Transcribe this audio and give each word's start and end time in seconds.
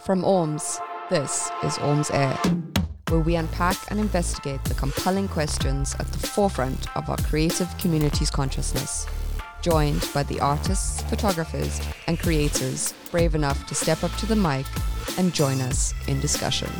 From 0.00 0.22
Orms, 0.22 0.78
this 1.10 1.50
is 1.64 1.78
Orms 1.78 2.14
Air, 2.14 2.38
where 3.08 3.20
we 3.20 3.34
unpack 3.34 3.76
and 3.90 3.98
investigate 3.98 4.62
the 4.64 4.74
compelling 4.74 5.26
questions 5.26 5.96
at 5.98 6.06
the 6.12 6.26
forefront 6.26 6.94
of 6.96 7.08
our 7.10 7.16
creative 7.16 7.76
community's 7.78 8.30
consciousness. 8.30 9.06
Joined 9.62 10.08
by 10.14 10.22
the 10.22 10.38
artists, 10.38 11.02
photographers, 11.02 11.80
and 12.06 12.20
creators 12.20 12.94
brave 13.10 13.34
enough 13.34 13.66
to 13.66 13.74
step 13.74 14.04
up 14.04 14.14
to 14.18 14.26
the 14.26 14.36
mic 14.36 14.66
and 15.18 15.34
join 15.34 15.60
us 15.60 15.92
in 16.06 16.20
discussion. 16.20 16.70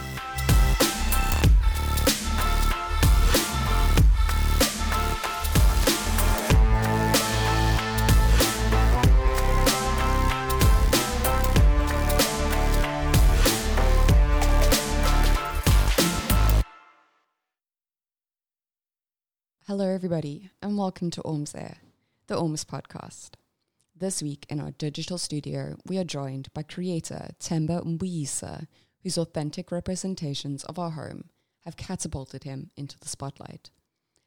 Everybody, 20.06 20.48
and 20.62 20.78
welcome 20.78 21.10
to 21.10 21.20
Orms 21.22 21.52
Air, 21.52 21.78
the 22.28 22.36
Orms 22.36 22.64
podcast. 22.64 23.30
This 23.92 24.22
week 24.22 24.46
in 24.48 24.60
our 24.60 24.70
digital 24.70 25.18
studio, 25.18 25.74
we 25.84 25.98
are 25.98 26.04
joined 26.04 26.46
by 26.54 26.62
creator 26.62 27.30
Temba 27.40 27.84
Mbuyisa, 27.84 28.68
whose 29.02 29.18
authentic 29.18 29.72
representations 29.72 30.62
of 30.62 30.78
our 30.78 30.90
home 30.90 31.30
have 31.64 31.76
catapulted 31.76 32.44
him 32.44 32.70
into 32.76 32.96
the 33.00 33.08
spotlight. 33.08 33.70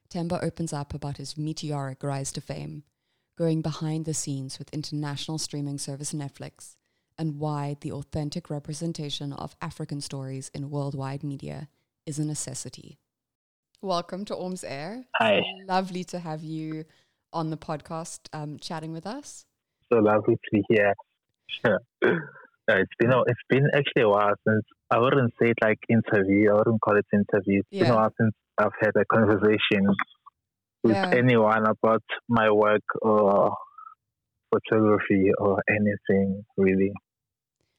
Temba 0.10 0.44
opens 0.44 0.74
up 0.74 0.94
about 0.94 1.16
his 1.16 1.38
meteoric 1.38 2.04
rise 2.04 2.34
to 2.34 2.42
fame, 2.42 2.84
going 3.38 3.62
behind 3.62 4.04
the 4.04 4.14
scenes 4.14 4.60
with 4.60 4.74
international 4.74 5.38
streaming 5.38 5.78
service 5.78 6.12
Netflix, 6.12 6.76
and 7.18 7.40
why 7.40 7.78
the 7.80 7.94
authentic 7.94 8.50
representation 8.50 9.32
of 9.32 9.56
African 9.62 10.02
stories 10.02 10.52
in 10.54 10.72
worldwide 10.72 11.24
media 11.24 11.70
is 12.06 12.20
a 12.20 12.26
necessity. 12.26 13.00
Welcome 13.82 14.26
to 14.26 14.36
Orms 14.36 14.64
Air. 14.68 15.06
Hi. 15.20 15.40
Lovely 15.66 16.04
to 16.06 16.20
have 16.20 16.44
you 16.44 16.84
on 17.32 17.50
the 17.50 17.56
podcast 17.58 18.20
um, 18.34 18.58
chatting 18.60 18.92
with 18.92 19.08
us. 19.08 19.46
So 19.92 20.00
lovely 20.00 20.36
to 20.36 20.50
be 20.52 20.64
here. 20.70 20.94
Uh, 22.72 22.76
it's 22.82 22.92
been 23.00 23.12
a- 23.12 23.22
it's 23.26 23.40
been 23.50 23.66
actually 23.74 24.04
a 24.04 24.08
while 24.08 24.36
since 24.48 24.64
I 24.92 25.00
wouldn't 25.00 25.34
say 25.42 25.50
it 25.50 25.58
like 25.64 25.80
interview. 25.90 26.52
I 26.52 26.54
wouldn't 26.54 26.80
call 26.82 26.98
it 26.98 27.06
interview. 27.12 27.62
It's 27.72 27.80
been 27.82 27.90
a 27.90 27.96
while 27.96 28.12
since 28.22 28.32
I've 28.60 28.74
had 28.80 28.92
a 28.96 29.06
conversation 29.06 29.88
with 30.84 30.94
Yeah. 30.94 31.10
anyone 31.12 31.66
about 31.68 32.04
my 32.28 32.52
work 32.52 32.84
or 33.02 33.58
photography 34.54 35.32
or 35.40 35.64
anything 35.68 36.46
really. 36.58 36.92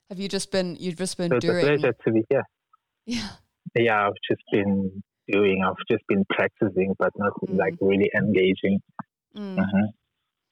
Have 0.08 0.18
you 0.18 0.26
just 0.28 0.50
been, 0.50 0.74
you've 0.80 0.96
just 0.96 1.16
been 1.16 1.30
So 1.30 1.36
it's 1.36 1.44
a 1.44 1.48
doing, 1.52 1.66
pleasure 1.66 1.92
to 2.04 2.10
be 2.12 2.24
here. 2.28 2.42
yeah, 3.06 3.28
Yeah, 3.76 4.06
I've 4.08 4.14
just 4.28 4.42
been 4.50 5.04
doing. 5.30 5.62
I've 5.64 5.74
just 5.90 6.04
been 6.08 6.24
practicing, 6.30 6.94
but 6.98 7.12
not 7.16 7.32
Mm. 7.40 7.58
like 7.58 7.74
really 7.80 8.10
engaging. 8.14 8.80
Mm. 9.36 9.56
Mhm. 9.58 9.88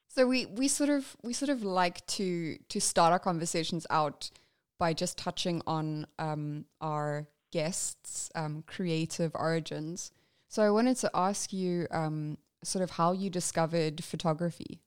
So 0.09 0.27
we 0.27 0.47
we 0.47 0.69
sort 0.69 0.91
of 0.91 1.17
we 1.23 1.33
sort 1.33 1.51
of 1.51 1.63
like 1.63 2.05
to 2.19 2.57
to 2.69 2.81
start 2.81 3.13
our 3.13 3.19
conversations 3.19 3.87
out 3.91 4.31
by 4.79 4.93
just 4.95 5.19
touching 5.19 5.63
on 5.67 6.07
um, 6.19 6.65
our 6.81 7.27
guests' 7.53 8.31
um, 8.35 8.63
creative 8.67 9.33
origins. 9.35 10.13
So 10.49 10.63
I 10.63 10.71
wanted 10.71 10.97
to 10.99 11.11
ask 11.15 11.53
you 11.53 11.87
um, 11.91 12.39
sort 12.65 12.83
of 12.83 12.91
how 12.91 13.13
you 13.13 13.29
discovered 13.31 14.03
photography. 14.05 14.81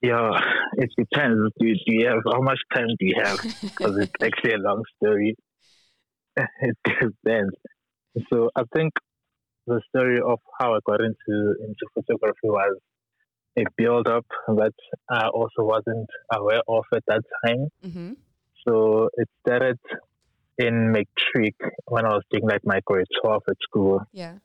Yeah, 0.00 0.30
it 0.74 0.90
depends. 0.98 1.52
Do, 1.60 1.66
do 1.66 1.92
you 1.94 2.06
have 2.08 2.22
how 2.32 2.40
much 2.40 2.58
time 2.74 2.88
do 2.98 3.06
you 3.06 3.16
have? 3.22 3.38
Because 3.62 3.96
it's 3.98 4.12
actually 4.22 4.54
a 4.54 4.58
long 4.58 4.82
story. 4.96 5.36
it 6.36 6.76
depends. 6.84 7.54
So 8.30 8.50
I 8.56 8.62
think 8.74 8.92
the 9.66 9.80
story 9.88 10.20
of 10.20 10.38
how 10.58 10.74
I 10.74 10.78
got 10.84 11.00
into 11.00 11.54
into 11.60 11.86
photography 11.94 12.44
was 12.44 12.76
a 13.58 13.64
build 13.76 14.08
up 14.08 14.26
that 14.48 14.72
I 15.10 15.28
also 15.28 15.62
wasn't 15.62 16.08
aware 16.32 16.62
of 16.68 16.84
at 16.94 17.04
that 17.06 17.22
time. 17.44 17.68
mm-hmm. 17.84 18.12
So 18.66 19.08
it 19.14 19.28
started 19.46 19.78
in 20.58 20.92
matric 20.92 21.56
when 21.86 22.06
I 22.06 22.10
was 22.10 22.22
doing 22.30 22.44
like 22.46 22.62
my 22.64 22.80
grade 22.84 23.06
twelve 23.22 23.42
at 23.48 23.56
school. 23.68 24.00
Yeah. 24.12 24.38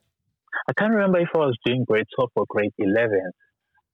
I 0.67 0.73
can't 0.73 0.93
remember 0.93 1.19
if 1.19 1.29
I 1.35 1.39
was 1.39 1.57
doing 1.65 1.85
grade 1.85 2.07
12 2.15 2.31
or 2.35 2.45
grade 2.49 2.73
11. 2.77 3.31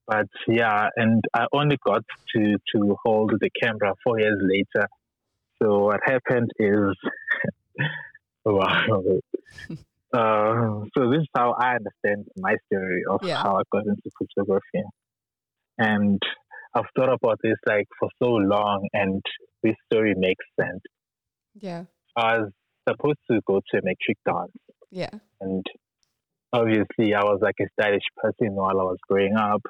But 0.08 0.28
yeah, 0.48 0.90
and 0.96 1.24
I 1.34 1.46
only 1.54 1.78
got 1.86 2.04
to, 2.36 2.58
to 2.76 2.98
hold 3.04 3.34
the 3.40 3.50
camera 3.62 3.94
four 4.04 4.20
years 4.20 4.40
later. 4.42 4.88
So 5.62 5.86
what 5.86 6.00
happened 6.06 6.52
is, 6.60 6.96
wow. 8.46 9.20
Uh, 10.14 10.82
so 10.96 11.10
this 11.10 11.22
is 11.22 11.28
how 11.36 11.54
I 11.54 11.76
understand 11.76 12.28
my 12.38 12.56
story 12.72 13.04
of 13.10 13.22
Yeah. 13.24 13.42
how 13.42 13.56
I 13.58 13.64
got 13.72 13.86
into 13.86 14.10
photography. 14.18 14.84
And 15.78 16.22
I've 16.76 16.86
thought 16.96 17.12
about 17.12 17.40
this 17.44 17.58
like 17.66 17.88
for 18.00 18.10
so 18.22 18.30
long, 18.30 18.88
and 18.94 19.22
this 19.64 19.76
story 19.92 20.14
makes 20.16 20.46
sense. 20.60 20.82
Yeah. 21.56 21.86
I 22.16 22.38
was 22.40 22.52
supposed 22.88 23.20
to 23.32 23.40
go 23.48 23.60
to 23.60 23.78
a 23.78 23.82
matric 23.84 24.18
dance 24.26 24.52
Yeah. 24.92 25.10
and 25.42 25.66
obviously 26.52 27.14
I 27.16 27.24
was 27.24 27.40
like 27.42 27.56
a 27.60 27.66
stylish 27.80 28.04
person 28.18 28.54
while 28.54 28.80
I 28.80 28.84
was 28.84 28.98
growing 29.10 29.36
up. 29.36 29.62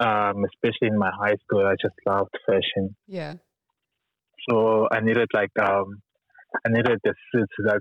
Um, 0.00 0.44
especially 0.44 0.88
in 0.88 0.98
my 0.98 1.10
high 1.16 1.36
school, 1.44 1.64
I 1.64 1.74
just 1.80 1.94
loved 2.06 2.34
fashion. 2.44 2.96
Yeah. 3.06 3.34
So 4.50 4.88
I 4.90 4.98
needed 5.00 5.28
like 5.32 5.56
um, 5.60 6.02
I 6.64 6.68
needed 6.68 6.98
the 7.04 7.14
suit 7.32 7.48
that 7.64 7.80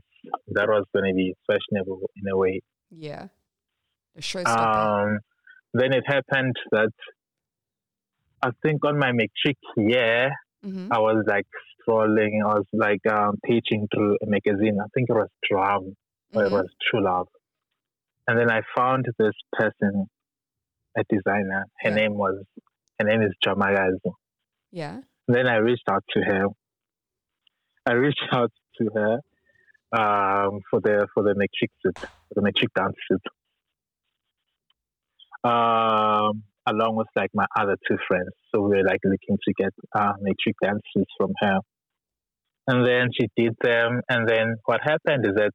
that 0.54 0.68
was 0.68 0.86
going 0.94 1.10
to 1.12 1.16
be 1.16 1.34
fashionable 1.48 2.02
in 2.16 2.32
a 2.32 2.38
way. 2.38 2.62
Yeah. 2.90 3.28
The 4.16 4.22
showstopper. 4.22 5.06
Um, 5.14 5.20
then 5.74 5.94
it 5.94 6.04
happened 6.06 6.56
that 6.72 6.90
I 8.42 8.50
think 8.64 8.84
on 8.86 8.98
my 8.98 9.12
matric 9.12 9.58
year, 9.78 10.32
mm-hmm. 10.66 10.92
I 10.92 11.00
was 11.00 11.24
like 11.28 11.46
scrolling. 11.88 12.42
I 12.44 12.56
was 12.56 12.66
like 12.74 13.06
um, 13.12 13.38
paging 13.46 13.88
through 13.94 14.18
a 14.22 14.26
magazine. 14.26 14.78
I 14.82 14.88
think 14.94 15.10
it 15.10 15.14
was 15.14 15.30
Drum 15.50 15.96
or 16.34 16.46
it 16.46 16.52
was 16.52 16.68
True 16.90 17.04
Love. 17.04 17.28
And 18.28 18.38
then 18.40 18.50
I 18.52 18.62
found 18.76 19.06
this 19.18 19.34
person, 19.54 20.08
a 20.98 21.04
designer. 21.10 21.66
Her 21.80 21.90
Yeah. 21.90 21.96
name 21.96 22.14
was, 22.16 22.44
her 23.00 23.06
name 23.06 23.22
is 23.22 23.34
Jamagazi. 23.46 24.12
Yeah. 24.72 25.02
Then 25.28 25.48
I 25.48 25.56
reached 25.58 25.88
out 25.90 26.04
to 26.14 26.22
her. 26.22 26.46
I 27.86 27.94
reached 27.94 28.24
out 28.32 28.52
to 28.82 28.90
her 28.96 29.14
um, 29.94 30.62
for 30.70 30.80
the 30.82 31.08
for 31.14 31.24
the 31.24 31.36
matric 31.36 31.72
suit, 31.82 31.98
the 32.36 32.42
matric 32.42 32.74
dance 32.76 32.96
suit, 33.08 33.22
um, 35.44 36.44
along 36.66 36.96
with 36.96 37.08
like 37.16 37.32
my 37.34 37.46
other 37.58 37.78
two 37.88 37.98
friends. 38.08 38.30
So 38.54 38.62
we 38.62 38.78
were 38.78 38.84
like 38.84 39.00
looking 39.04 39.38
to 39.48 39.54
get 39.54 39.74
uh, 39.96 40.14
matric 40.22 40.56
dance 40.62 40.82
suits 40.94 41.12
from 41.18 41.32
her. 41.40 41.60
And 42.68 42.86
then 42.86 43.10
she 43.20 43.28
did 43.36 43.56
them. 43.62 44.02
And 44.08 44.28
then 44.28 44.56
what 44.66 44.82
happened 44.84 45.26
is 45.26 45.34
that 45.36 45.52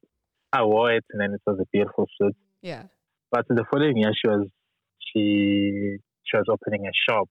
I 0.51 0.63
wore 0.63 0.91
it, 0.91 1.03
and 1.11 1.21
then 1.21 1.33
it 1.33 1.41
was 1.45 1.57
a 1.59 1.65
beautiful 1.71 2.05
suit. 2.19 2.35
Yeah. 2.61 2.83
But 3.31 3.45
the 3.49 3.65
following 3.71 3.97
year, 3.97 4.11
she 4.13 4.27
was 4.29 4.47
she 4.99 5.97
she 6.25 6.37
was 6.37 6.45
opening 6.49 6.85
a 6.85 6.91
shop, 7.09 7.29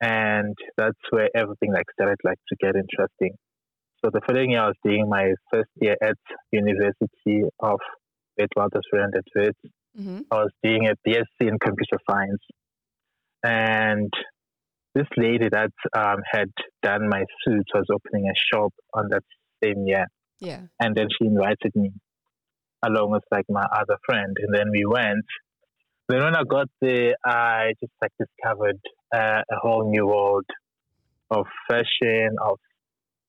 and 0.00 0.54
that's 0.76 0.98
where 1.10 1.28
everything 1.34 1.72
like 1.72 1.86
started 1.92 2.18
like 2.24 2.38
to 2.48 2.56
get 2.60 2.74
interesting. 2.76 3.36
So 4.04 4.10
the 4.12 4.20
following 4.26 4.50
year, 4.50 4.60
I 4.60 4.66
was 4.66 4.76
doing 4.84 5.08
my 5.08 5.32
first 5.50 5.70
year 5.80 5.96
at 6.02 6.18
University 6.52 7.42
of 7.60 7.78
Witwatersrand 8.38 9.16
at 9.16 9.24
Wits. 9.34 9.58
Mm-hmm. 9.98 10.20
I 10.30 10.36
was 10.36 10.50
doing 10.62 10.88
a 10.88 11.08
BSc 11.08 11.24
in 11.40 11.58
computer 11.58 11.98
science, 12.10 12.42
and 13.42 14.12
this 14.94 15.06
lady 15.16 15.48
that 15.50 15.70
um, 15.96 16.18
had 16.30 16.50
done 16.82 17.08
my 17.08 17.24
suit 17.46 17.64
was 17.74 17.86
opening 17.90 18.28
a 18.28 18.34
shop 18.52 18.74
on 18.92 19.08
that 19.10 19.22
same 19.62 19.86
year 19.86 20.04
Yeah. 20.38 20.60
and 20.78 20.94
then 20.94 21.08
she 21.10 21.26
invited 21.26 21.72
me 21.74 21.92
along 22.84 23.10
with 23.12 23.24
like 23.32 23.46
my 23.48 23.64
other 23.72 23.96
friend 24.04 24.36
and 24.38 24.54
then 24.54 24.70
we 24.70 24.84
went 24.84 25.24
then 26.08 26.22
when 26.22 26.36
i 26.36 26.42
got 26.44 26.66
there 26.82 27.14
i 27.24 27.72
just 27.80 27.92
like 28.02 28.12
discovered 28.18 28.78
uh, 29.14 29.40
a 29.50 29.56
whole 29.56 29.90
new 29.90 30.06
world 30.06 30.44
of 31.30 31.46
fashion 31.68 32.36
of 32.44 32.58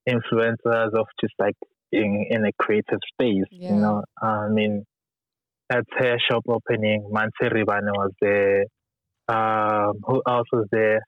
influencers 0.10 0.94
of 1.02 1.08
just 1.22 1.34
like 1.40 1.56
being 1.92 2.28
in 2.30 2.46
a 2.46 2.52
creative 2.62 3.00
space 3.14 3.50
Yeah. 3.52 3.70
you 3.74 3.80
know 3.82 4.04
i 4.22 4.48
mean 4.50 4.86
at 5.70 5.86
her 6.00 6.18
shop 6.20 6.44
opening 6.48 7.10
Manthe 7.16 7.46
Ribane 7.56 7.92
was 8.04 8.12
there 8.22 8.66
um, 9.28 9.94
who 10.08 10.22
else 10.28 10.48
was 10.52 10.68
there 10.72 11.02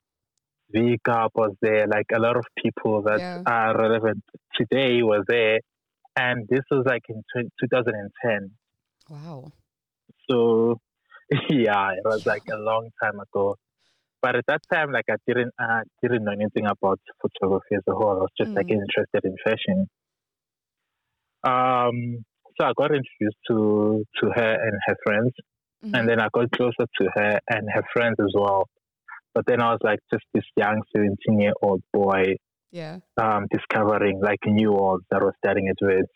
V 0.73 0.97
Cup 1.03 1.31
was 1.35 1.53
there, 1.61 1.87
like 1.87 2.07
a 2.13 2.19
lot 2.19 2.35
of 2.35 2.43
people 2.61 3.01
that 3.03 3.21
Yeah. 3.21 3.43
are 3.45 3.77
relevant 3.77 4.23
today 4.55 5.01
were 5.01 5.23
there. 5.27 5.59
And 6.17 6.47
this 6.49 6.61
was 6.71 6.83
like 6.85 7.03
in 7.09 7.23
tw 7.31 7.47
2010. 7.61 8.51
Wow. 9.09 9.51
So, 10.29 10.79
yeah, 11.49 11.91
it 11.91 12.03
was 12.03 12.21
like 12.25 12.43
a 12.51 12.57
long 12.57 12.89
time 13.01 13.19
ago. 13.19 13.55
But 14.21 14.35
at 14.35 14.45
that 14.47 14.61
time, 14.71 14.91
like 14.91 15.05
I 15.09 15.15
didn't, 15.27 15.53
uh, 15.59 15.81
didn't 16.01 16.23
know 16.25 16.31
anything 16.33 16.65
about 16.65 16.99
photography 17.21 17.75
as 17.75 17.83
a 17.87 17.93
whole. 17.93 18.11
I 18.11 18.15
was 18.25 18.31
just 18.39 18.51
like 18.55 18.67
Mm. 18.67 18.71
interested 18.71 19.23
in 19.23 19.35
fashion. 19.45 19.87
Um, 21.43 22.23
so 22.59 22.65
I 22.67 22.71
got 22.75 22.91
introduced 22.91 23.37
to 23.49 24.03
to 24.21 24.29
her 24.35 24.53
and 24.67 24.73
her 24.87 24.95
friends, 25.05 25.31
Mhm. 25.83 25.93
and 25.93 26.09
then 26.09 26.19
I 26.19 26.27
got 26.33 26.51
closer 26.51 26.85
to 26.99 27.09
her 27.15 27.39
and 27.49 27.69
her 27.73 27.83
friends 27.93 28.15
as 28.19 28.33
well. 28.35 28.67
But 29.33 29.45
then 29.47 29.61
I 29.61 29.71
was 29.71 29.79
like 29.83 29.99
just 30.13 30.25
this 30.33 30.45
young 30.57 30.81
seventeen 30.95 31.39
year 31.41 31.53
old 31.61 31.83
boy 31.93 32.35
yeah. 32.71 32.99
um, 33.21 33.47
discovering 33.51 34.21
like 34.21 34.39
new 34.45 34.71
worlds 34.73 35.05
that 35.11 35.21
was 35.21 35.33
starting 35.43 35.67
at 35.69 35.77
Wits. 35.81 36.11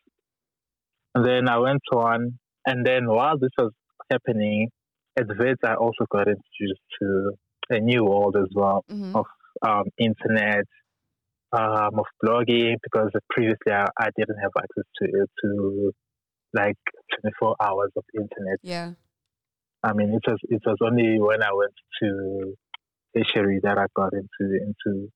And 1.15 1.25
then 1.25 1.47
I 1.50 1.57
went 1.59 1.81
on, 1.94 2.39
and 2.65 2.86
then 2.86 3.07
while 3.07 3.38
this 3.38 3.51
was 3.57 3.71
happening 4.09 4.69
at 5.18 5.27
Wits, 5.27 5.62
I 5.63 5.75
also 5.75 6.06
got 6.09 6.27
introduced 6.27 6.81
to 7.01 7.31
a 7.69 7.80
new 7.80 8.04
world 8.04 8.36
as 8.38 8.50
well 8.54 8.84
Mhm. 8.90 9.16
of 9.16 9.25
um, 9.62 9.86
internet, 9.98 10.66
um, 11.52 12.00
of 12.00 12.06
blogging, 12.24 12.75
because 12.81 13.12
previously 13.30 13.72
I, 13.74 13.86
I 14.00 14.10
didn't 14.18 14.38
have 14.38 14.52
access 14.58 14.86
to 15.02 15.28
to 15.44 15.92
like 16.54 16.78
24 17.22 17.56
hours 17.62 17.92
of 17.96 18.04
internet. 18.13 18.60
Yeah. 18.63 18.94
I 19.84 19.94
mean, 19.94 20.10
it 20.13 20.24
was 20.28 20.40
it 20.44 20.62
was 20.66 20.78
only 20.81 21.19
when 21.19 21.42
I 21.44 21.54
went 21.54 21.74
to 22.02 22.54
tertiary 23.16 23.60
that 23.64 23.78
I 23.78 23.86
got 23.96 24.14
into 24.14 24.44
into 24.64 25.10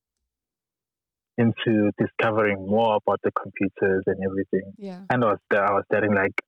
into 1.38 1.90
discovering 1.98 2.66
more 2.66 2.96
about 2.96 3.20
the 3.22 3.30
computers 3.32 4.02
and 4.06 4.16
everything. 4.24 4.72
Yeah. 4.78 5.02
And 5.10 5.22
I 5.24 5.28
was 5.32 5.38
I 5.52 5.72
was 5.72 5.84
studying 5.90 6.14
like 6.14 6.40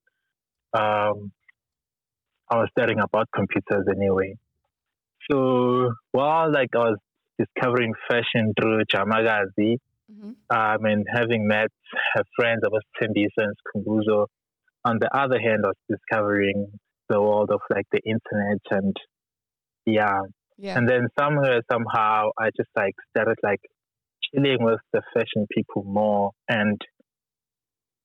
um 0.73 1.33
I 2.51 2.57
was 2.57 2.69
studying 2.73 3.01
about 3.01 3.29
computers 3.35 3.87
anyway. 3.95 4.37
So 5.31 5.93
while 6.13 6.53
like 6.53 6.71
I 6.75 6.79
was 6.91 6.99
discovering 7.39 7.93
fashion 8.11 8.53
through 8.61 8.83
Jamagazi, 8.93 9.77
Mhm. 10.11 10.37
um, 10.51 10.85
and 10.87 11.07
having 11.13 11.47
met 11.47 11.71
her 12.15 12.23
friends 12.35 12.63
about 12.67 12.83
Tembisa 13.01 13.45
and 13.49 13.55
Kumbuzo. 13.69 14.27
On 14.85 14.99
the 14.99 15.11
other 15.15 15.39
hand, 15.39 15.65
I 15.65 15.69
was 15.69 15.77
discovering 15.89 16.67
the 17.11 17.21
world 17.21 17.51
of 17.51 17.61
like 17.71 17.87
the 17.93 18.01
internet 18.05 18.61
and 18.71 18.97
yeah. 19.85 20.21
Yeah. 20.57 20.77
And 20.79 20.89
then 20.89 21.09
somewhere, 21.19 21.61
somehow, 21.71 22.31
I 22.39 22.51
just 22.57 22.71
like 22.75 22.95
started 23.11 23.37
like 23.43 23.61
chilling 24.25 24.63
with 24.65 24.81
the 24.93 25.03
fashion 25.15 25.47
people 25.55 25.85
more 25.85 26.33
and 26.49 26.81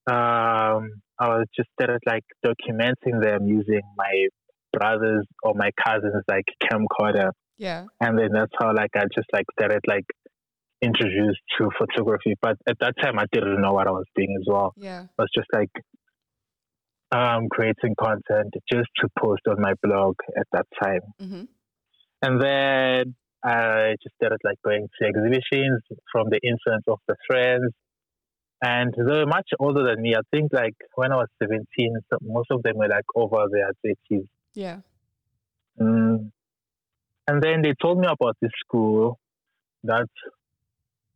um, 0.06 1.02
I 1.20 1.28
was 1.30 1.48
just 1.56 1.70
started 1.80 2.02
like 2.06 2.24
documenting 2.46 3.22
them 3.22 3.48
using 3.48 3.82
my 3.96 4.28
brothers 4.74 5.26
or 5.44 5.54
my 5.56 5.70
cousins 5.86 6.24
like 6.28 6.46
camcorder 6.64 7.30
yeah. 7.58 7.86
and 8.02 8.18
then 8.18 8.30
that's 8.34 8.52
how 8.60 8.74
like 8.76 8.92
I 8.96 9.04
just 9.16 9.28
like 9.32 9.46
started 9.58 9.82
like 9.88 10.06
introduced 10.82 11.40
to 11.58 11.70
photography. 11.78 12.34
But 12.42 12.58
at 12.68 12.78
that 12.82 12.96
time, 13.02 13.18
I 13.18 13.26
didn't 13.32 13.62
know 13.62 13.72
what 13.72 13.88
I 13.88 13.92
was 13.92 14.06
doing 14.16 14.36
as 14.40 14.46
well. 14.52 14.74
Yeah. 14.76 15.04
I 15.18 15.22
was 15.22 15.30
just 15.34 15.48
like 15.54 15.70
um, 17.12 17.48
creating 17.50 17.96
content 18.00 18.54
just 18.72 18.90
to 19.00 19.08
post 19.20 19.42
on 19.48 19.62
my 19.62 19.74
blog 19.84 20.16
at 20.36 20.48
that 20.52 20.66
time, 20.82 21.02
Mhm. 21.22 21.48
and 22.24 22.42
then 22.42 23.16
I 23.44 23.96
just 24.02 24.16
started 24.16 24.40
like 24.44 24.58
going 24.64 24.88
to 25.00 25.06
exhibitions 25.06 25.82
from 26.12 26.30
the 26.30 26.40
influence 26.44 26.86
of 26.88 27.00
the 27.08 27.16
friends. 27.28 27.72
And 28.66 28.94
they 28.98 29.04
were 29.04 29.26
much 29.26 29.50
older 29.60 29.84
than 29.84 30.02
me. 30.02 30.16
I 30.16 30.22
think 30.32 30.54
like 30.54 30.76
when 30.96 31.12
I 31.12 31.18
was 31.18 31.28
17, 31.42 31.98
so 32.10 32.18
most 32.22 32.50
of 32.50 32.64
them 32.64 32.78
were 32.78 32.88
like 32.88 33.04
over 33.14 33.46
their 33.52 33.72
30s. 33.86 34.26
Yeah. 34.54 34.80
Mm. 35.80 36.32
And 37.28 37.42
then 37.42 37.62
they 37.62 37.74
told 37.82 38.00
me 38.00 38.08
about 38.08 38.38
this 38.42 38.52
school 38.66 39.20
that, 39.84 40.08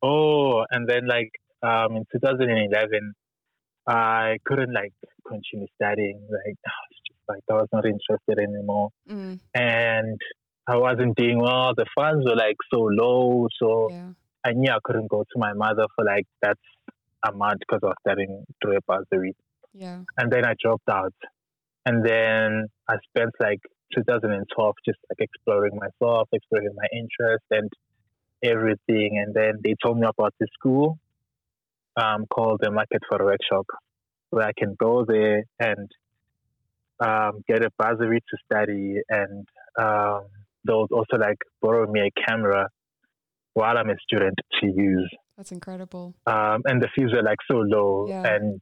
oh, 0.02 0.66
and 0.72 0.88
then 0.88 1.08
like 1.08 1.32
um, 1.62 1.98
in 1.98 2.06
2011, 2.12 3.14
I 3.88 4.38
couldn't 4.46 4.74
like 4.74 4.94
continue 5.28 5.68
studying. 5.76 6.20
Like, 6.30 6.58
I 6.66 6.72
was 6.90 7.00
just 7.08 7.20
like, 7.28 7.44
I 7.50 7.54
was 7.54 7.68
not 7.72 7.86
interested 7.86 8.40
anymore. 8.40 8.90
Mm. 9.10 9.40
And 9.54 10.20
I 10.68 10.78
wasn't 10.78 11.16
doing 11.16 11.40
well. 11.40 11.74
The 11.76 11.86
funds 11.96 12.26
were 12.26 12.36
like 12.36 12.58
so 12.74 12.82
low. 12.82 13.48
So 13.60 13.90
Yeah. 13.90 14.10
I 14.46 14.54
knew 14.54 14.72
I 14.72 14.80
couldn't 14.84 15.10
go 15.10 15.24
to 15.24 15.40
my 15.40 15.54
mother 15.54 15.86
for 15.96 16.06
like 16.06 16.28
that 16.42 16.58
amount 17.24 17.60
because 17.60 17.80
I 17.84 17.88
was 17.88 17.96
studying 18.02 18.46
through 18.62 18.78
a 18.78 19.18
week. 19.20 19.36
Yeah. 19.74 20.02
and 20.18 20.32
then 20.32 20.44
I 20.44 20.56
dropped 20.60 20.90
out. 20.90 21.14
And 21.88 22.04
then 22.06 22.68
I 22.90 22.96
spent 23.10 23.32
like 23.40 23.62
2012 23.96 24.76
just 24.86 25.00
like 25.10 25.20
exploring 25.28 25.76
myself, 25.86 26.28
exploring 26.34 26.74
my 26.76 26.88
interests 26.92 27.48
and 27.50 27.70
everything. 28.44 29.10
And 29.24 29.34
then 29.34 29.54
they 29.64 29.74
told 29.84 29.98
me 29.98 30.06
about 30.06 30.34
this 30.40 30.50
school 30.60 31.00
um, 31.96 32.26
called 32.36 32.60
the 32.62 32.72
Market 32.72 33.02
Photo 33.10 33.26
Workshop, 33.26 33.66
where 34.32 34.46
I 34.48 34.52
can 34.58 34.76
go 34.78 35.06
there 35.08 35.44
and 35.60 35.88
um, 37.00 37.42
get 37.48 37.64
a 37.64 37.70
bursary 37.80 38.20
to 38.20 38.38
study. 38.46 38.98
And 39.10 39.48
um, 39.80 40.24
they'll 40.66 40.88
also 40.92 41.16
like 41.18 41.38
borrow 41.62 41.90
me 41.90 42.02
a 42.02 42.12
camera 42.28 42.68
while 43.54 43.78
I'm 43.78 43.90
a 43.90 43.96
student 44.06 44.38
to 44.60 44.68
use 44.68 45.10
That's 45.38 45.52
incredible. 45.54 46.14
um, 46.28 46.62
and 46.66 46.82
the 46.84 46.90
fees 46.96 47.12
were 47.14 47.24
like 47.24 47.40
so 47.50 47.58
low, 47.60 48.08
Yeah. 48.10 48.36
and 48.36 48.62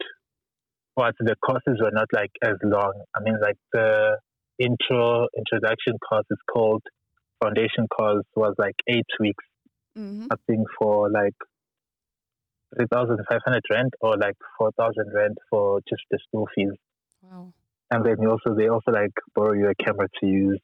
what 0.95 1.13
the 1.19 1.35
courses 1.45 1.79
were 1.81 1.91
not 1.91 2.07
like 2.13 2.31
as 2.43 2.55
long. 2.63 2.93
I 3.15 3.19
mean, 3.21 3.37
like 3.41 3.57
the 3.73 4.17
intro 4.59 5.27
introduction 5.37 5.93
course 6.07 6.25
is 6.31 6.37
called 6.51 6.81
foundation 7.43 7.87
course 7.87 8.23
was 8.35 8.53
like 8.57 8.75
eight 8.87 9.11
weeks, 9.19 9.43
hmm 9.95 10.27
I 10.31 10.35
think, 10.47 10.67
for 10.79 11.11
like 11.11 11.35
three 12.75 12.87
thousand 12.91 13.19
five 13.29 13.41
hundred 13.45 13.63
rand 13.71 13.93
or 14.01 14.17
like 14.17 14.35
four 14.57 14.71
thousand 14.77 15.11
rand 15.13 15.37
for 15.49 15.79
just 15.87 16.03
the 16.11 16.19
school 16.27 16.47
fees. 16.55 16.71
Wow. 17.21 17.53
And 17.91 18.05
then 18.05 18.15
you 18.19 18.29
also 18.29 18.55
they 18.57 18.67
also 18.67 18.91
like 18.91 19.11
borrow 19.35 19.53
you 19.53 19.69
a 19.69 19.83
camera 19.83 20.07
to 20.21 20.25
use. 20.27 20.59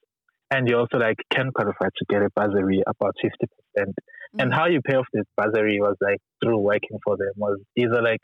And 0.54 0.68
you 0.68 0.78
also 0.78 0.98
like 0.98 1.16
can 1.34 1.52
qualify 1.54 1.86
to 1.86 2.06
get 2.10 2.22
a 2.22 2.30
bursary 2.36 2.84
about 2.86 3.16
fifty 3.22 3.48
percent. 3.48 3.96
And 4.40 4.52
Mhm. 4.52 4.56
how 4.56 4.68
you 4.68 4.82
pay 4.82 4.96
off 4.96 5.08
this 5.14 5.26
bursary 5.38 5.80
was 5.80 5.96
like 6.02 6.20
through 6.44 6.60
working 6.60 7.00
for 7.04 7.18
them 7.18 7.34
was 7.36 7.60
either 7.78 8.02
like 8.02 8.22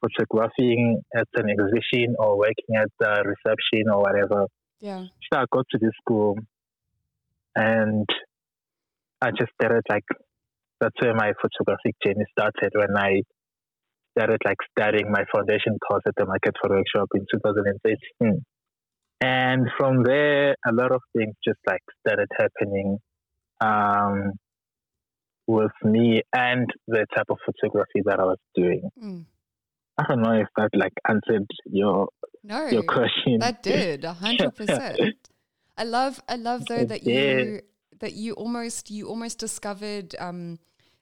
photographing 0.00 1.00
at 1.16 1.28
an 1.34 1.50
exhibition 1.50 2.14
or 2.18 2.38
working 2.38 2.76
at 2.76 2.88
the 3.00 3.22
reception 3.24 3.88
or 3.92 4.00
whatever. 4.00 4.46
Yeah. 4.80 5.04
So 5.32 5.40
I 5.40 5.44
got 5.50 5.66
to 5.70 5.78
this 5.78 5.90
school 6.00 6.38
and 7.56 8.06
I 9.20 9.30
just 9.30 9.50
started 9.60 9.82
like 9.90 10.04
that's 10.80 10.94
where 11.00 11.14
my 11.14 11.32
photographic 11.42 11.96
journey 12.04 12.24
started 12.30 12.72
when 12.74 12.96
I 12.96 13.22
started 14.16 14.40
like 14.44 14.58
studying 14.76 15.10
my 15.10 15.24
foundation 15.32 15.76
course 15.86 16.02
at 16.06 16.14
the 16.16 16.26
Market 16.26 16.54
Photo 16.62 16.76
Workshop 16.76 17.08
in 17.14 17.26
2013. 17.32 18.44
And 19.20 19.66
from 19.76 20.04
there, 20.04 20.54
a 20.66 20.72
lot 20.72 20.92
of 20.92 21.00
things 21.16 21.34
just 21.44 21.58
like 21.66 21.82
started 22.06 22.28
happening 22.38 22.98
um, 23.60 24.32
with 25.48 25.72
me 25.82 26.22
and 26.32 26.66
the 26.86 27.06
type 27.16 27.26
of 27.30 27.38
photography 27.44 28.02
that 28.04 28.20
I 28.20 28.24
was 28.24 28.38
doing. 28.54 28.88
Mm. 29.02 29.24
I 29.98 30.04
don't 30.08 30.22
know 30.22 30.32
if 30.32 30.48
that 30.56 30.70
like 30.74 30.94
answered 31.08 31.46
your 31.66 32.08
No. 32.44 32.66
your 32.68 32.84
question. 32.84 33.38
That 33.40 33.62
did 33.62 34.04
a 34.04 34.12
hundred 34.12 34.54
percent. 34.60 35.16
I 35.76 35.84
love, 35.84 36.20
I 36.28 36.36
love 36.36 36.66
though 36.66 36.84
that 36.84 37.04
you 37.04 37.60
that 38.00 38.14
you 38.14 38.32
almost 38.34 38.90
you 38.90 39.08
almost 39.08 39.38
discovered 39.38 40.14
um 40.18 40.58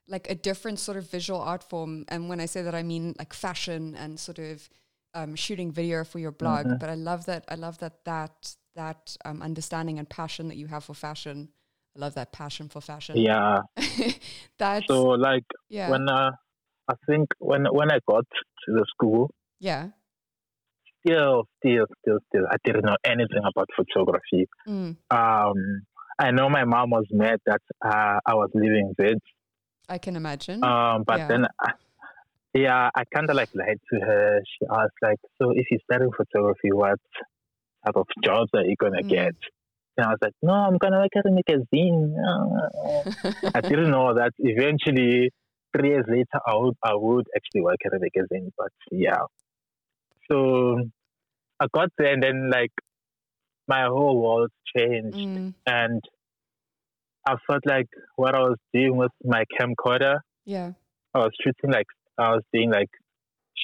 like 0.08 0.30
a 0.30 0.34
different 0.34 0.78
sort 0.78 0.96
of 0.96 1.10
visual 1.10 1.40
art 1.40 1.62
form. 1.62 2.04
And 2.08 2.28
when 2.28 2.40
I 2.40 2.46
say 2.46 2.62
that, 2.62 2.74
I 2.74 2.82
mean 2.82 3.14
like 3.18 3.32
fashion 3.32 3.94
and 3.96 4.18
sort 4.18 4.38
of 4.38 4.68
um, 5.14 5.34
shooting 5.34 5.72
video 5.72 6.04
for 6.04 6.18
your 6.18 6.30
blog. 6.30 6.66
Mm-hmm. 6.66 6.76
But 6.78 6.90
I 6.90 6.94
love 6.94 7.26
that. 7.26 7.44
I 7.48 7.54
love 7.56 7.78
that 7.78 8.04
that 8.04 8.56
that 8.74 9.16
um, 9.24 9.42
understanding 9.42 9.98
and 9.98 10.08
passion 10.08 10.48
that 10.48 10.56
you 10.56 10.66
have 10.68 10.84
for 10.84 10.94
fashion. 10.94 11.48
I 11.96 12.00
love 12.00 12.14
that 12.14 12.32
passion 12.32 12.68
for 12.68 12.80
fashion. 12.80 13.16
Yeah. 13.16 13.60
That's 14.58 14.86
So 14.86 15.02
like 15.02 15.44
yeah, 15.68 15.90
when 15.90 16.08
uh, 16.08 16.32
I 16.88 16.94
think 17.08 17.28
when 17.38 17.64
when 17.66 17.90
I 17.90 17.98
got 18.08 18.24
to 18.64 18.68
the 18.72 18.84
school, 18.88 19.30
yeah. 19.58 19.88
still, 21.06 21.46
still, 21.58 21.86
still, 22.00 22.18
still, 22.28 22.44
I 22.50 22.56
didn't 22.64 22.84
know 22.84 22.96
anything 23.04 23.42
about 23.46 23.68
photography. 23.76 24.46
Mm, 24.68 24.96
Um, 25.10 25.56
I 26.18 26.30
know 26.30 26.48
my 26.48 26.64
mom 26.64 26.90
was 26.90 27.06
mad 27.10 27.40
that 27.46 27.60
uh, 27.84 28.18
I 28.26 28.34
was 28.34 28.50
leaving 28.54 28.94
Wits, 28.98 29.20
I 29.88 29.98
can 29.98 30.16
imagine. 30.16 30.62
um, 30.64 31.04
but 31.06 31.18
Yeah. 31.18 31.28
then, 31.28 31.46
I, 31.60 31.70
yeah, 32.54 32.88
I 32.94 33.02
kind 33.14 33.28
of 33.30 33.36
like 33.36 33.50
lied 33.54 33.80
to 33.92 34.00
her. 34.00 34.40
She 34.52 34.66
asked 34.70 34.98
like, 35.02 35.18
"So 35.40 35.50
if 35.50 35.66
you're 35.70 35.80
studying 35.90 36.10
photography, 36.16 36.72
what 36.72 36.98
type 37.84 37.96
of 37.96 38.06
jobs 38.24 38.50
are 38.54 38.64
you 38.64 38.76
gonna 38.80 39.02
Mm. 39.02 39.08
get?" 39.08 39.34
And 39.96 40.06
I 40.06 40.10
was 40.10 40.18
like, 40.22 40.32
"No, 40.42 40.52
I'm 40.54 40.78
gonna 40.78 40.98
work 41.00 41.14
at 41.16 41.26
a 41.26 41.30
magazine." 41.40 42.16
I 43.54 43.60
didn't 43.60 43.90
know 43.90 44.14
that 44.14 44.32
eventually, 44.38 45.30
three 45.76 45.90
years 45.90 46.04
later, 46.08 46.40
I 46.46 46.54
would 46.56 46.74
I 46.82 46.94
would 46.94 47.26
actually 47.36 47.62
work 47.62 47.78
at 47.84 47.92
a 47.92 47.98
magazine. 47.98 48.52
But 48.56 48.72
yeah, 48.90 49.24
so 50.30 50.80
I 51.60 51.66
got 51.72 51.90
there, 51.98 52.12
and 52.12 52.22
then 52.22 52.50
like 52.50 52.72
my 53.68 53.86
whole 53.86 54.22
world 54.22 54.50
changed, 54.76 55.16
Mm, 55.16 55.54
and 55.66 56.02
I 57.28 57.34
felt 57.46 57.62
like 57.66 57.88
what 58.16 58.34
I 58.34 58.40
was 58.40 58.58
doing 58.72 58.96
with 58.96 59.12
my 59.24 59.44
camcorder, 59.58 60.20
yeah. 60.44 60.72
I 61.14 61.18
was 61.18 61.32
shooting 61.42 61.72
like 61.72 61.86
I 62.18 62.30
was 62.30 62.42
doing 62.52 62.70
like 62.70 62.90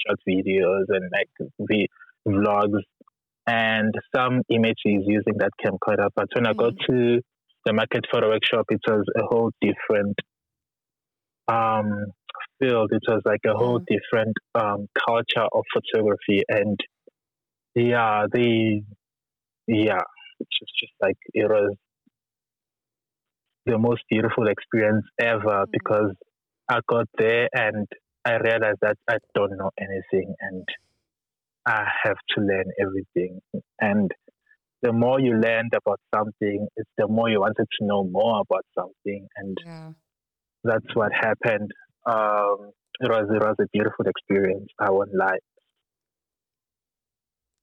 short 0.06 0.18
videos 0.28 0.84
and 0.88 1.10
like 1.12 1.30
the 1.58 1.86
vlogs 2.26 2.80
and 3.46 3.94
some 4.14 4.42
images 4.50 5.04
using 5.06 5.34
that 5.38 5.50
camcorder. 5.64 6.08
But 6.14 6.28
when 6.34 6.46
I 6.46 6.52
got 6.52 6.74
to 6.88 7.20
the 7.64 7.72
market 7.72 8.04
photo 8.12 8.30
workshop, 8.30 8.66
it 8.70 8.80
was 8.86 9.04
a 9.16 9.22
whole 9.24 9.50
different 9.60 10.16
um, 11.48 12.06
field. 12.60 12.90
It 12.92 13.02
was 13.08 13.22
like 13.24 13.40
a 13.46 13.54
whole 13.54 13.80
different 13.88 14.36
um, 14.54 14.88
culture 15.08 15.46
of 15.52 15.64
photography, 15.74 16.42
and 16.48 16.78
yeah, 17.74 18.24
the 18.32 18.82
yeah, 19.66 20.02
it's 20.40 20.50
just, 20.58 20.72
just 20.80 20.92
like 21.00 21.16
it 21.34 21.48
was 21.48 21.76
the 23.66 23.78
most 23.78 24.02
beautiful 24.10 24.48
experience 24.48 25.06
ever 25.20 25.66
Mhm. 25.66 25.70
because 25.72 26.14
I 26.68 26.80
got 26.88 27.08
there 27.18 27.48
and 27.54 27.86
I 28.24 28.36
realized 28.36 28.78
that 28.82 28.96
I 29.08 29.18
don't 29.34 29.56
know 29.56 29.70
anything 29.78 30.34
and 30.40 30.66
I 31.66 31.84
have 32.04 32.16
to 32.30 32.40
learn 32.40 32.66
everything. 32.80 33.40
And 33.80 34.10
the 34.82 34.92
more 34.92 35.20
you 35.20 35.34
learned 35.34 35.74
about 35.74 36.00
something, 36.14 36.68
it's 36.76 36.90
the 36.98 37.08
more 37.08 37.28
you 37.30 37.40
wanted 37.40 37.66
to 37.78 37.86
know 37.86 38.04
more 38.04 38.40
about 38.42 38.64
something. 38.78 39.28
And 39.36 39.58
Yeah. 39.64 39.92
That's 40.64 40.94
what 40.94 41.12
happened. 41.12 41.70
Um, 42.06 42.72
it 43.00 43.10
was 43.10 43.28
it 43.30 43.42
was 43.42 43.56
a 43.60 43.66
beautiful 43.72 44.06
experience. 44.06 44.68
I 44.78 44.90
won't 44.90 45.14
lie. 45.14 45.38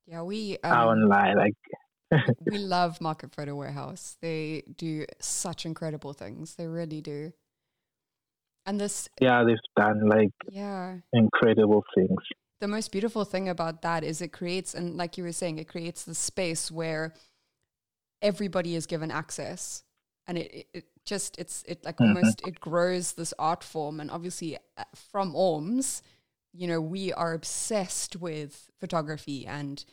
Yeah, 0.08 0.24
we 0.24 0.58
I 0.64 0.82
um, 0.82 0.88
won't 0.88 1.10
lie. 1.10 1.34
Like 1.34 1.56
we 2.52 2.58
love 2.58 3.00
Market 3.00 3.34
Photo 3.34 3.56
Warehouse. 3.56 4.18
They 4.22 4.64
do 4.76 5.06
such 5.20 5.66
incredible 5.66 6.14
things. 6.14 6.56
They 6.56 6.68
really 6.68 7.02
do. 7.02 7.34
And 8.66 8.80
this, 8.80 9.08
yeah, 9.20 9.44
they've 9.44 9.58
done 9.76 10.08
like 10.10 10.32
yeah, 10.52 10.98
incredible 11.14 11.84
things. 11.96 12.20
the 12.60 12.68
most 12.68 12.92
beautiful 12.92 13.26
thing 13.26 13.50
about 13.50 13.82
that 13.82 14.04
is 14.04 14.22
it 14.22 14.32
creates, 14.34 14.76
and 14.76 14.98
like 14.98 15.18
you 15.18 15.24
were 15.24 15.32
saying, 15.32 15.58
it 15.58 15.68
creates 15.68 16.04
the 16.04 16.14
space 16.14 16.70
where 16.72 17.14
everybody 18.22 18.76
is 18.76 18.86
given 18.86 19.10
access, 19.12 19.84
and 20.28 20.38
it, 20.38 20.68
it 20.74 20.86
just 21.10 21.38
it's 21.40 21.64
it 21.68 21.84
like 21.84 22.00
Mhm. 22.00 22.08
almost 22.08 22.48
it 22.48 22.60
grows 22.60 23.14
this 23.14 23.34
art 23.40 23.64
form, 23.64 24.00
and 24.00 24.12
obviously 24.12 24.58
uh, 24.78 24.84
from 25.12 25.34
Orms, 25.34 26.02
you 26.54 26.68
know, 26.68 26.80
we 26.82 27.12
are 27.14 27.34
obsessed 27.34 28.16
with 28.16 28.70
photography 28.80 29.46
and 29.48 29.84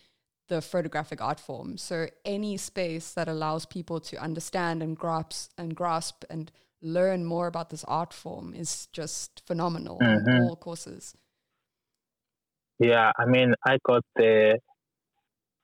the 0.49 0.61
photographic 0.61 1.21
art 1.21 1.41
form. 1.41 1.79
So 1.79 2.07
any 2.25 2.57
space 2.57 3.15
that 3.15 3.29
allows 3.29 3.67
people 3.67 3.99
to 4.01 4.17
understand 4.23 4.83
and 4.83 4.97
grasp 4.97 5.53
and 5.59 5.75
grasp 5.75 6.25
and 6.31 6.53
learn 6.83 7.25
more 7.25 7.47
about 7.49 7.71
this 7.71 7.85
art 7.85 8.13
form 8.13 8.55
is 8.55 8.87
just 8.93 9.43
phenomenal 9.47 9.99
on 10.05 10.27
Mhm. 10.27 10.39
all 10.39 10.57
courses. 10.57 11.17
Yeah, 12.79 13.11
I 13.19 13.25
mean, 13.27 13.55
I 13.67 13.79
got 13.89 14.03
the 14.17 14.59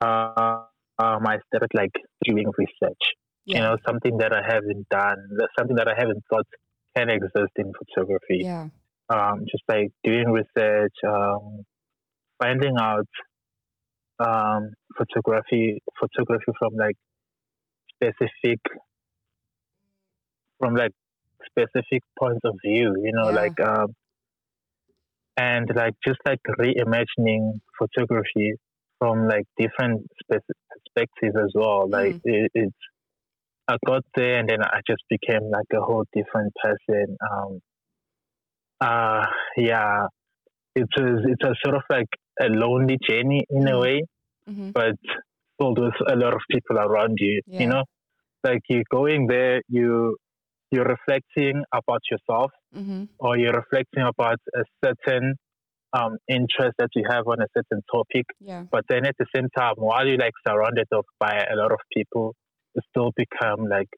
Uh, 0.01 0.65
um, 0.99 1.27
I 1.27 1.39
started 1.47 1.71
like 1.75 1.93
doing 2.25 2.47
research. 2.59 3.05
Yeah. 3.45 3.57
You 3.57 3.63
know, 3.65 3.77
something 3.87 4.19
that 4.19 4.33
I 4.33 4.43
haven't 4.47 4.89
done, 4.89 5.19
that's 5.39 5.53
something 5.59 5.77
that 5.77 5.89
I 5.89 5.95
haven't 5.99 6.23
thought 6.31 6.47
can 6.97 7.11
exist 7.11 7.53
in 7.57 7.73
photography. 7.79 8.43
yeah. 8.45 8.69
Um, 9.09 9.41
just 9.51 9.65
like 9.69 9.89
doing 10.05 10.27
research, 10.31 10.95
um, 11.07 11.65
finding 12.41 12.75
out 12.81 13.09
um, 14.19 14.71
photography, 14.97 15.83
photography 15.99 16.53
from 16.59 16.75
like 16.77 16.97
specific, 17.95 18.61
from 20.59 20.75
like 20.75 20.93
specific 21.47 22.03
points 22.19 22.41
of 22.45 22.55
view. 22.65 22.95
You 23.05 23.13
know, 23.13 23.31
Yeah. 23.31 23.35
like 23.37 23.61
um, 23.61 23.95
and 25.37 25.69
like 25.75 25.95
just 26.07 26.21
like 26.27 26.41
reimagining 26.59 27.61
photography 27.79 28.55
from 28.99 29.27
like 29.29 29.45
different 29.59 30.07
spe- 30.23 30.47
perspectives 30.71 31.37
as 31.37 31.53
well. 31.55 31.89
Like 31.89 32.17
it, 32.25 32.51
it's, 32.55 32.77
I 33.73 33.77
got 33.87 34.05
there 34.17 34.39
and 34.39 34.49
then 34.49 34.63
I 34.63 34.81
just 34.89 35.03
became 35.09 35.45
like 35.51 35.71
a 35.75 35.83
whole 35.89 36.05
different 36.15 36.53
person. 36.65 37.17
Um, 37.31 37.61
uh, 38.81 39.25
yeah, 39.57 40.07
it 40.75 40.89
was 40.99 41.21
it 41.35 41.39
was 41.47 41.57
sort 41.65 41.77
of 41.77 41.83
like 41.91 42.09
a 42.41 42.47
lonely 42.49 42.99
journey 43.09 43.45
in 43.51 43.69
a 43.69 43.73
Mm. 43.73 43.83
way, 43.85 43.99
hmm 44.47 44.71
but 44.73 44.97
filled 45.59 45.79
with 45.87 45.99
a 46.15 46.17
lot 46.17 46.35
of 46.35 46.43
people 46.51 46.79
around 46.79 47.17
you. 47.19 47.43
Yeah. 47.47 47.61
You 47.63 47.69
know, 47.73 47.85
like 48.45 48.63
you're 48.69 48.91
going 48.93 49.27
there, 49.29 49.63
you 49.69 50.17
you're 50.73 50.91
reflecting 50.97 51.65
about 51.81 52.03
yourself 52.11 52.51
hmm 52.75 53.05
or 53.19 53.39
you're 53.39 53.59
reflecting 53.63 54.05
about 54.15 54.39
a 54.63 54.65
certain 54.85 55.37
um, 55.99 56.17
interest 56.29 56.75
that 56.79 56.91
you 56.95 57.05
have 57.11 57.27
on 57.29 57.41
a 57.43 57.49
certain 57.57 57.83
topic. 57.95 58.27
Yeah. 58.41 58.65
But 58.71 58.85
then 58.89 59.07
at 59.07 59.17
the 59.19 59.27
same 59.37 59.49
time, 59.57 59.75
while 59.77 60.07
you're 60.09 60.19
like 60.27 60.37
surrounded 60.47 60.89
of 60.93 61.05
by 61.21 61.35
a 61.53 61.57
lot 61.57 61.73
of 61.73 61.81
people, 61.97 62.35
still 62.91 63.13
become 63.17 63.69
like 63.69 63.89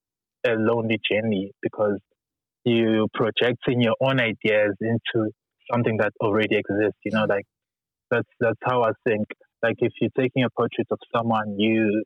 a 0.47 0.52
lonely 0.52 1.00
journey 1.11 1.52
because 1.62 1.99
you 2.64 3.09
projecting 3.14 3.83
your 3.83 3.97
own 4.00 4.21
ideas 4.21 4.75
into 4.81 5.31
something 5.73 5.97
that 5.99 6.12
already 6.21 6.57
exists. 6.57 6.99
You 7.04 7.12
know, 7.12 7.26
like 7.28 7.45
that's 8.11 8.28
that's 8.40 8.59
how 8.64 8.83
I 8.83 8.90
think. 9.09 9.26
Like 9.62 9.76
if 9.78 9.93
you're 10.00 10.11
taking 10.19 10.45
a 10.45 10.50
portrait 10.57 10.87
of 10.90 10.99
someone, 11.14 11.59
you 11.59 12.04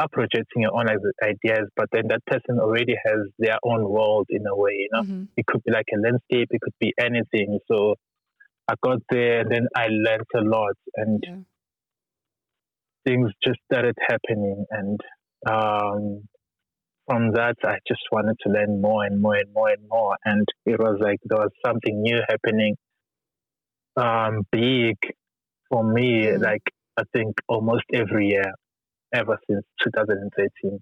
are 0.00 0.08
projecting 0.12 0.62
your 0.62 0.74
own 0.76 0.86
ideas, 0.88 1.68
but 1.76 1.86
then 1.92 2.04
that 2.08 2.24
person 2.26 2.60
already 2.60 2.94
has 3.04 3.18
their 3.38 3.58
own 3.64 3.88
world 3.88 4.26
in 4.30 4.46
a 4.46 4.56
way. 4.56 4.72
You 4.72 4.88
know, 4.92 5.02
hmm 5.02 5.24
it 5.36 5.46
could 5.46 5.62
be 5.64 5.72
like 5.72 5.86
a 5.94 6.00
landscape, 6.00 6.48
it 6.50 6.60
could 6.60 6.74
be 6.80 6.92
anything. 7.00 7.58
So 7.70 7.94
I 8.68 8.74
got 8.82 8.98
there 9.10 9.40
and 9.40 9.50
then 9.50 9.68
I 9.76 9.86
learned 9.88 10.26
a 10.34 10.40
lot 10.42 10.76
and 10.96 11.22
Yeah. 11.22 11.36
things 13.06 13.30
just 13.46 13.58
started 13.72 13.96
happening 14.08 14.64
and 14.70 15.00
um, 15.46 16.22
from 17.06 17.32
that 17.32 17.56
I 17.64 17.78
just 17.86 18.02
wanted 18.12 18.36
to 18.44 18.50
learn 18.52 18.80
more 18.80 19.04
and 19.04 19.20
more 19.20 19.36
and 19.36 19.52
more 19.52 19.68
and 19.70 19.88
more 19.88 20.16
and 20.24 20.46
it 20.66 20.78
was 20.78 20.98
like 21.00 21.18
there 21.24 21.38
was 21.38 21.50
something 21.64 22.02
new 22.02 22.20
happening 22.28 22.76
um, 23.96 24.42
big 24.52 24.96
for 25.70 25.84
me 25.84 26.26
Mm. 26.26 26.42
like 26.42 26.62
I 26.96 27.02
think 27.12 27.36
almost 27.48 27.84
every 27.92 28.28
year 28.28 28.52
ever 29.14 29.38
since 29.48 29.64
2013 29.84 30.80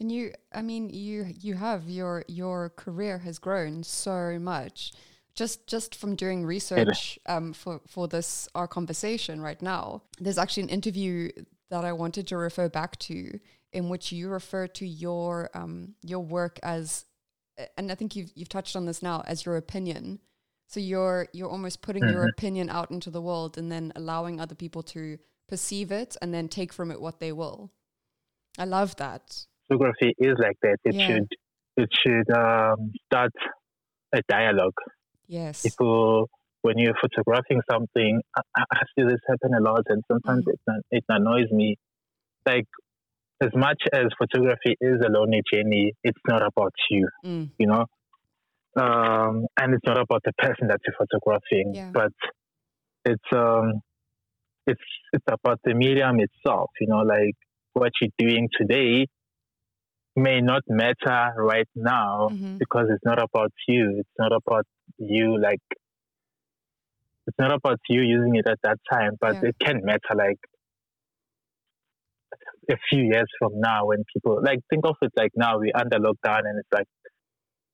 And 0.00 0.10
you, 0.10 0.32
I 0.52 0.62
mean, 0.62 0.90
you 0.90 1.26
you 1.40 1.54
have 1.54 1.88
your 1.88 2.24
your 2.26 2.70
career 2.70 3.18
has 3.18 3.38
grown 3.38 3.84
so 3.84 4.38
much, 4.38 4.92
just 5.34 5.66
just 5.66 5.94
from 5.94 6.16
doing 6.16 6.44
research 6.44 7.18
um, 7.26 7.52
for 7.52 7.80
for 7.86 8.08
this 8.08 8.48
our 8.54 8.66
conversation 8.66 9.40
right 9.40 9.60
now. 9.62 10.02
There's 10.18 10.38
actually 10.38 10.64
an 10.64 10.68
interview 10.70 11.30
that 11.72 11.84
I 11.86 11.92
wanted 11.92 12.26
to 12.28 12.36
refer 12.36 12.68
back 12.68 12.98
to, 13.00 13.40
in 13.72 13.88
which 13.88 14.12
you 14.12 14.28
refer 14.28 14.66
to 14.68 14.86
your 14.86 15.48
um, 15.54 15.94
your 16.02 16.20
work 16.20 16.60
as, 16.62 17.06
and 17.78 17.90
I 17.90 17.94
think 17.94 18.14
you've 18.14 18.30
you've 18.34 18.50
touched 18.50 18.76
on 18.76 18.84
this 18.84 19.02
now 19.02 19.22
as 19.26 19.44
your 19.46 19.56
opinion. 19.56 20.20
So 20.68 20.80
you're 20.80 21.28
you're 21.32 21.48
almost 21.50 21.80
putting 21.82 22.06
your 22.08 22.24
Mhm. 22.26 22.32
opinion 22.36 22.68
out 22.70 22.90
into 22.90 23.10
the 23.10 23.22
world 23.22 23.56
and 23.58 23.72
then 23.72 23.90
allowing 23.96 24.38
other 24.38 24.54
people 24.54 24.82
to 24.94 25.18
perceive 25.48 25.90
it 25.90 26.14
and 26.20 26.32
then 26.34 26.46
take 26.48 26.72
from 26.74 26.90
it 26.90 27.00
what 27.00 27.20
they 27.20 27.32
will. 27.32 27.72
I 28.58 28.64
love 28.64 28.96
that. 28.96 29.46
photography 29.68 30.12
is 30.18 30.36
like 30.38 30.58
that 30.60 30.76
it 30.84 30.94
Yeah. 30.94 31.06
should 31.06 31.28
it 31.82 31.88
should 32.00 32.28
um, 32.36 32.92
start 33.06 33.32
a 34.12 34.20
dialogue 34.28 34.78
Yes. 35.26 35.62
people 35.62 36.28
when 36.62 36.78
you're 36.78 36.94
photographing 37.00 37.60
something 37.70 38.20
I, 38.36 38.42
I 38.72 38.78
see 38.94 39.04
this 39.04 39.20
happen 39.28 39.52
a 39.58 39.62
lot 39.62 39.82
and 39.88 40.02
sometimes 40.10 40.44
it, 40.46 40.60
it 40.90 41.04
annoys 41.08 41.50
me 41.50 41.76
like 42.46 42.66
as 43.42 43.50
much 43.54 43.82
as 43.92 44.06
photography 44.18 44.76
is 44.80 45.00
a 45.04 45.10
lonely 45.10 45.42
journey 45.52 45.92
it's 46.04 46.20
not 46.28 46.42
about 46.42 46.72
you 46.90 47.08
Mm. 47.24 47.50
you 47.58 47.66
know 47.66 47.84
um, 48.76 49.46
and 49.60 49.74
it's 49.74 49.84
not 49.86 49.98
about 50.00 50.22
the 50.24 50.32
person 50.38 50.68
that 50.68 50.80
you're 50.86 50.96
photographing 50.98 51.74
Yeah. 51.74 51.90
but 51.92 52.12
it's 53.04 53.30
um 53.34 53.80
it's 54.66 54.80
it's 55.12 55.24
about 55.30 55.60
the 55.64 55.74
medium 55.74 56.16
itself 56.20 56.70
you 56.80 56.86
know 56.86 57.02
like 57.02 57.34
what 57.74 57.92
you're 58.00 58.10
doing 58.18 58.48
today 58.58 59.06
may 60.16 60.40
not 60.40 60.62
matter 60.68 61.32
right 61.38 61.68
now 61.74 62.28
Mhm. 62.30 62.58
because 62.58 62.86
it's 62.90 63.04
not 63.04 63.18
about 63.22 63.52
you. 63.66 63.94
It's 63.98 64.16
not 64.18 64.32
about 64.32 64.66
you 64.98 65.38
like 65.40 65.62
it's 67.26 67.38
not 67.38 67.52
about 67.54 67.78
you 67.88 68.02
using 68.02 68.34
it 68.36 68.46
at 68.48 68.58
that 68.62 68.78
time, 68.92 69.12
but 69.20 69.36
Yeah. 69.42 69.50
it 69.50 69.56
can 69.60 69.80
matter 69.84 70.14
like 70.16 70.38
a 72.70 72.76
few 72.90 73.02
years 73.02 73.26
from 73.38 73.52
now 73.60 73.86
when 73.86 74.04
people 74.14 74.40
like 74.42 74.60
think 74.70 74.84
of 74.86 74.96
it 75.02 75.10
like 75.16 75.32
now 75.36 75.58
we're 75.58 75.72
under 75.74 75.98
lockdown 75.98 76.40
and 76.44 76.58
it's 76.58 76.68
like 76.72 76.86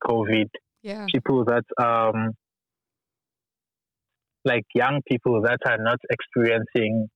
COVID. 0.04 0.48
Yeah. 0.82 1.06
People 1.12 1.44
that 1.46 1.64
um 1.82 2.32
like 4.44 4.64
young 4.74 5.00
people 5.10 5.42
that 5.42 5.58
are 5.66 5.78
not 5.78 5.98
experiencing 6.10 7.08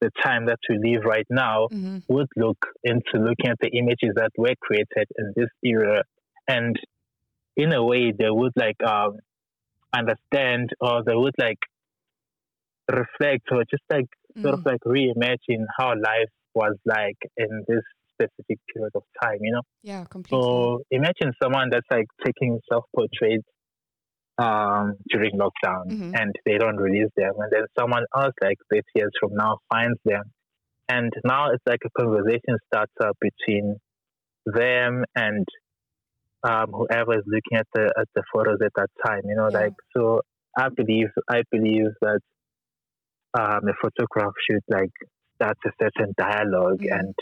the 0.00 0.10
time 0.22 0.46
that 0.46 0.58
we 0.68 0.78
live 0.92 1.04
right 1.04 1.26
now 1.30 1.68
hmm 1.70 1.98
would 2.08 2.26
look 2.36 2.58
into 2.84 3.14
looking 3.14 3.48
at 3.48 3.56
the 3.60 3.70
images 3.76 4.10
that 4.16 4.30
were 4.36 4.54
created 4.60 5.06
in 5.18 5.32
this 5.36 5.48
era 5.62 6.02
and 6.48 6.76
in 7.56 7.72
a 7.72 7.82
way 7.84 8.12
they 8.16 8.30
would 8.30 8.52
like 8.56 8.76
um, 8.86 9.16
understand 9.96 10.70
or 10.80 11.02
they 11.04 11.14
would 11.14 11.34
like 11.38 11.58
reflect 12.90 13.48
or 13.52 13.64
just 13.70 13.82
like 13.90 14.06
sort 14.44 14.54
of 14.54 14.60
Mm. 14.60 14.66
like 14.66 14.80
reimagine 14.86 15.64
how 15.78 15.90
life 15.90 16.30
was 16.54 16.76
like 16.86 17.16
in 17.36 17.64
this 17.68 17.82
specific 18.14 18.58
period 18.74 18.92
of 18.94 19.02
time, 19.22 19.38
you 19.40 19.52
know. 19.52 19.62
Yeah, 19.82 20.04
completely. 20.06 20.38
So 20.42 20.82
imagine 20.90 21.32
someone 21.42 21.70
that's 21.70 21.86
like 21.90 22.06
taking 22.24 22.60
self 22.70 22.84
portraits 22.96 23.44
um, 24.38 24.96
during 25.10 25.32
lockdown 25.38 25.92
Mhm. 25.92 26.14
and 26.14 26.34
they 26.46 26.58
don't 26.58 26.76
release 26.76 27.10
them, 27.16 27.32
and 27.38 27.52
then 27.52 27.64
someone 27.78 28.04
else 28.16 28.34
like 28.42 28.56
30 28.72 28.82
years 28.94 29.10
from 29.20 29.34
now 29.34 29.58
finds 29.72 29.98
them, 30.04 30.22
and 30.88 31.12
now 31.24 31.50
it's 31.50 31.62
like 31.66 31.80
a 31.86 31.90
conversation 32.00 32.58
starts 32.72 32.92
up 33.02 33.16
between 33.20 33.76
them 34.46 35.04
and 35.16 35.46
um, 36.48 36.72
whoever 36.72 37.14
is 37.14 37.24
looking 37.26 37.58
at 37.58 37.66
the 37.74 37.92
at 37.98 38.08
the 38.14 38.22
photos 38.32 38.58
at 38.64 38.72
that 38.76 38.90
time. 39.06 39.22
You 39.24 39.36
know, 39.36 39.48
Yeah. 39.48 39.58
like 39.58 39.72
so. 39.96 40.20
I 40.58 40.68
believe 40.68 41.08
I 41.30 41.42
believe 41.50 41.86
that 42.02 42.20
um, 43.34 43.60
a 43.68 43.74
photograph 43.82 44.32
should 44.50 44.62
like 44.68 44.90
start 45.36 45.56
a 45.66 45.70
certain 45.82 46.12
dialog 46.18 46.80
Mhm. 46.80 46.98
and 46.98 47.14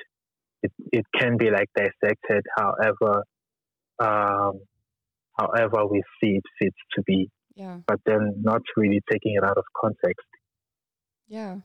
it, 0.63 0.73
it 0.93 1.07
can 1.19 1.37
be 1.37 1.51
like 1.51 1.69
dissected 1.77 2.45
however 2.57 3.25
um, 3.99 4.61
however 5.39 5.87
we 5.87 6.03
see 6.23 6.33
it 6.37 6.45
fits 6.59 6.77
to 6.95 7.03
be, 7.03 7.31
yeah, 7.55 7.79
but 7.87 8.01
then 8.07 8.35
not 8.43 8.63
really 8.77 9.01
taking 9.11 9.35
it 9.37 9.45
out 9.45 9.59
of 9.59 9.65
context. 9.81 10.27
yeah, 11.29 11.57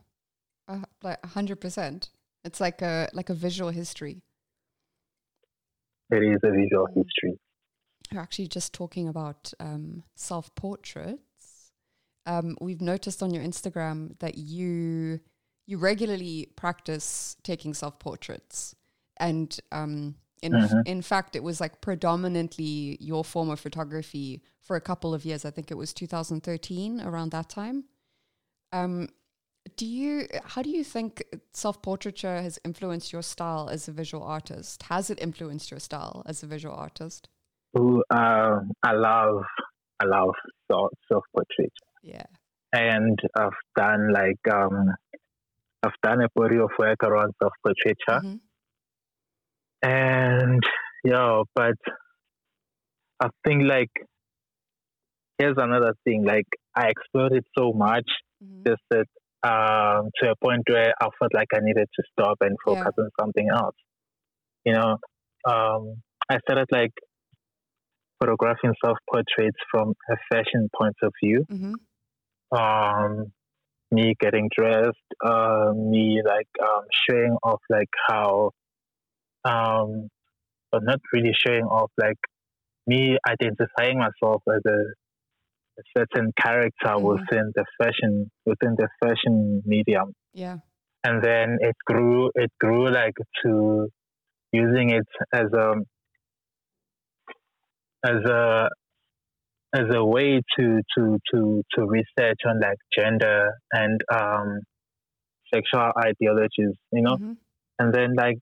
uh, 0.68 0.82
like 1.02 1.20
a 1.24 1.28
hundred 1.28 1.60
percent. 1.62 2.10
It's 2.44 2.60
like 2.62 2.82
a 2.82 3.10
like 3.14 3.30
a 3.30 3.34
visual 3.34 3.72
history. 3.72 4.22
It 6.12 6.24
is 6.24 6.40
a 6.44 6.52
visual 6.52 6.88
Mm. 6.88 6.96
history. 7.04 7.40
We're 8.12 8.22
actually 8.22 8.48
just 8.48 8.74
talking 8.74 9.08
about 9.08 9.54
um, 9.60 10.04
self 10.16 10.54
portraits. 10.56 11.22
Um, 12.26 12.58
we've 12.60 12.82
noticed 12.82 13.22
on 13.22 13.34
your 13.34 13.44
Instagram 13.44 14.18
that 14.20 14.38
you 14.38 15.20
you 15.68 15.78
regularly 15.80 16.48
practice 16.56 17.36
taking 17.44 17.74
self 17.74 17.98
portraits, 18.00 18.76
and 19.18 19.60
um, 19.72 20.16
in 20.42 20.52
Mhm. 20.54 20.84
in 20.86 21.02
fact, 21.02 21.36
it 21.36 21.44
was 21.44 21.60
like 21.60 21.82
predominantly 21.82 22.98
your 23.00 23.24
form 23.24 23.50
of 23.50 23.60
photography 23.60 24.44
for 24.60 24.76
a 24.76 24.82
couple 24.82 25.14
of 25.14 25.26
years. 25.26 25.44
I 25.46 25.52
think 25.52 25.72
it 25.72 25.76
was 25.76 25.94
2013 25.94 27.02
around 27.02 27.32
that 27.32 27.50
time. 27.50 27.86
Um, 28.72 29.10
do 29.78 29.86
you? 29.88 30.28
How 30.44 30.62
do 30.62 30.70
you 30.70 30.84
think 30.84 31.24
self 31.54 31.82
portraiture 31.82 32.42
has 32.42 32.60
influenced 32.64 33.12
your 33.12 33.24
style 33.24 33.68
as 33.70 33.88
a 33.88 33.92
visual 33.92 34.24
artist? 34.24 34.84
Has 34.84 35.10
it 35.10 35.20
influenced 35.20 35.72
your 35.72 35.80
style 35.80 36.22
as 36.28 36.44
a 36.44 36.48
visual 36.48 36.76
artist? 36.76 37.30
Who 37.74 38.04
um, 38.12 38.72
I 38.84 38.94
love, 38.94 39.44
I 40.00 40.06
love 40.06 40.36
self 40.72 41.24
portrait, 41.34 41.74
Yeah. 42.06 42.28
and 42.72 43.18
I've 43.36 43.60
done 43.76 44.14
like 44.14 44.40
um, 44.54 44.90
I've 45.84 46.00
done 46.04 46.22
a 46.22 46.28
body 46.36 46.58
of 46.58 46.70
work 46.80 47.04
around 47.04 47.34
self 47.42 47.54
portraiture, 47.64 48.22
Mhm. 48.22 48.40
and 49.82 50.64
yeah, 51.04 51.42
but 51.56 51.76
I 53.20 53.30
think 53.46 53.64
like 53.64 53.92
here's 55.38 55.58
another 55.58 55.94
thing. 56.04 56.24
Like 56.26 56.48
I 56.76 56.90
explored 56.90 57.34
it 57.34 57.46
so 57.58 57.72
much, 57.74 58.10
Mhm. 58.44 58.66
just 58.68 58.82
that 58.92 59.08
um, 59.44 60.10
to 60.20 60.32
a 60.32 60.36
point 60.44 60.64
where 60.70 60.94
I 61.02 61.08
felt 61.20 61.34
like 61.34 61.50
I 61.54 61.60
needed 61.62 61.88
to 61.96 62.04
stop 62.12 62.38
and 62.42 62.58
focus 62.66 62.94
on 62.98 63.10
something 63.20 63.48
else. 63.54 63.76
You 64.66 64.74
know, 64.74 64.98
um, 65.48 66.02
I 66.30 66.40
started 66.40 66.68
like 66.72 66.94
photographing 68.20 68.74
self 68.84 68.98
portraits 69.12 69.58
from 69.72 69.94
a 70.10 70.16
fashion 70.32 70.70
point 70.78 70.96
of 71.04 71.12
view. 71.24 71.46
Mhm. 71.52 71.74
Um, 72.52 73.32
me 73.92 74.16
getting 74.20 74.50
dressed, 74.56 74.98
uh, 75.24 75.72
me 75.76 76.22
like 76.26 76.48
um, 76.62 76.84
showing 77.08 77.38
off 77.44 77.62
like 77.70 77.90
how, 78.08 78.52
um, 79.44 80.10
but 80.72 80.84
not 80.84 81.00
really 81.14 81.34
showing 81.46 81.64
off 81.66 81.92
like 81.98 82.18
me 82.88 83.18
identifying 83.28 84.00
myself 84.00 84.42
as 84.50 84.62
a, 84.66 84.80
a 85.80 85.84
certain 85.98 86.32
character 86.40 86.96
Mhm. 86.98 87.04
within 87.04 87.52
the 87.56 87.66
fashion 87.78 88.30
within 88.46 88.76
the 88.78 88.88
fashion 89.04 89.62
medium 89.66 90.14
Yeah. 90.34 90.60
and 91.04 91.24
then 91.24 91.58
it 91.62 91.76
grew 91.86 92.32
it 92.36 92.52
grew 92.60 92.90
like 92.92 93.16
to 93.44 93.90
using 94.52 94.92
it 94.92 95.08
as 95.34 95.52
a 95.54 95.74
as 98.04 98.24
a 98.30 98.70
as 99.76 99.94
a 99.94 100.04
way 100.06 100.42
to 100.58 100.82
to 100.98 101.20
to 101.32 101.64
to 101.74 101.86
research 101.88 102.40
on 102.48 102.60
like 102.62 102.78
gender 102.98 103.52
and 103.74 104.02
um 104.14 104.60
sexual 105.54 105.92
ideologies 106.00 106.76
you 106.94 107.02
know 107.02 107.18
Mhm. 107.18 107.38
and 107.80 107.94
then 107.94 108.14
like 108.16 108.40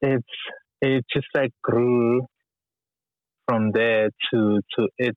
it's 0.00 0.36
it 0.80 1.04
just 1.12 1.26
like 1.34 1.52
grew 1.62 2.26
from 3.46 3.72
there 3.72 4.10
to 4.32 4.60
to 4.76 4.88
it 4.98 5.16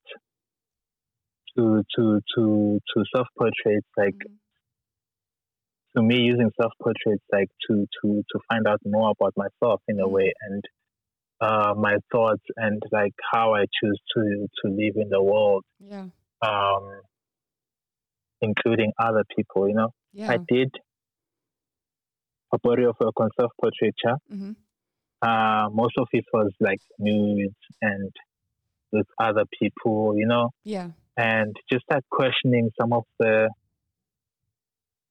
to 1.56 1.84
to 1.96 2.20
to 2.36 2.80
to 2.94 3.04
self 3.15 3.28
portraits 3.38 3.88
like 3.98 4.15
Mhm. 4.15 4.39
to 5.96 6.02
me 6.04 6.17
using 6.17 6.52
self 6.60 6.74
portraits 6.82 7.24
like 7.32 7.50
to 7.67 7.86
to 8.02 8.24
to 8.32 8.39
find 8.50 8.67
out 8.67 8.80
more 8.86 9.12
about 9.12 9.34
myself 9.38 9.82
in 9.88 10.00
a 10.00 10.08
Mhm. 10.08 10.12
way 10.17 10.32
and 10.50 10.63
uh, 11.41 11.73
my 11.77 11.95
thoughts 12.12 12.43
and 12.56 12.82
like 12.91 13.13
how 13.34 13.56
I 13.56 13.65
choose 13.82 13.99
to 14.15 14.47
to 14.63 14.69
live 14.71 14.95
in 14.95 15.10
the 15.10 15.21
world, 15.21 15.63
Yeah. 15.80 16.08
um, 16.41 17.01
including 18.41 18.91
other 18.99 19.23
people. 19.36 19.67
You 19.67 19.75
know, 19.75 19.89
Yeah. 20.13 20.32
I 20.34 20.38
did 20.47 20.69
a 22.54 22.60
body 22.60 22.84
of 22.86 22.95
work 22.99 23.19
on 23.19 23.30
self 23.39 23.51
portraiture. 23.62 24.17
hmm 24.30 24.51
Uh, 25.21 25.69
most 25.71 25.95
of 25.97 26.08
it 26.13 26.25
was 26.34 26.51
like 26.60 26.82
nudes 26.97 27.56
and 27.82 28.12
with 28.91 29.08
other 29.19 29.45
people. 29.60 30.17
You 30.17 30.27
know, 30.27 30.49
Yeah. 30.63 30.89
and 31.17 31.56
just 31.71 31.86
like 31.91 32.04
questioning 32.10 32.71
some 32.80 32.93
of 32.93 33.06
the 33.19 33.49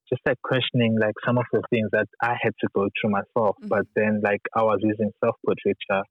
just 0.09 0.21
like 0.25 0.41
questioning 0.41 0.97
like 0.99 1.15
some 1.25 1.37
of 1.37 1.45
the 1.53 1.61
things 1.69 1.89
that 1.93 2.07
I 2.21 2.35
had 2.41 2.53
to 2.61 2.67
go 2.73 2.89
through 2.95 3.11
myself. 3.11 3.55
Mhm. 3.61 3.69
But 3.69 3.85
then 3.95 4.21
like 4.21 4.41
I 4.55 4.63
was 4.63 4.79
using 4.81 5.11
self 5.23 5.35
portraiture 5.45 6.03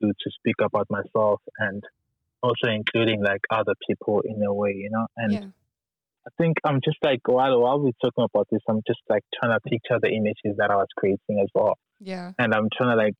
to 0.00 0.08
to 0.08 0.30
speak 0.38 0.56
about 0.60 0.88
myself 0.90 1.40
and 1.58 1.82
also 2.42 2.68
including 2.68 3.22
like 3.22 3.40
other 3.50 3.74
people 3.88 4.22
in 4.24 4.42
a 4.42 4.52
way, 4.52 4.72
you 4.74 4.90
know. 4.90 5.06
And 5.16 5.32
yeah. 5.32 5.46
I 6.26 6.30
think 6.36 6.58
I'm 6.64 6.80
just 6.84 6.98
like 7.02 7.20
while 7.26 7.60
while 7.60 7.80
we're 7.80 7.92
talking 8.02 8.24
about 8.24 8.48
this, 8.50 8.60
I'm 8.68 8.82
just 8.86 9.00
like 9.08 9.24
trying 9.38 9.52
to 9.52 9.60
picture 9.60 9.98
the 10.00 10.10
images 10.10 10.56
that 10.58 10.70
I 10.70 10.76
was 10.76 10.88
creating 10.96 11.40
as 11.42 11.48
well. 11.54 11.78
Yeah. 12.00 12.32
And 12.38 12.54
I'm 12.54 12.68
trying 12.76 12.96
to 12.96 13.02
like 13.02 13.16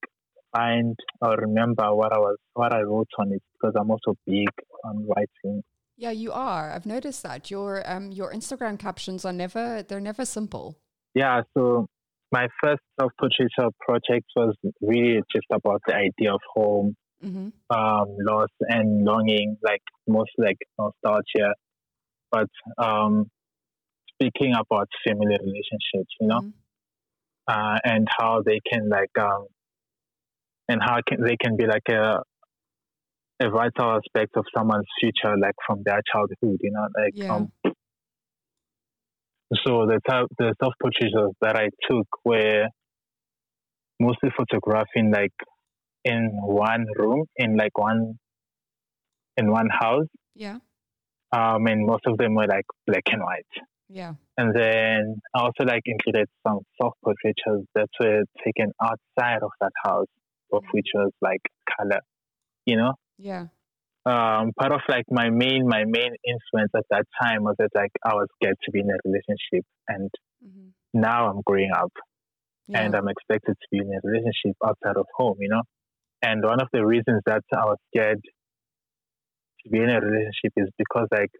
find 0.54 0.96
or 1.20 1.36
remember 1.36 1.94
what 1.94 2.12
I 2.12 2.18
was 2.18 2.36
what 2.54 2.72
I 2.72 2.82
wrote 2.82 3.08
on 3.18 3.32
it 3.32 3.42
because 3.52 3.74
I'm 3.78 3.90
also 3.90 4.14
big 4.26 4.48
on 4.84 5.06
writing 5.06 5.62
Yeah, 5.96 6.10
you 6.10 6.32
are. 6.32 6.70
I've 6.70 6.86
noticed 6.86 7.22
that 7.22 7.50
your 7.50 7.88
um 7.90 8.12
your 8.12 8.32
Instagram 8.32 8.78
captions 8.78 9.24
are 9.24 9.32
never 9.32 9.82
they're 9.82 10.00
never 10.00 10.24
simple. 10.24 10.76
Yeah, 11.14 11.42
so 11.54 11.88
my 12.32 12.48
first 12.62 12.82
self 13.00 13.12
portraiture 13.20 13.70
project 13.80 14.26
was 14.36 14.54
really 14.80 15.22
just 15.34 15.46
about 15.52 15.80
the 15.86 15.94
idea 15.94 16.34
of 16.34 16.40
home, 16.54 16.96
hmm 17.22 17.48
um, 17.70 18.06
loss 18.20 18.50
and 18.60 19.04
longing, 19.04 19.56
like 19.62 19.82
most 20.08 20.30
like 20.38 20.58
nostalgia, 20.78 21.54
but 22.30 22.48
um, 22.78 23.30
speaking 24.14 24.54
about 24.58 24.88
family 25.06 25.36
relationships, 25.40 26.12
you 26.20 26.28
know, 26.28 26.40
Mhm. 26.40 26.54
uh, 27.46 27.78
and 27.84 28.06
how 28.18 28.42
they 28.44 28.60
can 28.70 28.88
like 28.88 29.10
um, 29.18 29.46
and 30.68 30.80
how 30.82 30.98
can, 31.06 31.20
they 31.22 31.36
can 31.42 31.56
be 31.56 31.66
like 31.66 31.88
a 31.90 32.22
a 33.40 33.48
vital 33.50 33.96
aspect 33.98 34.36
of 34.36 34.44
someone's 34.56 34.86
future, 35.00 35.36
like 35.40 35.54
from 35.66 35.82
their 35.84 36.00
childhood, 36.12 36.58
you 36.60 36.70
know, 36.72 36.86
like 36.96 37.14
Yeah. 37.14 37.30
um, 37.30 37.48
so 39.54 39.86
the 39.86 40.00
type, 40.08 40.26
the 40.38 40.54
self 40.62 40.74
portraits 40.80 41.14
that 41.40 41.56
I 41.56 41.68
took 41.88 42.06
were 42.24 42.66
mostly 43.98 44.30
photographing 44.36 45.10
like 45.10 45.32
in 46.04 46.30
one 46.42 46.86
room, 46.96 47.24
in 47.36 47.56
like 47.56 47.76
one 47.78 48.18
in 49.36 49.50
one 49.50 49.68
house. 49.70 50.06
Yeah. 50.34 50.58
Um, 51.32 51.66
and 51.66 51.86
most 51.86 52.06
of 52.06 52.16
them 52.18 52.34
were 52.34 52.46
like 52.46 52.64
black 52.86 53.04
and 53.10 53.22
white. 53.22 53.64
Yeah. 53.88 54.14
And 54.36 54.54
then 54.54 55.20
I 55.34 55.40
also 55.40 55.64
like 55.64 55.82
included 55.86 56.28
some 56.46 56.60
self 56.80 56.94
portraits 57.02 57.42
that 57.74 57.88
were 58.00 58.22
taken 58.44 58.72
outside 58.82 59.42
of 59.42 59.50
that 59.60 59.72
house, 59.84 60.06
of 60.52 60.62
which 60.72 60.88
was 60.94 61.10
like 61.22 61.40
color, 61.76 62.00
you 62.66 62.76
know. 62.76 62.94
Yeah. 63.18 63.46
Um, 64.10 64.52
part 64.58 64.72
of 64.72 64.80
like 64.88 65.04
my 65.10 65.28
main 65.42 65.66
my 65.68 65.82
main 65.84 66.12
influence 66.32 66.72
at 66.80 66.86
that 66.92 67.06
time 67.20 67.40
was 67.42 67.56
that 67.58 67.70
like 67.74 67.90
I 68.10 68.14
was 68.14 68.28
scared 68.36 68.56
to 68.64 68.70
be 68.70 68.80
in 68.80 68.90
a 68.90 68.98
relationship, 69.04 69.64
and 69.88 70.10
hmm 70.42 70.68
now 70.94 71.28
I'm 71.30 71.42
growing 71.44 71.70
up 71.82 71.92
Yeah. 72.68 72.80
and 72.80 72.94
I'm 72.96 73.08
expected 73.14 73.54
to 73.62 73.66
be 73.70 73.78
in 73.84 73.90
a 73.92 74.00
relationship 74.02 74.56
outside 74.66 74.96
of 74.96 75.06
home, 75.18 75.36
you 75.44 75.50
know. 75.54 75.62
And 76.22 76.42
one 76.42 76.60
of 76.64 76.68
the 76.72 76.84
reasons 76.94 77.20
that 77.26 77.42
I 77.52 77.64
was 77.70 77.76
scared 77.90 78.20
to 79.62 79.70
be 79.70 79.78
in 79.78 79.90
a 79.90 80.00
relationship 80.00 80.52
is 80.56 80.68
because 80.82 81.08
like 81.20 81.30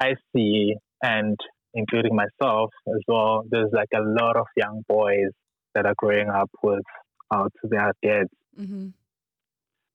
I 0.00 0.10
see 0.34 0.74
and 1.02 1.38
including 1.74 2.14
myself 2.16 2.70
as 2.88 3.00
well, 3.06 3.44
there's 3.50 3.72
like 3.72 3.92
a 3.94 4.02
lot 4.02 4.36
of 4.36 4.46
young 4.56 4.82
boys 4.88 5.32
that 5.74 5.86
are 5.86 5.94
growing 5.96 6.28
up 6.28 6.50
without 6.62 7.52
their 7.62 7.92
dads. 8.02 8.30
Mm-hmm. 8.58 8.88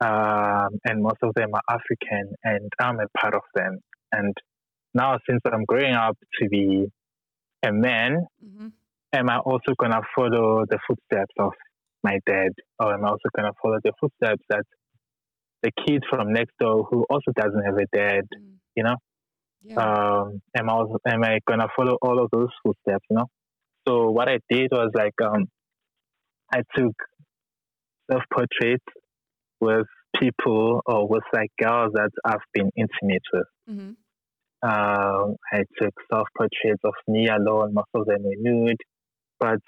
Um, 0.04 0.80
and 0.86 1.02
most 1.02 1.18
of 1.24 1.34
them 1.36 1.52
are 1.54 1.62
African, 1.70 2.34
and 2.44 2.72
I'm 2.80 3.00
a 3.00 3.08
part 3.18 3.34
of 3.34 3.42
them. 3.56 3.80
And 4.12 4.34
now, 4.94 5.18
since 5.30 5.42
I'm 5.52 5.64
growing 5.66 5.94
up 5.94 6.18
to 6.42 6.50
be 6.50 6.86
a 7.64 7.72
man, 7.72 8.26
Mm-hmm. 8.46 8.68
am 9.14 9.30
I 9.30 9.38
also 9.40 9.74
gonna 9.80 10.02
follow 10.16 10.66
the 10.70 10.80
footsteps 10.88 11.34
of 11.40 11.54
my 12.04 12.20
dad, 12.26 12.52
or 12.80 12.94
am 12.94 13.06
I 13.06 13.10
also 13.10 13.30
gonna 13.36 13.54
follow 13.62 13.78
the 13.84 13.94
footsteps 14.00 14.44
that 14.50 14.64
the 15.64 15.72
kid 15.86 16.04
from 16.10 16.34
next 16.34 16.54
door 16.60 16.84
who 16.90 17.06
also 17.10 17.32
doesn't 17.36 17.64
have 17.64 17.78
a 17.78 17.86
dad? 17.96 18.24
Mm. 18.36 18.56
You 18.76 18.84
know, 18.84 18.96
Yeah. 19.64 19.76
um, 19.82 20.42
am 20.58 20.70
I 20.70 20.74
also, 20.74 20.98
am 21.08 21.24
I 21.24 21.40
gonna 21.48 21.68
follow 21.76 21.98
all 22.02 22.22
of 22.24 22.30
those 22.32 22.50
footsteps? 22.64 23.06
You 23.10 23.18
know. 23.18 23.28
So 23.88 24.12
what 24.12 24.28
I 24.30 24.40
did 24.50 24.70
was 24.72 24.92
like 24.96 25.14
um, 25.24 25.46
I 26.54 26.62
took 26.76 26.96
self 28.12 28.24
portraits 28.34 28.86
with 29.66 29.88
people 30.20 30.82
or 30.86 31.08
with 31.08 31.24
like 31.34 31.52
girls 31.62 31.92
that 31.94 32.12
I've 32.24 32.46
been 32.54 32.70
intimate 32.76 33.24
with. 33.34 33.48
mm-hmm. 33.70 33.92
Um, 34.64 35.36
I 35.54 35.64
took 35.80 35.94
self 36.12 36.28
portraits 36.36 36.82
of 36.84 36.94
me 37.08 37.28
alone. 37.28 37.74
Most 37.74 37.90
of 37.94 38.06
them 38.08 38.24
were 38.24 38.34
nude, 38.38 38.78
but 39.40 39.60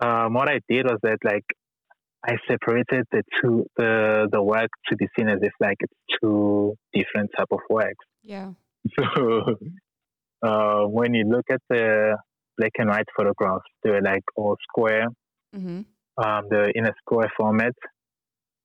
um, 0.00 0.34
what 0.34 0.48
I 0.48 0.60
did 0.68 0.84
was 0.86 0.98
that 1.02 1.18
like 1.24 1.44
I 2.24 2.36
separated 2.48 3.04
the 3.10 3.22
two 3.40 3.66
the 3.76 4.28
the 4.30 4.42
work 4.42 4.70
to 4.88 4.96
be 4.96 5.08
seen 5.16 5.28
as 5.28 5.38
if 5.42 5.52
like 5.60 5.76
it's 5.80 5.92
two 6.22 6.74
different 6.92 7.30
type 7.36 7.48
of 7.50 7.60
works. 7.70 8.04
Yeah. 8.22 8.52
So 8.96 9.56
uh, 10.42 10.82
when 10.86 11.14
you 11.14 11.24
look 11.24 11.46
at 11.50 11.60
the 11.68 12.16
black 12.56 12.72
and 12.78 12.88
white 12.88 13.08
photographs, 13.16 13.64
they're 13.82 14.02
like 14.02 14.22
all 14.36 14.56
square. 14.68 15.08
Mm-hmm. 15.54 15.80
Um, 16.22 16.44
they're 16.48 16.70
in 16.70 16.86
a 16.86 16.92
square 17.02 17.32
format. 17.36 17.74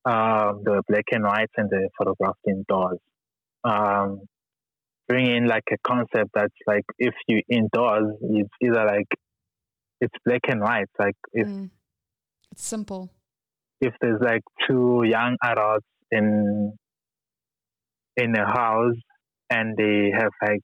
Um, 0.04 0.64
the 0.64 0.82
black 0.88 1.06
and 1.12 1.24
white 1.24 1.50
and 1.58 1.70
the 1.70 1.90
photographed 1.98 2.40
indoors. 2.48 3.00
Um, 3.64 4.22
bring 5.08 5.28
in 5.28 5.46
like 5.48 5.64
a 5.72 5.78
concept 5.86 6.32
that's 6.34 6.54
like 6.66 6.86
if 6.98 7.14
you 7.28 7.42
indoors, 7.50 8.16
it's 8.22 8.50
either 8.64 8.86
like 8.86 9.08
it's 10.00 10.14
black 10.26 10.42
and 10.48 10.62
white. 10.62 10.90
Like 10.98 11.16
if 11.34 11.48
Mm. 11.48 11.70
It's 12.52 12.64
simple. 12.64 13.10
if 13.80 13.94
there's 14.02 14.22
like 14.22 14.42
two 14.68 15.04
young 15.06 15.38
adults 15.44 15.86
in 16.12 16.74
in 18.18 18.36
a 18.36 18.46
house 18.46 18.96
and 19.50 19.78
they 19.78 20.12
have 20.14 20.32
like 20.42 20.64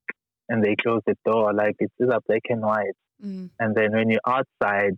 and 0.50 0.64
they 0.64 0.76
close 0.82 1.02
the 1.06 1.16
door, 1.26 1.54
like 1.54 1.76
it's 1.80 1.94
either 2.02 2.20
black 2.28 2.42
and 2.50 2.62
white. 2.62 2.98
Mm. 3.24 3.50
And 3.60 3.76
then 3.76 3.92
when 3.92 4.10
you're 4.10 4.20
outside, 4.28 4.96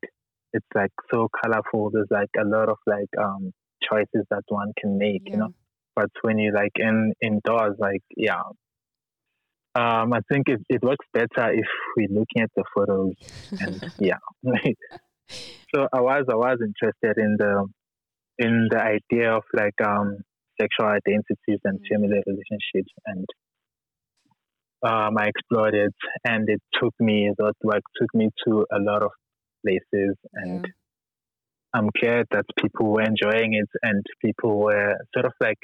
it's 0.53 0.65
like 0.73 0.91
so 1.11 1.27
colorful. 1.43 1.91
There's 1.91 2.07
like 2.09 2.29
a 2.39 2.45
lot 2.45 2.69
of 2.69 2.77
like 2.87 3.09
um 3.19 3.51
choices 3.91 4.25
that 4.29 4.43
one 4.49 4.73
can 4.79 4.97
make, 4.97 5.23
Yeah. 5.23 5.33
you 5.33 5.39
know. 5.39 5.49
But 5.95 6.09
when 6.21 6.37
you 6.39 6.53
like 6.53 6.73
in 6.77 7.13
indoors, 7.21 7.75
like 7.79 8.03
yeah. 8.17 8.43
Um, 9.75 10.13
I 10.13 10.19
think 10.31 10.49
it, 10.49 10.61
it 10.69 10.81
works 10.83 11.05
better 11.13 11.51
if 11.53 11.65
we're 11.95 12.09
looking 12.09 12.41
at 12.41 12.49
the 12.55 12.63
photos 12.75 13.13
and 13.59 13.81
yeah. 13.99 14.17
so 15.73 15.87
I 15.93 16.01
was 16.01 16.25
I 16.31 16.35
was 16.35 16.57
interested 16.61 17.21
in 17.21 17.37
the 17.37 17.67
in 18.39 18.67
the 18.71 18.79
idea 18.81 19.33
of 19.33 19.43
like 19.53 19.75
um 19.85 20.17
sexual 20.59 20.87
identities 20.87 21.59
and 21.63 21.79
Mm. 21.79 21.89
family 21.91 22.21
relationships 22.25 22.93
and 23.05 23.25
um 24.87 25.17
I 25.17 25.27
explored 25.27 25.75
it 25.75 25.95
and 26.23 26.47
it 26.49 26.61
took 26.81 26.93
me 26.99 27.31
that 27.37 27.53
work 27.63 27.83
took 27.99 28.13
me 28.13 28.29
to 28.45 28.65
a 28.71 28.79
lot 28.79 29.03
of 29.03 29.11
places 29.65 30.15
and 30.33 30.63
Yeah. 30.63 30.78
I'm 31.73 31.89
glad 31.99 32.25
that 32.31 32.45
people 32.59 32.91
were 32.91 33.01
enjoying 33.03 33.53
it 33.53 33.69
and 33.83 34.03
people 34.23 34.59
were 34.59 34.95
sort 35.13 35.25
of 35.25 35.33
like 35.39 35.59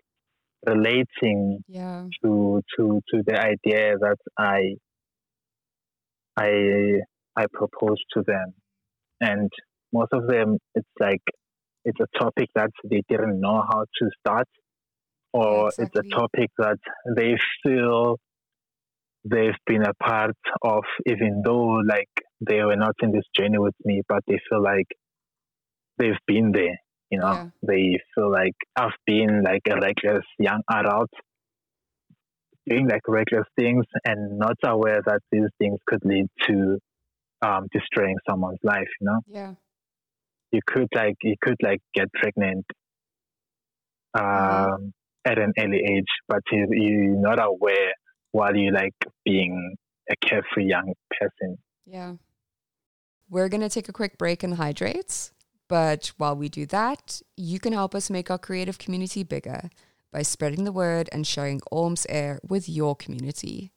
relating 0.68 1.64
Yeah. 1.68 2.10
to 2.24 2.62
to 2.78 3.02
to 3.12 3.24
the 3.28 3.40
idea 3.40 3.98
that 4.00 4.18
I 4.38 4.76
I 6.38 7.02
I 7.36 7.46
proposed 7.54 8.06
to 8.14 8.24
them, 8.26 8.54
and 9.22 9.52
most 9.94 10.14
of 10.14 10.28
them 10.28 10.58
it's 10.76 10.90
like 11.00 11.24
it's 11.86 12.00
a 12.02 12.20
topic 12.20 12.50
that 12.56 12.72
they 12.90 13.04
didn't 13.10 13.40
know 13.42 13.64
how 13.70 13.86
to 14.00 14.10
start, 14.20 14.48
or 15.34 15.74
it's 15.80 15.96
a 15.98 16.04
topic 16.16 16.52
that 16.60 16.80
they 17.16 17.36
feel 17.64 18.18
they've 19.24 19.58
been 19.66 19.84
a 19.84 19.94
part 19.96 20.36
of, 20.64 20.84
even 21.08 21.42
though 21.44 21.82
like 21.88 22.10
they 22.42 22.64
were 22.64 22.76
not 22.76 22.96
in 23.02 23.12
this 23.12 23.26
journey 23.38 23.58
with 23.58 23.76
me, 23.84 24.02
but 24.08 24.22
they 24.28 24.40
feel 24.50 24.62
like 24.62 24.88
they've 25.98 26.20
been 26.28 26.52
there. 26.52 26.78
You 27.12 27.20
know, 27.20 27.32
Yeah. 27.34 27.50
they 27.62 28.00
feel 28.14 28.32
like 28.32 28.56
I've 28.76 28.98
been 29.06 29.44
like 29.44 29.62
a 29.70 29.76
reckless 29.80 30.26
young 30.40 30.62
adult 30.70 31.10
doing 32.68 32.88
like 32.88 33.08
reckless 33.08 33.46
things 33.58 33.86
and 34.06 34.40
not 34.40 34.56
aware 34.64 35.00
that 35.06 35.22
these 35.32 35.50
things 35.60 35.80
could 35.86 36.04
lead 36.04 36.26
to 36.48 36.80
um, 37.44 37.68
destroying 37.72 38.18
someone's 38.28 38.60
life. 38.64 38.88
You 39.00 39.08
know, 39.08 39.20
Yeah. 39.28 39.54
you 40.52 40.62
could 40.66 40.88
like 40.96 41.16
you 41.22 41.36
could 41.42 41.58
like 41.62 41.82
get 41.94 42.12
pregnant 42.14 42.66
um, 44.16 44.24
Mhm. 44.24 44.92
at 45.26 45.38
an 45.38 45.54
early 45.60 45.82
age, 45.84 46.08
but 46.28 46.42
you, 46.52 46.68
you're 46.72 47.16
not 47.22 47.40
aware 47.44 47.94
while 48.32 48.56
you 48.56 48.72
like 48.72 48.96
being 49.26 49.76
a 50.10 50.16
carefree 50.26 50.66
young 50.66 50.94
person. 51.20 51.58
Yeah. 51.86 52.16
We're 53.30 53.50
going 53.50 53.62
to 53.62 53.70
take 53.70 53.90
a 53.90 53.94
quick 53.94 54.18
break 54.18 54.44
and 54.44 54.54
hydrate. 54.56 55.32
But 55.68 56.12
while 56.18 56.36
we 56.36 56.50
do 56.50 56.66
that, 56.68 57.22
you 57.36 57.60
can 57.60 57.74
help 57.74 57.96
us 57.96 58.10
make 58.10 58.30
our 58.30 58.38
creative 58.38 58.78
community 58.78 59.24
bigger 59.24 59.70
by 60.12 60.22
spreading 60.22 60.64
the 60.64 60.72
word 60.72 61.10
and 61.12 61.26
sharing 61.26 61.60
Orms 61.72 62.06
Air 62.08 62.40
with 62.48 62.70
your 62.70 62.96
community. 62.96 63.72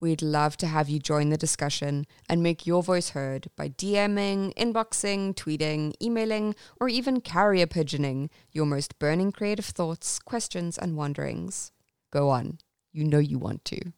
We'd 0.00 0.22
love 0.22 0.56
to 0.56 0.66
have 0.66 0.88
you 0.88 0.98
join 0.98 1.28
the 1.28 1.36
discussion 1.36 2.06
and 2.26 2.42
make 2.42 2.66
your 2.66 2.82
voice 2.82 3.10
heard 3.10 3.50
by 3.54 3.68
DMing, 3.68 4.54
inboxing, 4.54 5.34
tweeting, 5.34 5.92
emailing, 6.02 6.54
or 6.80 6.88
even 6.88 7.20
carrier 7.20 7.66
pigeoning 7.66 8.30
your 8.50 8.64
most 8.64 8.98
burning 8.98 9.30
creative 9.30 9.66
thoughts, 9.66 10.18
questions, 10.18 10.78
and 10.78 10.96
wanderings. 10.96 11.70
Go 12.10 12.30
on. 12.30 12.58
You 12.92 13.04
know 13.04 13.18
you 13.18 13.38
want 13.38 13.66
to. 13.66 13.92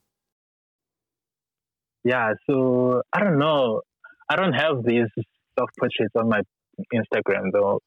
Yeah, 2.03 2.33
so 2.51 3.03
I 3.13 3.23
don't 3.23 3.39
know. 3.39 3.83
I 4.29 4.35
don't 4.35 4.55
have 4.55 4.83
these 4.85 5.07
self 5.57 5.71
portraits 5.79 6.15
on 6.17 6.29
my 6.29 6.41
Instagram 6.95 7.53
though. 7.53 7.81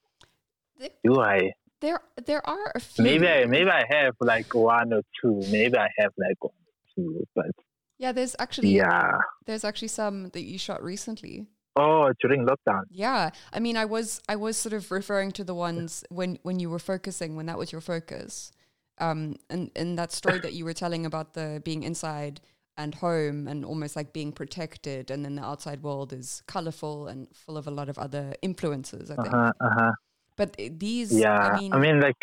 Th- 0.79 0.91
Do 1.03 1.21
I? 1.21 1.51
There, 1.81 1.99
there 2.25 2.47
are 2.47 2.71
a 2.73 2.79
few. 2.79 3.03
Maybe 3.03 3.27
I 3.27 3.45
maybe 3.45 3.69
I 3.69 3.83
have 3.89 4.15
like 4.19 4.53
one 4.55 4.93
or 4.93 5.01
two. 5.21 5.41
Maybe 5.51 5.77
I 5.77 5.89
have 5.97 6.11
like 6.17 6.43
one 6.43 6.53
or 6.53 6.93
two, 6.95 7.27
but 7.35 7.51
Yeah, 7.97 8.11
there's 8.11 8.35
actually 8.39 8.69
yeah. 8.69 9.11
there's 9.45 9.63
actually 9.63 9.89
some 9.89 10.29
that 10.29 10.43
you 10.43 10.57
shot 10.57 10.83
recently. 10.83 11.47
Oh, 11.77 12.13
during 12.21 12.45
lockdown. 12.47 12.83
Yeah, 12.89 13.31
I 13.51 13.59
mean, 13.59 13.75
I 13.75 13.83
was 13.85 14.21
I 14.29 14.37
was 14.37 14.55
sort 14.57 14.73
of 14.73 14.91
referring 14.91 15.31
to 15.33 15.43
the 15.43 15.53
ones 15.53 16.05
when 16.09 16.39
when 16.43 16.59
you 16.59 16.69
were 16.69 16.79
focusing 16.79 17.35
when 17.35 17.47
that 17.47 17.57
was 17.57 17.71
your 17.73 17.81
focus, 17.81 18.51
um, 18.97 19.35
and 19.49 19.69
and 19.75 19.97
that 19.97 20.13
story 20.13 20.39
that 20.39 20.53
you 20.53 20.63
were 20.63 20.73
telling 20.73 21.05
about 21.05 21.33
the 21.33 21.61
being 21.65 21.83
inside 21.83 22.39
and 22.77 22.95
home 22.95 23.47
and 23.47 23.63
almost 23.65 23.95
like 23.95 24.13
being 24.13 24.31
protected, 24.31 25.11
and 25.11 25.23
then 25.23 25.35
the 25.35 25.43
outside 25.43 25.81
world 25.83 26.13
is 26.13 26.43
colorful 26.47 27.07
and 27.07 27.27
full 27.33 27.57
of 27.57 27.67
a 27.67 27.71
lot 27.71 27.89
of 27.89 27.97
other 27.97 28.33
influences. 28.41 29.11
I 29.11 29.15
think, 29.15 29.33
huh. 29.33 29.51
Uh 29.59 29.69
huh. 29.77 29.91
but 30.35 30.55
these, 30.57 31.13
Yeah. 31.13 31.57
I 31.71 31.77
mean, 31.79 31.99
like 31.99 32.15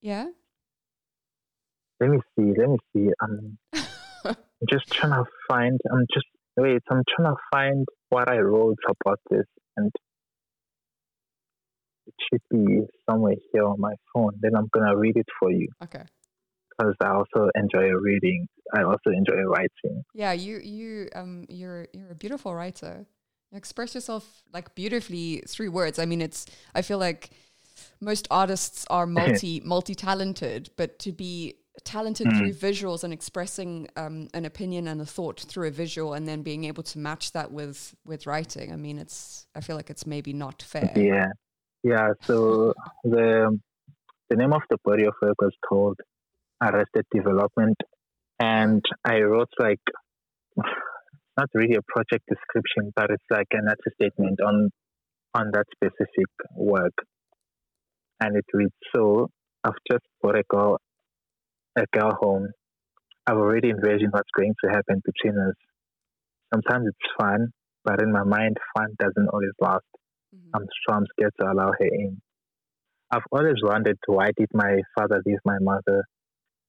yeah, 0.00 0.26
let 2.00 2.10
me 2.10 2.18
see. 2.34 2.52
Let 2.56 2.70
me 2.70 2.78
see. 2.94 3.10
I'm 3.20 3.58
I'm 4.24 4.36
just 4.70 4.90
trying 4.90 5.12
to 5.12 5.24
find. 5.48 5.78
I'm 5.92 6.06
just 6.12 6.26
wait. 6.56 6.82
I'm 6.90 7.02
trying 7.14 7.34
to 7.34 7.40
find 7.52 7.86
what 8.08 8.30
I 8.30 8.38
wrote 8.38 8.78
about 8.88 9.20
this, 9.30 9.46
and 9.76 9.90
it 12.06 12.14
should 12.28 12.42
be 12.50 12.80
somewhere 13.08 13.34
here 13.52 13.64
on 13.66 13.80
my 13.80 13.94
phone. 14.12 14.32
Then 14.40 14.52
I'm 14.56 14.68
gonna 14.72 14.96
read 14.96 15.16
it 15.16 15.26
for 15.38 15.50
you 15.52 15.68
okay, 15.82 16.02
because 16.80 16.96
I 17.00 17.10
also 17.10 17.50
enjoy 17.54 17.88
reading. 17.90 18.48
I 18.74 18.82
also 18.82 19.10
enjoy 19.10 19.42
writing. 19.42 20.02
yeah, 20.14 20.32
you 20.32 20.58
you 20.58 21.08
um 21.14 21.46
you're 21.48 21.86
you're 21.92 22.10
a 22.10 22.14
beautiful 22.14 22.54
writer. 22.54 23.06
You 23.50 23.58
express 23.58 23.94
yourself 23.94 24.42
like 24.52 24.74
beautifully 24.74 25.42
through 25.48 25.70
words. 25.72 25.98
I 25.98 26.06
mean, 26.06 26.20
it's 26.20 26.46
I 26.74 26.82
feel 26.82 26.98
like 26.98 27.30
most 28.00 28.28
artists 28.30 28.86
are 28.90 29.06
multi 29.18 29.60
multi 29.64 29.94
talented, 29.94 30.70
but 30.76 30.98
to 31.00 31.12
be 31.12 31.56
talented 31.84 32.26
Mm. 32.26 32.36
through 32.38 32.52
visuals 32.52 33.04
and 33.04 33.12
expressing 33.12 33.88
um, 33.96 34.28
an 34.34 34.44
opinion 34.44 34.86
and 34.86 35.00
a 35.00 35.06
thought 35.06 35.40
through 35.40 35.68
a 35.68 35.70
visual, 35.70 36.12
and 36.14 36.28
then 36.28 36.42
being 36.42 36.64
able 36.64 36.82
to 36.82 36.98
match 36.98 37.32
that 37.32 37.50
with 37.50 37.94
with 38.04 38.26
writing. 38.26 38.72
I 38.72 38.76
mean, 38.76 38.98
it's 38.98 39.46
I 39.54 39.60
feel 39.60 39.76
like 39.76 39.90
it's 39.90 40.06
maybe 40.06 40.32
not 40.32 40.62
fair. 40.62 40.92
Yeah, 40.96 41.28
yeah. 41.82 42.12
So 42.26 42.74
the 43.02 43.58
the 44.28 44.36
name 44.36 44.52
of 44.52 44.62
the 44.70 44.76
body 44.84 45.04
of 45.06 45.14
work 45.22 45.40
was 45.40 45.54
called 45.68 45.98
Arrested 46.62 47.06
Development, 47.14 47.76
and 48.38 48.82
I 49.04 49.20
wrote 49.20 49.48
like 49.58 49.80
not 51.38 51.48
really 51.54 51.76
a 51.76 51.82
project 51.88 52.24
description, 52.28 52.92
but 52.94 53.10
it's 53.10 53.30
like 53.30 53.48
an 53.52 53.66
artist 53.68 53.94
statement 54.00 54.40
on 54.40 54.70
on 55.34 55.50
that 55.52 55.66
specific 55.74 56.30
work. 56.56 56.94
And 58.20 58.36
it 58.36 58.44
reads 58.52 58.72
so 58.94 59.28
I've 59.64 59.80
just 59.90 60.04
brought 60.20 60.38
a 60.38 60.42
girl 60.48 60.78
a 61.76 61.84
girl 61.92 62.12
home. 62.20 62.48
I've 63.26 63.36
already 63.36 63.70
envisioned 63.70 64.12
what's 64.12 64.30
going 64.36 64.54
to 64.64 64.70
happen 64.70 65.02
between 65.04 65.38
us. 65.38 65.54
Sometimes 66.52 66.88
it's 66.88 67.12
fun, 67.18 67.48
but 67.84 68.02
in 68.02 68.12
my 68.12 68.24
mind 68.24 68.56
fun 68.76 68.88
doesn't 68.98 69.28
always 69.28 69.56
last. 69.60 69.84
Mm-hmm. 70.34 70.56
I'm 70.56 70.66
so 70.86 70.94
I'm 70.94 71.06
scared 71.12 71.32
to 71.40 71.46
allow 71.50 71.72
her 71.78 71.86
in. 71.86 72.20
I've 73.10 73.28
always 73.32 73.56
wondered 73.62 73.98
why 74.06 74.28
did 74.36 74.48
my 74.52 74.78
father 74.96 75.22
leave 75.24 75.38
my 75.44 75.58
mother? 75.60 76.04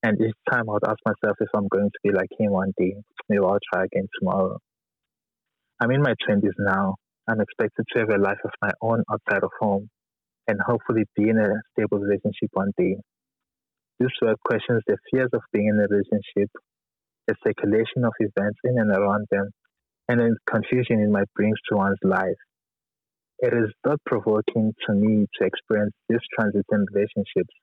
And 0.04 0.20
each 0.20 0.36
time 0.50 0.70
I 0.70 0.74
would 0.74 0.88
ask 0.88 0.98
myself 1.06 1.38
if 1.40 1.50
I'm 1.56 1.68
going 1.68 1.90
to 1.90 2.00
be 2.04 2.12
like 2.12 2.30
him 2.40 2.52
one 2.52 2.74
day. 2.78 2.96
Maybe 3.30 3.44
I'll 3.44 3.60
try 3.74 3.86
again 3.86 4.08
tomorrow. 4.20 4.58
I'm 5.80 5.92
in 5.92 6.02
my 6.02 6.14
20s 6.28 6.58
now. 6.58 6.96
I'm 7.28 7.40
expected 7.40 7.86
to 7.94 8.00
have 8.00 8.10
a 8.10 8.22
life 8.22 8.40
of 8.44 8.52
my 8.62 8.72
own 8.82 9.04
outside 9.12 9.44
of 9.44 9.52
home 9.60 9.90
and 10.48 10.60
hopefully 10.66 11.04
be 11.16 11.30
in 11.30 11.38
a 11.38 11.50
stable 11.72 12.00
relationship 12.00 12.50
one 12.54 12.72
day. 12.78 12.98
This 14.00 14.10
work 14.22 14.40
questions 14.44 14.82
the 14.88 14.98
fears 15.12 15.30
of 15.34 15.42
being 15.54 15.68
in 15.68 15.80
a 15.80 15.88
relationship, 15.88 16.50
the 17.28 17.36
circulation 17.46 18.04
of 18.04 18.14
events 18.20 18.60
in 18.64 18.80
and 18.80 18.90
around 18.90 19.28
them, 19.30 19.50
and 20.10 20.20
the 20.20 20.36
confusion 20.50 21.00
it 21.00 21.10
might 21.10 21.32
bring 21.36 21.54
to 21.70 21.78
one's 21.78 22.00
life. 22.04 22.42
It 23.40 23.54
is 23.54 23.72
thought 23.86 24.02
provoking 24.06 24.74
to 24.88 24.94
me 24.94 25.28
to 25.38 25.46
experience 25.46 25.94
this 26.10 26.22
transit 26.36 26.66
in 26.72 26.86
relationships, 26.92 27.54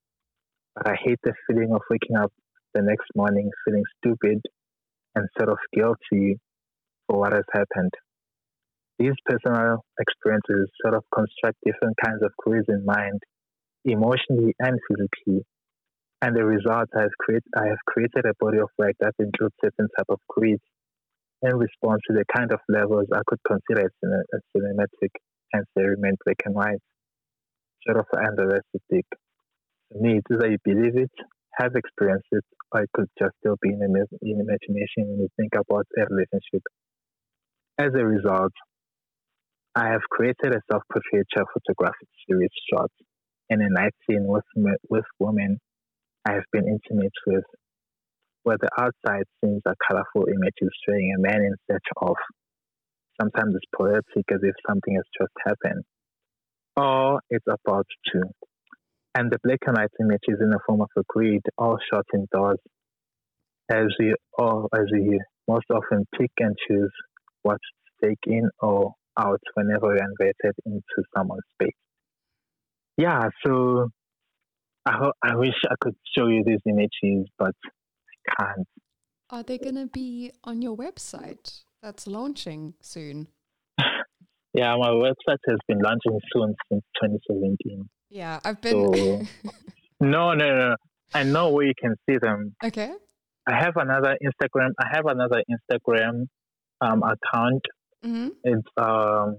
but 0.78 0.92
I 0.92 0.96
hate 1.04 1.18
the 1.24 1.32
feeling 1.46 1.72
of 1.72 1.80
waking 1.90 2.16
up 2.16 2.32
the 2.74 2.82
next 2.82 3.08
morning 3.16 3.50
feeling 3.64 3.82
stupid 3.98 4.40
and 5.14 5.26
sort 5.36 5.50
of 5.50 5.58
guilty 5.74 6.38
for 7.06 7.18
what 7.18 7.32
has 7.32 7.44
happened. 7.52 7.92
These 8.98 9.14
personal 9.26 9.78
experiences 9.98 10.70
sort 10.82 10.94
of 10.94 11.04
construct 11.14 11.58
different 11.64 11.96
kinds 12.04 12.22
of 12.22 12.30
queries 12.38 12.66
in 12.68 12.84
mind, 12.84 13.20
emotionally 13.84 14.54
and 14.60 14.78
physically. 14.88 15.44
And 16.20 16.36
the 16.36 16.44
result 16.44 16.88
I 16.96 17.02
have, 17.02 17.16
create, 17.18 17.44
I 17.56 17.66
have 17.66 17.78
created 17.86 18.24
a 18.26 18.34
body 18.40 18.58
of 18.58 18.68
work 18.76 18.94
that 19.00 19.14
includes 19.18 19.54
certain 19.64 19.88
type 19.96 20.08
of 20.08 20.18
queries 20.28 20.58
in 21.42 21.56
response 21.56 22.02
to 22.08 22.14
the 22.14 22.24
kind 22.34 22.52
of 22.52 22.58
levels 22.68 23.06
I 23.12 23.22
could 23.26 23.38
consider 23.46 23.86
as 23.86 24.40
cinematic 24.56 25.10
and 25.52 25.64
remain 25.76 26.14
black 26.24 26.42
and 26.44 26.54
white, 26.54 26.82
sort 27.86 27.98
of 27.98 28.06
unrealistic. 28.12 29.06
Me, 29.94 30.18
it's 30.18 30.26
either 30.30 30.56
believe 30.64 30.96
it, 30.96 31.10
have 31.58 31.74
experienced 31.74 32.28
it, 32.32 32.44
it 32.74 32.90
could 32.94 33.08
just 33.18 33.32
still 33.40 33.56
be 33.62 33.70
in, 33.70 33.80
in 33.82 34.40
imagination 34.40 35.08
when 35.08 35.20
you 35.20 35.28
think 35.36 35.52
about 35.54 35.86
a 35.96 36.02
relationship. 36.10 36.62
As 37.78 37.90
a 37.94 38.04
result, 38.04 38.52
I 39.74 39.88
have 39.88 40.02
created 40.10 40.54
a 40.54 40.60
self-portraiture 40.70 41.46
photographic 41.54 42.08
series 42.28 42.50
shot 42.72 42.90
in 43.48 43.62
a 43.62 43.68
night 43.70 43.94
scene 44.08 44.26
with, 44.26 44.44
with 44.90 45.04
women 45.18 45.58
I 46.26 46.34
have 46.34 46.44
been 46.52 46.66
intimate 46.66 47.12
with, 47.26 47.44
where 48.42 48.58
the 48.60 48.68
outside 48.78 49.24
scenes 49.40 49.62
are 49.66 49.76
colorful 49.88 50.26
images 50.28 50.70
showing 50.86 51.14
a 51.16 51.20
man 51.20 51.42
in 51.42 51.54
search 51.70 51.86
of 52.02 52.16
Sometimes 53.20 53.54
it's 53.56 53.66
poetic 53.76 54.26
as 54.32 54.38
if 54.42 54.54
something 54.68 54.94
has 54.94 55.04
just 55.18 55.32
happened, 55.44 55.82
or 56.76 57.20
it's 57.30 57.46
about 57.48 57.86
to. 58.12 58.20
And 59.18 59.32
the 59.32 59.38
black 59.42 59.58
and 59.66 59.76
white 59.76 59.90
image 59.98 60.22
is 60.28 60.38
in 60.40 60.50
the 60.50 60.60
form 60.64 60.80
of 60.80 60.90
a 60.96 61.02
grid, 61.08 61.42
all 61.58 61.76
shot 61.92 62.04
indoors, 62.14 62.60
as 63.68 63.86
we 63.98 64.14
all, 64.38 64.68
as 64.72 64.84
we 64.92 65.20
most 65.48 65.64
often 65.74 66.06
pick 66.16 66.30
and 66.38 66.54
choose 66.68 66.92
what 67.42 67.56
to 67.56 68.08
take 68.08 68.18
in 68.28 68.48
or 68.60 68.92
out 69.18 69.40
whenever 69.54 69.88
we're 69.88 69.96
invited 69.96 70.54
into 70.64 71.02
someone's 71.16 71.42
space. 71.60 71.74
Yeah, 72.96 73.28
so 73.44 73.88
I 74.86 74.92
ho- 74.92 75.18
I 75.20 75.34
wish 75.34 75.56
I 75.68 75.74
could 75.80 75.96
show 76.16 76.28
you 76.28 76.44
these 76.46 76.62
images, 76.64 77.28
but 77.40 77.56
I 77.66 78.44
can't. 78.44 78.68
Are 79.30 79.42
they 79.42 79.58
going 79.58 79.74
to 79.74 79.86
be 79.86 80.30
on 80.44 80.62
your 80.62 80.76
website? 80.76 81.64
That's 81.82 82.06
launching 82.06 82.74
soon. 82.82 83.26
yeah, 84.54 84.76
my 84.76 84.90
website 84.90 85.42
has 85.48 85.58
been 85.66 85.80
launching 85.80 86.20
soon 86.32 86.54
since 86.70 86.84
2017. 87.02 87.88
Yeah, 88.10 88.40
I've 88.44 88.60
been. 88.60 88.94
So, 88.94 89.22
no, 90.00 90.34
no, 90.34 90.58
no. 90.58 90.76
I 91.14 91.22
know 91.22 91.50
where 91.50 91.66
you 91.66 91.74
can 91.80 91.94
see 92.08 92.18
them. 92.18 92.54
Okay. 92.62 92.92
I 93.46 93.54
have 93.54 93.76
another 93.76 94.16
Instagram. 94.22 94.70
I 94.78 94.88
have 94.92 95.06
another 95.06 95.42
Instagram 95.50 96.26
um, 96.80 97.02
account. 97.02 97.62
Mm-hmm. 98.04 98.28
It's 98.44 98.68
um, 98.76 99.38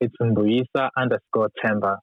it's 0.00 0.14
Mbuyisa 0.20 0.88
underscore 0.96 1.50
Temba. 1.64 1.96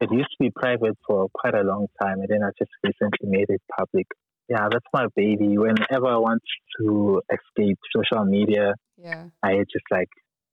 It 0.00 0.10
used 0.10 0.30
to 0.30 0.36
be 0.40 0.50
private 0.50 0.96
for 1.06 1.28
quite 1.34 1.54
a 1.54 1.62
long 1.62 1.86
time, 2.02 2.20
and 2.20 2.28
then 2.28 2.42
I 2.42 2.50
just 2.58 2.70
recently 2.82 3.28
made 3.28 3.46
it 3.48 3.62
public 3.78 4.06
yeah, 4.48 4.68
that's 4.70 4.84
my 4.92 5.06
baby. 5.16 5.56
Whenever 5.56 6.06
I 6.06 6.16
want 6.16 6.42
to 6.78 7.22
escape 7.32 7.78
social 7.94 8.24
media, 8.24 8.74
yeah, 8.98 9.24
I 9.42 9.58
just 9.72 9.84
like 9.90 10.08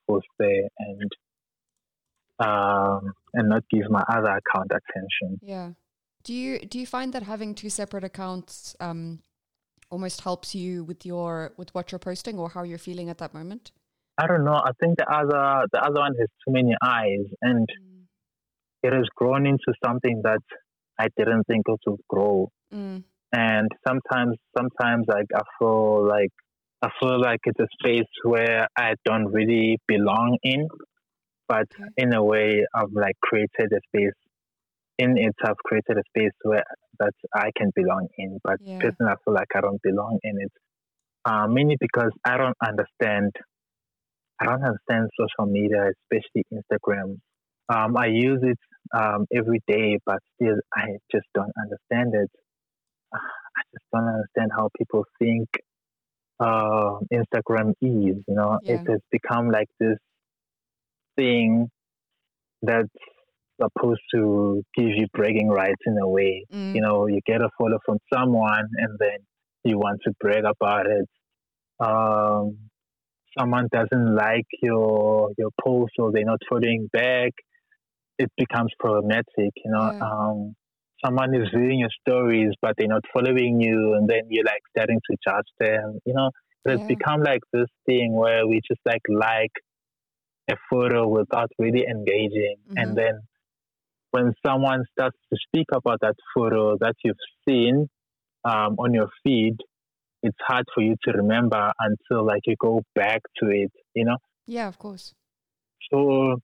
post 0.09 0.27
there 0.39 0.67
and 0.79 1.11
um 2.39 3.13
and 3.33 3.49
not 3.49 3.63
give 3.69 3.89
my 3.89 4.03
other 4.09 4.39
account 4.39 4.71
attention. 4.71 5.39
Yeah. 5.41 5.71
Do 6.23 6.33
you 6.33 6.59
do 6.59 6.79
you 6.79 6.85
find 6.85 7.13
that 7.13 7.23
having 7.23 7.55
two 7.55 7.69
separate 7.69 8.03
accounts 8.03 8.75
um 8.79 9.19
almost 9.89 10.21
helps 10.21 10.55
you 10.55 10.83
with 10.83 11.05
your 11.05 11.53
with 11.57 11.73
what 11.73 11.91
you're 11.91 11.99
posting 11.99 12.37
or 12.37 12.49
how 12.49 12.63
you're 12.63 12.77
feeling 12.77 13.09
at 13.09 13.17
that 13.17 13.33
moment? 13.33 13.71
I 14.17 14.27
don't 14.27 14.45
know. 14.45 14.61
I 14.63 14.71
think 14.79 14.97
the 14.97 15.09
other 15.11 15.67
the 15.71 15.81
other 15.81 15.99
one 15.99 16.15
has 16.19 16.29
too 16.45 16.51
many 16.51 16.75
eyes 16.81 17.25
and 17.41 17.67
mm. 17.67 18.03
it 18.83 18.93
has 18.93 19.07
grown 19.15 19.45
into 19.47 19.73
something 19.83 20.21
that 20.23 20.43
I 20.99 21.07
didn't 21.17 21.43
think 21.47 21.63
it 21.67 21.79
would 21.87 21.99
grow. 22.07 22.49
Mm 22.73 23.03
and 23.33 23.69
sometimes 23.87 24.37
sometimes 24.57 25.05
like 25.07 25.27
I 25.35 25.41
feel 25.57 26.07
like 26.07 26.31
I 26.81 26.89
feel 26.99 27.19
like 27.21 27.39
it's 27.45 27.59
a 27.59 27.67
space 27.79 28.09
where 28.23 28.67
I 28.75 28.95
don't 29.05 29.27
really 29.27 29.77
belong 29.87 30.37
in, 30.41 30.67
but 31.51 31.67
in 31.97 32.13
a 32.13 32.23
way 32.23 32.65
I've 32.73 32.93
like 32.93 33.17
created 33.21 33.69
a 33.73 33.81
space 33.89 34.19
in 34.97 35.17
it. 35.17 35.35
I've 35.43 35.57
created 35.65 35.97
a 35.97 36.03
space 36.11 36.31
where 36.43 36.63
that 36.99 37.13
I 37.35 37.49
can 37.57 37.71
belong 37.75 38.07
in, 38.17 38.39
but 38.41 38.57
yeah. 38.61 38.79
personally 38.79 39.11
I 39.11 39.15
feel 39.25 39.33
like 39.33 39.51
I 39.53 39.59
don't 39.59 39.81
belong 39.81 40.17
in 40.23 40.35
it. 40.39 40.53
Uh, 41.25 41.47
mainly 41.47 41.75
because 41.79 42.11
I 42.23 42.37
don't 42.37 42.55
understand. 42.65 43.31
I 44.39 44.45
don't 44.45 44.63
understand 44.63 45.09
social 45.19 45.51
media, 45.51 45.91
especially 45.97 46.45
Instagram. 46.53 47.17
Um, 47.69 47.97
I 47.97 48.07
use 48.07 48.39
it 48.41 48.59
um, 48.97 49.25
every 49.35 49.61
day, 49.67 49.99
but 50.05 50.19
still 50.35 50.57
I 50.73 50.85
just 51.11 51.27
don't 51.35 51.51
understand 51.63 52.15
it. 52.15 52.31
I 53.13 53.61
just 53.73 53.85
don't 53.93 54.07
understand 54.07 54.51
how 54.57 54.69
people 54.77 55.03
think 55.19 55.49
uh, 56.39 56.99
Instagram 57.13 57.71
is. 57.81 58.23
You 58.27 58.35
know, 58.39 58.57
yeah. 58.63 58.75
it 58.75 58.89
has 58.89 59.01
become 59.11 59.49
like 59.51 59.67
this 59.79 59.97
thing 61.17 61.69
that's 62.61 62.87
supposed 63.61 64.01
to 64.13 64.63
give 64.75 64.89
you 64.89 65.07
bragging 65.13 65.49
rights 65.49 65.81
in 65.85 65.97
a 65.97 66.07
way. 66.07 66.45
Mm. 66.53 66.75
You 66.75 66.81
know, 66.81 67.07
you 67.07 67.19
get 67.25 67.41
a 67.41 67.49
follow 67.57 67.77
from 67.85 67.97
someone 68.13 68.67
and 68.77 68.97
then 68.99 69.19
you 69.63 69.77
want 69.77 70.01
to 70.05 70.13
brag 70.19 70.43
about 70.45 70.87
it. 70.87 71.07
Um, 71.79 72.57
someone 73.37 73.67
doesn't 73.71 74.15
like 74.15 74.47
your 74.61 75.31
your 75.37 75.49
post 75.63 75.93
or 75.99 76.11
they're 76.11 76.25
not 76.25 76.39
following 76.49 76.89
back, 76.91 77.31
it 78.17 78.31
becomes 78.37 78.71
problematic. 78.79 79.25
You 79.37 79.71
know, 79.71 79.91
yeah. 79.91 79.99
um, 79.99 80.55
someone 81.03 81.33
is 81.35 81.49
reading 81.53 81.79
your 81.79 81.89
stories 82.07 82.51
but 82.61 82.73
they're 82.77 82.87
not 82.87 83.03
following 83.13 83.59
you 83.59 83.95
and 83.95 84.09
then 84.09 84.21
you're 84.29 84.45
like 84.45 84.61
starting 84.75 84.99
to 85.09 85.17
judge 85.27 85.47
them 85.59 85.99
you 86.05 86.13
know 86.13 86.29
it's 86.65 86.81
yeah. 86.81 86.87
become 86.87 87.23
like 87.23 87.41
this 87.53 87.69
thing 87.85 88.13
where 88.13 88.47
we 88.47 88.61
just 88.67 88.79
like 88.85 89.01
like 89.09 89.51
a 90.51 90.55
photo 90.69 91.07
without 91.07 91.49
really 91.57 91.85
engaging. 91.89 92.55
Mm-hmm. 92.57 92.77
and 92.77 92.97
then 92.97 93.15
when 94.11 94.33
someone 94.45 94.83
starts 94.91 95.17
to 95.31 95.37
speak 95.47 95.67
about 95.73 95.99
that 96.01 96.15
photo 96.35 96.77
that 96.83 96.95
you've 97.03 97.25
seen 97.47 97.87
um, 98.43 98.75
on 98.83 98.93
your 98.93 99.09
feed 99.23 99.57
it's 100.23 100.37
hard 100.47 100.65
for 100.73 100.81
you 100.83 100.95
to 101.03 101.11
remember 101.13 101.71
until 101.79 102.25
like 102.25 102.41
you 102.45 102.55
go 102.59 102.81
back 102.95 103.21
to 103.37 103.49
it 103.49 103.71
you 103.95 104.05
know? 104.05 104.17
Yeah 104.47 104.67
of 104.67 104.77
course. 104.77 105.13
So 105.91 106.37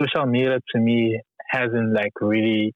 social 0.00 0.26
media 0.26 0.58
to 0.74 0.80
me 0.80 1.20
hasn't 1.50 1.92
like 1.94 2.12
really 2.20 2.74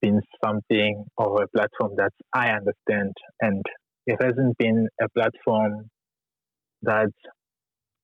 been 0.00 0.20
something 0.44 1.04
or 1.16 1.42
a 1.42 1.48
platform 1.48 1.92
that 1.96 2.12
I 2.32 2.50
understand, 2.50 3.12
and 3.40 3.62
it 4.06 4.16
hasn't 4.20 4.56
been 4.58 4.88
a 5.00 5.08
platform 5.10 5.88
that 6.82 7.12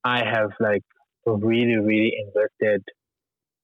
I 0.05 0.19
have 0.19 0.51
like 0.61 0.83
really, 1.27 1.77
really 1.77 2.13
invested 2.27 2.83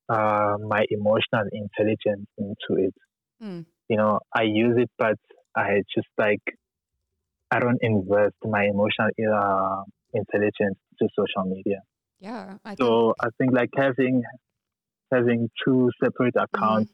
uh, 0.08 0.56
my 0.66 0.84
emotional 0.90 1.44
intelligence 1.52 2.26
into 2.38 2.82
it. 2.82 2.94
Mm. 3.42 3.66
You 3.88 3.96
know, 3.96 4.20
I 4.34 4.42
use 4.42 4.76
it, 4.78 4.90
but 4.98 5.16
I 5.56 5.82
just 5.94 6.08
like 6.16 6.42
I 7.50 7.60
don't 7.60 7.78
invest 7.80 8.34
my 8.44 8.64
emotional 8.64 9.10
uh, 9.34 9.82
intelligence 10.12 10.78
to 10.98 11.08
social 11.16 11.48
media. 11.48 11.80
Yeah. 12.20 12.56
I 12.64 12.70
think, 12.70 12.78
So 12.80 13.14
I 13.20 13.28
think 13.38 13.52
like 13.52 13.70
having 13.76 14.22
having 15.12 15.48
two 15.64 15.90
separate 16.02 16.34
accounts 16.36 16.92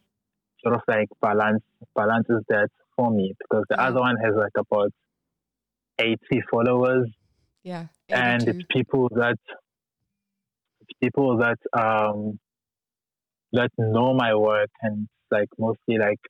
sort 0.62 0.76
of 0.76 0.82
like 0.86 1.08
balance 1.20 1.62
balances 1.94 2.42
that 2.48 2.68
for 2.96 3.10
me 3.10 3.34
because 3.38 3.64
the 3.68 3.80
other 3.80 4.00
one 4.00 4.16
has 4.22 4.34
like 4.36 4.52
about 4.56 4.90
eighty 5.98 6.42
followers 6.50 7.10
yeah. 7.64 7.86
and 8.08 8.46
it's 8.46 8.64
people 8.70 9.08
that 9.16 9.38
people 11.02 11.38
that 11.38 11.58
um 11.78 12.38
that 13.52 13.70
know 13.78 14.14
my 14.14 14.34
work 14.34 14.70
and 14.82 15.08
like 15.30 15.48
mostly 15.58 15.98
like 15.98 16.20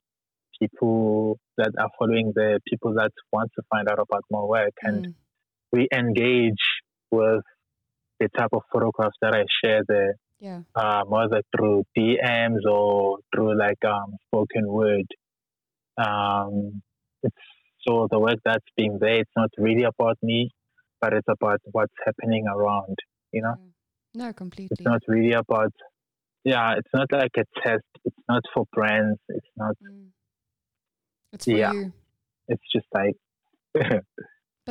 people 0.61 1.39
that 1.57 1.73
are 1.79 1.91
following 1.99 2.33
the 2.35 2.61
people 2.69 2.95
that 2.95 3.11
want 3.33 3.51
to 3.57 3.63
find 3.71 3.89
out 3.89 3.99
about 3.99 4.25
my 4.31 4.41
work 4.41 4.73
and 4.83 5.07
Mm, 5.07 5.15
we 5.73 5.89
engage 5.93 6.65
with 7.11 7.43
the 8.21 8.29
type 8.37 8.51
of 8.53 8.63
photographs 8.73 9.17
that 9.21 9.35
I 9.35 9.45
share 9.63 9.83
there 9.89 10.15
yeah. 10.41 10.61
um, 10.75 11.09
whether 11.09 11.43
through 11.57 11.85
DMs 11.97 12.65
or 12.71 13.19
through 13.35 13.59
like 13.59 13.83
um, 13.85 14.17
spoken 14.27 14.67
word. 14.69 15.07
Um, 15.97 16.83
it's 17.23 17.35
so 17.87 18.09
the 18.11 18.19
work 18.19 18.39
that's 18.45 18.65
being 18.77 18.99
there. 19.01 19.21
It's 19.21 19.31
not 19.37 19.51
really 19.59 19.85
about 19.85 20.19
me, 20.23 20.51
but 21.01 21.13
it's 21.15 21.29
about 21.29 21.61
what's 21.73 21.95
happening 22.05 22.47
around. 22.47 22.97
You 23.33 23.43
know, 23.43 23.57
No, 24.15 24.33
completely. 24.33 24.69
it's 24.79 24.85
not 24.85 25.03
really 25.09 25.33
about. 25.33 25.73
Yeah, 26.45 26.75
it's 26.77 26.91
not 26.95 27.11
like 27.13 27.33
a 27.37 27.45
test. 27.63 27.83
It's 28.05 28.17
not 28.29 28.43
for 28.53 28.65
brands. 28.73 29.19
It's 29.29 29.47
not. 29.57 29.77
Mm. 29.83 30.09
It's 31.33 31.45
for 31.47 31.51
Yeah. 31.51 31.73
you. 31.73 31.93
It's 32.49 32.63
just 32.73 32.87
like. 32.95 33.17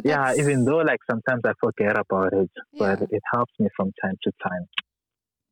Yeah, 0.03 0.33
even 0.35 0.65
though 0.65 0.77
like 0.77 0.99
sometimes 1.07 1.41
I 1.45 1.53
forget 1.59 1.99
about 1.99 2.33
it, 2.33 2.49
but 2.79 3.03
it 3.11 3.21
helps 3.31 3.53
me 3.59 3.67
from 3.77 3.91
time 4.01 4.15
to 4.23 4.31
time. 4.41 4.65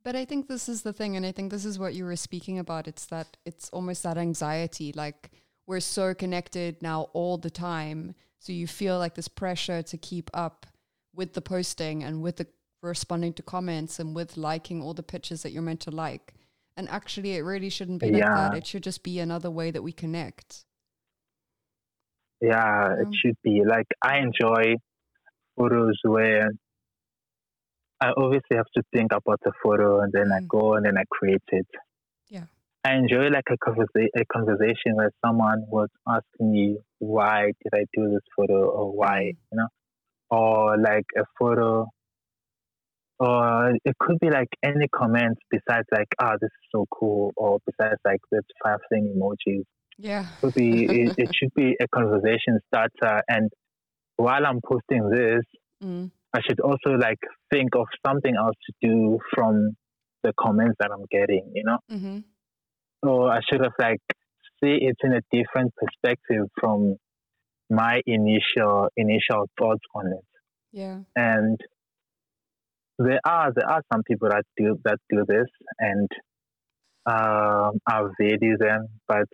But 0.04 0.16
I 0.16 0.26
think 0.26 0.48
this 0.48 0.68
is 0.68 0.82
the 0.82 0.94
thing, 0.94 1.16
and 1.16 1.24
I 1.28 1.32
think 1.32 1.52
this 1.52 1.64
is 1.64 1.78
what 1.78 1.94
you 1.94 2.06
were 2.06 2.16
speaking 2.16 2.58
about. 2.58 2.88
It's 2.88 3.06
that 3.08 3.38
it's 3.46 3.70
almost 3.70 4.02
that 4.02 4.18
anxiety. 4.18 4.94
Like 4.94 5.30
we're 5.68 5.80
so 5.80 6.16
connected 6.16 6.82
now 6.82 7.10
all 7.14 7.38
the 7.38 7.52
time, 7.52 8.16
so 8.40 8.52
you 8.52 8.66
feel 8.66 8.98
like 8.98 9.14
this 9.14 9.28
pressure 9.28 9.84
to 9.84 9.96
keep 9.98 10.32
up 10.34 10.66
with 11.14 11.34
the 11.34 11.42
posting 11.42 12.04
and 12.04 12.24
with 12.24 12.38
the 12.38 12.48
responding 12.92 13.34
to 13.34 13.44
comments 13.44 14.00
and 14.00 14.16
with 14.16 14.38
liking 14.38 14.82
all 14.82 14.94
the 14.94 15.04
pictures 15.04 15.44
that 15.44 15.52
you're 15.52 15.62
meant 15.62 15.82
to 15.82 15.92
like. 15.92 16.34
And 16.78 16.90
actually, 16.90 17.36
it 17.36 17.42
really 17.42 17.70
shouldn't 17.70 18.02
be 18.02 18.12
like 18.12 18.24
that. 18.24 18.56
It 18.56 18.66
should 18.66 18.84
just 18.84 19.04
be 19.04 19.20
another 19.20 19.52
way 19.52 19.72
that 19.72 19.82
we 19.84 19.92
connect. 19.92 20.66
Yeah, 22.40 22.94
it 23.00 23.08
Um, 23.08 23.14
should 23.14 23.38
be. 23.44 23.64
Like 23.64 23.88
I 24.02 24.18
enjoy 24.18 24.76
photos 25.56 26.00
where 26.04 26.50
I 28.00 28.14
obviously 28.18 28.58
have 28.58 28.72
to 28.76 28.82
think 28.94 29.12
about 29.14 29.40
the 29.44 29.52
photo 29.62 30.00
and 30.00 30.12
then 30.12 30.32
I 30.32 30.40
Mm. 30.40 30.48
go 30.48 30.74
and 30.74 30.86
then 30.86 30.98
I 30.98 31.04
create 31.12 31.44
it. 31.50 31.68
Yeah. 32.30 32.46
I 32.84 32.96
enjoy 32.96 33.28
like 33.30 33.48
a 33.52 33.58
conversa- 33.58 34.10
a 34.16 34.26
conversation 34.26 34.96
where 34.96 35.12
someone 35.24 35.66
was 35.68 35.90
asking 36.08 36.52
me 36.52 36.78
why 36.98 37.52
did 37.62 37.74
I 37.76 37.86
do 37.94 38.10
this 38.10 38.24
photo 38.36 38.70
or 38.72 38.92
why, 38.92 39.20
Mm. 39.20 39.38
you 39.52 39.58
know, 39.60 39.68
or 40.32 40.78
like 40.78 41.06
a 41.16 41.26
photo, 41.38 41.88
or 43.28 43.74
it 43.90 43.96
could 44.04 44.18
be 44.20 44.30
like 44.32 44.50
any 44.64 44.88
comment 45.00 45.38
besides 45.56 45.88
like, 45.98 46.08
ah, 46.24 46.34
this 46.42 46.54
is 46.60 46.66
so 46.74 46.86
cool, 46.98 47.32
or 47.38 47.60
besides 47.70 48.00
like 48.10 48.22
this 48.32 48.46
five 48.64 48.80
thing 48.90 49.04
emojis 49.16 49.64
Yeah. 50.10 50.26
could 50.42 50.54
be 50.62 50.72
it, 51.00 51.10
it 51.24 51.30
should 51.38 51.54
be 51.62 51.68
a 51.86 51.88
conversation 51.98 52.54
starter 52.68 53.16
and 53.36 53.46
while 54.26 54.46
i'm 54.50 54.60
posting 54.72 55.04
this 55.20 55.44
Mm. 55.84 56.12
i 56.38 56.40
should 56.46 56.60
also 56.70 56.92
like 57.08 57.22
think 57.52 57.70
of 57.82 57.88
something 58.06 58.36
else 58.44 58.58
to 58.68 58.72
do 58.88 59.18
from 59.34 59.54
the 60.24 60.32
comments 60.44 60.76
that 60.80 60.92
i'm 60.96 61.06
getting 61.18 61.46
you 61.58 61.64
know 61.68 61.80
Mm-hmm. 61.96 62.18
so 63.04 63.10
i 63.38 63.40
should 63.48 63.62
have 63.68 63.78
like 63.88 64.04
see 64.60 64.76
it 64.90 64.98
in 65.08 65.12
a 65.20 65.22
different 65.38 65.72
perspective 65.82 66.44
from 66.60 66.80
my 67.82 67.96
initial 68.06 68.76
initial 69.06 69.42
thoughts 69.60 69.86
on 70.00 70.06
it 70.20 70.28
Yeah. 70.82 71.00
and 71.16 71.58
there 73.00 73.20
are 73.26 73.52
there 73.56 73.70
are 73.70 73.82
some 73.92 74.04
people 74.04 74.30
that 74.30 74.44
do 74.58 74.78
that 74.86 74.98
do 75.10 75.24
this 75.28 75.48
and 75.80 76.10
um, 77.06 77.80
I 77.88 78.04
value 78.20 78.58
them, 78.58 78.88
but 79.08 79.28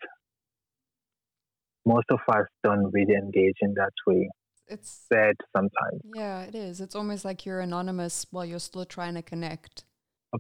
most 1.86 2.06
of 2.12 2.20
us 2.34 2.46
don't 2.64 2.92
really 2.92 3.14
engage 3.16 3.56
in 3.62 3.74
that 3.76 3.94
way. 4.06 4.30
It's 4.70 5.06
Sad 5.12 5.36
sometimes. 5.56 6.02
yeah, 6.16 6.42
it 6.44 6.56
is. 6.56 6.82
It's 6.82 6.96
almost 6.96 7.24
like 7.24 7.46
you're 7.46 7.62
anonymous 7.62 8.26
while 8.32 8.44
you're 8.46 8.60
still 8.60 8.84
trying 8.86 9.14
to 9.16 9.22
connect. 9.22 9.86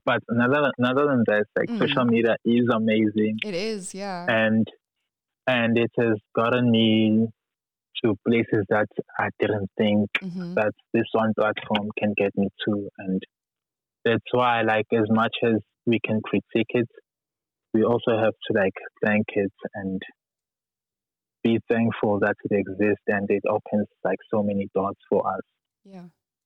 But 0.06 0.21
another 0.27 0.69
another 0.77 1.08
than 1.08 1.23
that, 1.27 1.45
like 1.58 1.69
Mm. 1.69 1.80
social 1.80 2.03
media 2.06 2.36
is 2.43 2.65
amazing, 2.73 3.38
It 3.45 3.53
is, 3.53 3.93
yeah. 3.95 4.25
and 4.30 4.67
and 5.47 5.77
it 5.77 5.91
has 5.97 6.15
gotten 6.36 6.69
me 6.69 7.27
to 8.03 8.15
places 8.27 8.65
that 8.69 8.88
I 9.19 9.29
didn't 9.39 9.69
think 9.77 10.10
hmm 10.21 10.53
that 10.55 10.71
this 10.93 11.05
one 11.12 11.33
platform 11.38 11.89
can 11.99 12.13
get 12.17 12.31
me 12.36 12.49
to. 12.65 12.89
And 12.97 13.21
that's 14.03 14.31
why, 14.31 14.62
like, 14.62 14.88
as 14.91 15.07
much 15.10 15.36
as 15.43 15.55
we 15.86 15.99
can 16.05 16.21
critique 16.21 16.71
it, 16.73 16.88
we 17.73 17.83
also 17.83 18.17
have 18.17 18.33
to, 18.47 18.57
like, 18.57 18.73
thank 19.05 19.25
it 19.36 19.53
and 19.75 20.01
be 21.43 21.60
thankful 21.69 22.19
that 22.19 22.36
it 22.43 22.55
exists 22.55 23.03
and 23.07 23.29
it 23.29 23.43
opens, 23.47 23.88
like, 24.03 24.17
so 24.33 24.41
many 24.41 24.67
doors 24.73 24.95
for 25.10 25.27
us. 25.27 25.41
Yeah. 25.83 26.05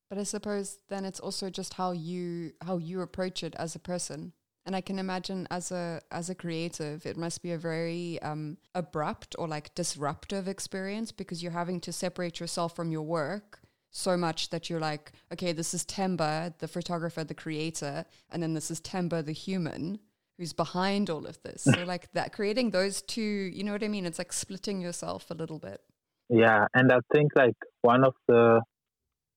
But 0.09 0.17
I 0.17 0.23
suppose 0.23 0.79
then 0.89 1.05
it's 1.05 1.21
also 1.21 1.49
just 1.49 1.75
how 1.75 1.91
you 1.93 2.51
how 2.61 2.77
you 2.77 2.99
approach 3.01 3.43
it 3.43 3.55
as 3.55 3.75
a 3.75 3.79
person. 3.79 4.33
And 4.71 4.75
I 4.77 4.79
can 4.79 4.99
imagine 4.99 5.49
as 5.51 5.69
a 5.73 5.99
as 6.11 6.29
a 6.29 6.33
creative, 6.33 7.05
it 7.05 7.17
must 7.17 7.41
be 7.41 7.51
a 7.51 7.57
very 7.57 8.21
um, 8.21 8.55
abrupt 8.73 9.35
or 9.37 9.45
like 9.45 9.75
disruptive 9.75 10.47
experience 10.47 11.11
because 11.11 11.43
you're 11.43 11.51
having 11.51 11.81
to 11.81 11.91
separate 11.91 12.39
yourself 12.39 12.73
from 12.73 12.89
your 12.89 13.01
work 13.01 13.59
so 13.89 14.15
much 14.15 14.49
that 14.51 14.69
you're 14.69 14.79
like, 14.79 15.11
okay, 15.33 15.51
this 15.51 15.73
is 15.73 15.83
Temba, 15.83 16.57
the 16.59 16.69
photographer, 16.69 17.25
the 17.25 17.33
creator, 17.33 18.05
and 18.29 18.41
then 18.41 18.53
this 18.53 18.71
is 18.71 18.79
Temba, 18.79 19.25
the 19.25 19.33
human, 19.33 19.99
who's 20.37 20.53
behind 20.53 21.09
all 21.09 21.25
of 21.25 21.37
this. 21.43 21.63
so 21.63 21.83
like 21.83 22.09
that, 22.13 22.31
creating 22.31 22.71
those 22.71 23.01
two, 23.01 23.21
you 23.21 23.65
know 23.65 23.73
what 23.73 23.83
I 23.83 23.89
mean? 23.89 24.05
It's 24.05 24.19
like 24.19 24.31
splitting 24.31 24.79
yourself 24.79 25.29
a 25.31 25.33
little 25.33 25.59
bit. 25.59 25.81
Yeah, 26.29 26.65
and 26.73 26.93
I 26.93 26.99
think, 27.11 27.31
like, 27.35 27.57
one 27.81 28.05
of 28.05 28.13
the 28.29 28.61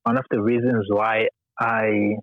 one 0.05 0.17
of 0.17 0.27
the 0.31 0.41
reasons 0.41 0.87
why 0.91 1.27
I 1.59 2.19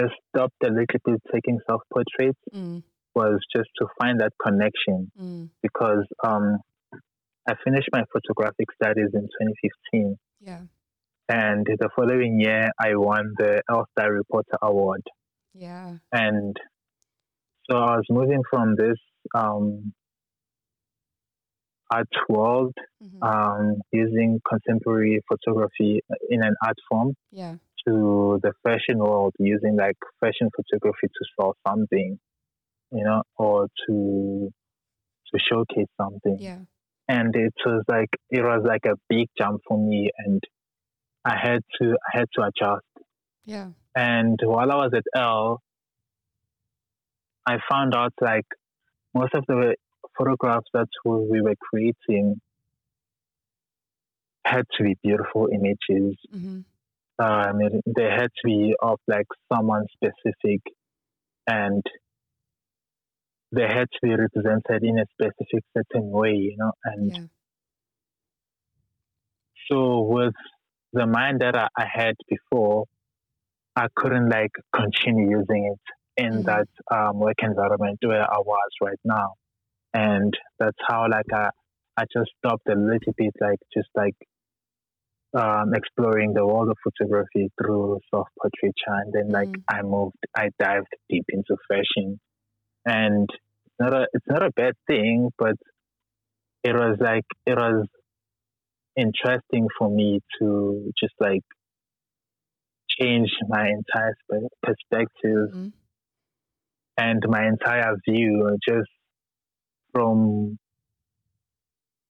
just 0.00 0.14
stopped 0.28 0.56
a 0.64 0.68
little 0.68 1.00
bit 1.04 1.20
taking 1.32 1.58
self 1.68 1.82
portraits 1.92 2.38
Mm, 2.52 2.82
was 3.14 3.38
just 3.54 3.68
to 3.78 3.86
find 4.00 4.20
that 4.20 4.32
connection. 4.42 5.10
Mm, 5.18 5.48
because 5.62 6.04
um, 6.24 6.58
I 7.48 7.54
finished 7.64 7.88
my 7.92 8.02
photographic 8.12 8.66
studies 8.74 9.10
in 9.14 9.22
2015, 9.22 10.16
yeah, 10.40 10.60
and 11.28 11.66
the 11.66 11.88
following 11.96 12.40
year 12.40 12.68
I 12.80 12.94
won 12.96 13.34
the 13.38 13.62
Elle 13.70 13.86
Style 13.92 14.10
Reporter 14.10 14.58
Award. 14.62 15.02
yeah, 15.54 15.96
And 16.12 16.56
so 17.70 17.76
I 17.76 17.96
was 17.96 18.06
moving 18.10 18.42
from 18.50 18.74
this 18.76 18.98
um, 19.34 19.92
art 21.92 22.08
world, 22.28 22.74
mhm, 23.02 23.22
um, 23.22 23.76
using 23.92 24.40
contemporary 24.48 25.20
photography 25.28 26.00
in 26.30 26.42
an 26.42 26.54
art 26.64 26.76
form, 26.88 27.14
yeah, 27.30 27.56
to 27.86 28.38
the 28.42 28.52
fashion 28.62 28.98
world, 28.98 29.34
using 29.38 29.76
like 29.76 29.96
fashion 30.20 30.50
photography 30.54 31.08
to 31.08 31.24
sell 31.38 31.54
something, 31.66 32.18
you 32.92 33.04
know, 33.04 33.22
or 33.36 33.68
to 33.86 34.52
to 35.32 35.38
showcase 35.50 35.88
something. 36.00 36.36
yeah. 36.40 36.58
and 37.08 37.34
it 37.34 37.54
was 37.64 37.82
like 37.88 38.10
it 38.30 38.42
was 38.42 38.62
like 38.64 38.84
a 38.84 38.96
big 39.08 39.28
jump 39.38 39.60
for 39.66 39.78
me 39.78 40.10
and 40.24 40.42
I 41.24 41.36
had 41.42 41.60
to 41.80 41.96
I 42.06 42.18
had 42.18 42.28
to 42.34 42.42
adjust. 42.42 42.84
Yeah. 43.44 43.70
And 43.94 44.38
while 44.42 44.70
I 44.70 44.76
was 44.76 44.92
at 44.94 45.04
Elle 45.14 45.60
I 47.46 47.56
found 47.70 47.94
out 47.94 48.12
like 48.20 48.46
most 49.14 49.34
of 49.34 49.44
the 49.46 49.74
photographs 50.16 50.66
that 50.74 50.88
we 51.04 51.40
were 51.40 51.56
creating 51.60 52.40
had 54.44 54.64
to 54.76 54.84
be 54.84 54.96
beautiful 55.02 55.48
images. 55.52 56.16
hmm 56.30 56.60
Uh, 57.22 57.50
I 57.50 57.52
mean, 57.52 57.82
they 57.86 58.04
had 58.10 58.30
to 58.36 58.42
be 58.44 58.74
of 58.82 58.98
like 59.08 59.28
someone 59.52 59.86
specific 59.96 60.62
and 61.46 61.82
they 63.52 63.62
had 63.62 63.88
to 63.92 63.98
be 64.02 64.10
represented 64.16 64.82
in 64.82 64.98
a 64.98 65.06
specific 65.12 65.64
certain 65.76 66.10
way, 66.10 66.32
you 66.32 66.56
know, 66.58 66.72
and 66.84 67.12
Yeah. 67.12 67.26
So 69.70 70.00
with 70.02 70.34
the 70.92 71.06
mind 71.06 71.40
that 71.40 71.56
I, 71.56 71.68
I 71.76 71.86
had 71.92 72.14
before, 72.28 72.86
I 73.76 73.86
couldn't 73.96 74.28
like 74.30 74.52
continue 74.74 75.30
using 75.38 75.74
it 75.74 76.22
in 76.24 76.42
Mhm. 76.42 76.46
that 76.46 76.68
um, 76.94 77.18
work 77.20 77.36
environment 77.42 77.98
where 78.02 78.22
I 78.22 78.38
was 78.38 78.70
right 78.82 79.00
now, 79.04 79.34
and 79.94 80.34
that's 80.60 80.78
how 80.88 81.06
like 81.10 81.32
I 81.32 81.50
I 81.98 82.04
just 82.12 82.32
stopped 82.38 82.68
a 82.68 82.76
little 82.76 83.14
bit, 83.16 83.34
like 83.40 83.60
just 83.74 83.90
like 83.96 84.16
um, 85.34 85.74
exploring 85.74 86.34
the 86.34 86.46
world 86.46 86.68
of 86.70 86.76
photography 86.84 87.50
through 87.60 88.00
soft 88.10 88.30
portraiture, 88.40 88.96
and 89.02 89.12
then 89.12 89.28
like 89.30 89.48
Mm. 89.48 89.64
I 89.68 89.82
moved, 89.82 90.16
I 90.36 90.50
dived 90.58 90.92
deep 91.08 91.24
into 91.30 91.56
fashion, 91.68 92.20
and 92.84 93.28
it's 93.64 93.74
not 93.80 93.94
a 93.94 94.06
it's 94.12 94.26
not 94.26 94.42
a 94.44 94.50
bad 94.52 94.74
thing, 94.86 95.30
but 95.38 95.56
it 96.64 96.74
was 96.74 96.98
like 97.00 97.24
it 97.46 97.56
was 97.56 97.86
interesting 98.96 99.68
for 99.78 99.88
me 99.90 100.20
to 100.38 100.92
just 101.00 101.14
like 101.20 101.42
change 103.00 103.30
my 103.48 103.68
entire 103.68 104.14
perspective 104.62 105.48
Mhm. 105.54 105.72
and 106.98 107.22
my 107.28 107.46
entire 107.46 107.96
view 108.06 108.58
just 108.68 108.90
from 109.92 110.58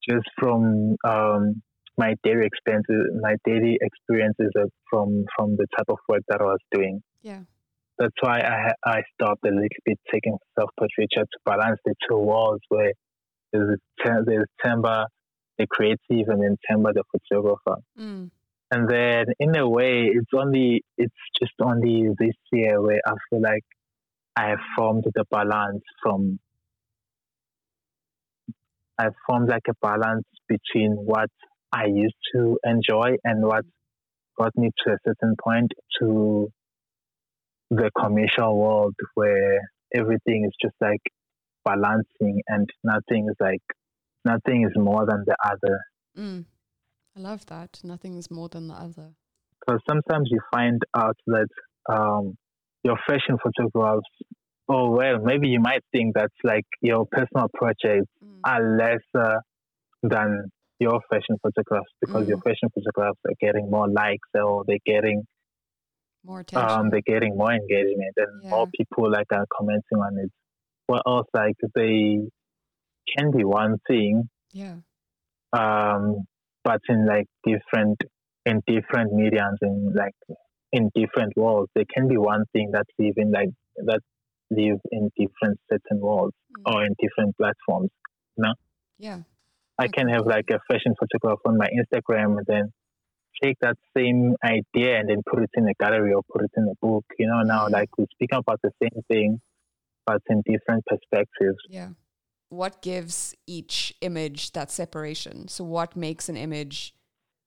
just 0.09 0.29
from 0.39 0.97
um, 1.05 1.63
my 1.99 2.15
daily 2.25 2.47
experiences 2.47 3.11
my 3.21 3.35
daily 3.45 3.79
experiences 3.81 4.51
from 4.91 5.25
from 5.37 5.57
the 5.57 5.67
type 5.77 5.89
of 5.89 5.99
work 6.09 6.23
that 6.29 6.41
I 6.41 6.45
was 6.45 6.61
doing. 6.73 7.03
Yeah. 7.23 7.41
That's 7.99 8.15
why 8.21 8.41
I 8.41 8.73
I 8.89 9.03
stopped 9.15 9.45
a 9.45 9.49
little 9.51 9.69
bit 9.85 9.99
taking 10.11 10.37
self 10.59 10.71
portraiture 10.79 11.25
to 11.25 11.39
balance 11.45 11.79
the 11.85 11.95
two 12.09 12.17
worlds 12.17 12.63
where 12.69 12.93
there's 13.53 13.79
there's 14.27 14.47
Temba 14.65 15.07
the 15.59 15.67
creative 15.69 16.29
and 16.29 16.43
then 16.43 16.57
Temba 16.71 16.93
the 16.95 17.05
photographer. 17.13 17.81
Mm. 17.99 18.31
And 18.71 18.89
then 18.89 19.27
in 19.39 19.55
a 19.57 19.69
way, 19.69 20.09
it's 20.11 20.31
only 20.35 20.83
it's 20.97 21.15
just 21.39 21.53
only 21.63 22.09
this 22.19 22.35
year 22.53 22.81
where 22.81 23.01
I 23.07 23.13
feel 23.29 23.43
like 23.43 23.65
I 24.35 24.49
have 24.49 24.61
formed 24.77 25.05
the 25.15 25.25
balance 25.31 25.83
from. 26.03 26.39
I've 28.99 29.15
formed 29.27 29.49
like 29.49 29.67
a 29.69 29.75
balance 29.83 30.25
between 30.49 30.93
what 30.93 31.31
I 31.73 31.87
used 31.87 32.17
to 32.35 32.59
enjoy 32.65 33.17
and 33.25 33.45
what 33.45 33.65
got 34.39 34.53
me 34.57 34.71
to 34.85 34.93
a 34.93 34.97
certain 35.07 35.35
point 35.43 35.73
to 36.01 36.49
the 37.71 37.91
commercial 37.99 38.59
world 38.59 38.95
where 39.15 39.61
everything 39.95 40.45
is 40.47 40.53
just 40.61 40.75
like 40.81 41.01
balancing 41.65 42.43
and 42.49 42.69
nothing 42.85 43.29
is 43.31 43.37
like 43.41 43.63
nothing 44.25 44.65
is 44.65 44.73
more 44.77 45.07
than 45.07 45.25
the 45.27 45.37
other. 45.45 45.79
Mm. 46.19 46.45
I 47.17 47.21
love 47.21 47.47
that. 47.47 47.81
Nothing's 47.85 48.31
more 48.31 48.49
than 48.49 48.69
the 48.69 48.75
other. 48.75 49.09
because 49.61 49.81
sometimes 49.89 50.29
you 50.31 50.41
find 50.53 50.81
out 50.97 51.17
that 51.27 51.49
um, 51.91 52.37
your 52.85 52.97
fashion 53.07 53.37
photographs, 53.43 54.03
oh 54.69 54.91
well, 54.91 55.19
maybe 55.21 55.49
you 55.49 55.61
might 55.61 55.83
think 55.93 56.15
that's 56.15 56.35
like 56.45 56.67
your 56.81 57.07
personal 57.11 57.49
projects 57.55 58.09
Mm. 58.25 58.41
are 58.45 58.77
lesser 58.77 59.41
than 60.03 60.51
your 60.85 60.99
fashion 61.11 61.37
photographs 61.45 61.93
because 62.03 62.29
your 62.33 62.41
fashion 62.47 62.69
photographs 62.77 63.19
are 63.31 63.39
getting 63.47 63.71
more 63.77 63.89
likes 64.03 64.29
or 64.35 64.65
they're 64.67 64.87
getting 64.95 65.23
More 66.25 66.41
attention. 66.41 66.71
um, 66.71 66.91
they're 66.91 67.09
getting 67.15 67.37
more 67.43 67.53
engagement 67.53 68.15
and 68.25 68.51
more 68.51 68.67
people 68.79 69.11
like 69.17 69.31
are 69.39 69.47
commenting 69.57 69.99
on 70.09 70.19
it. 70.25 70.31
What 70.87 71.03
else 71.07 71.29
like 71.41 71.57
they 71.75 71.97
can 73.17 73.31
be 73.37 73.45
one 73.45 73.77
thing, 73.89 74.29
yeah. 74.53 74.77
um, 75.53 76.25
but 76.65 76.81
in 76.89 77.07
like 77.07 77.27
different 77.47 77.99
in 78.47 78.61
different 78.67 79.13
mediums 79.13 79.59
in 79.63 79.93
like 80.03 80.15
in 80.73 80.91
different 80.95 81.33
worlds. 81.37 81.71
They 81.75 81.85
can 81.95 82.09
be 82.09 82.17
one 82.17 82.45
thing 82.53 82.71
that 82.73 82.87
live 82.99 83.15
in 83.17 83.31
like 83.33 83.51
that 83.91 84.01
live 84.51 84.79
in 84.91 85.11
different 85.17 85.59
certain 85.71 86.01
worlds 86.01 86.35
Mm. 86.59 86.71
or 86.75 86.85
in 86.85 86.95
different 87.01 87.35
platforms. 87.39 87.89
No. 88.37 88.51
Yeah. 88.99 89.21
I 89.85 89.89
can 89.89 90.09
have 90.09 90.27
like 90.27 90.49
a 90.51 90.61
fashion 90.69 90.95
photograph 90.99 91.41
on 91.47 91.57
my 91.59 91.69
Instagram 91.81 92.39
and 92.39 92.47
then 92.47 92.73
take 93.43 93.57
that 93.61 93.77
same 93.97 94.37
idea 94.45 94.99
and 94.99 95.09
then 95.09 95.23
put 95.29 95.43
it 95.43 95.51
in 95.55 95.69
a 95.69 95.75
gallery 95.83 96.13
or 96.13 96.23
put 96.33 96.43
it 96.43 96.53
in 96.57 96.65
a 96.75 96.77
book. 96.87 97.05
You 97.19 97.27
know, 97.27 97.43
now 97.43 97.69
like 97.69 97.91
we 97.99 98.07
speak 98.13 98.31
about 98.33 98.61
the 98.63 98.73
same 98.83 99.03
thing 99.11 99.41
but 100.07 100.23
in 100.29 100.43
different 100.47 100.85
perspectives. 100.87 101.59
Yeah. 101.69 101.91
What 102.49 102.83
gives 102.83 103.35
each 103.47 103.95
image 104.01 104.53
that 104.53 104.71
separation? 104.71 105.49
So, 105.49 105.65
what 105.65 105.97
makes 105.97 106.29
an 106.29 106.37
image 106.37 106.95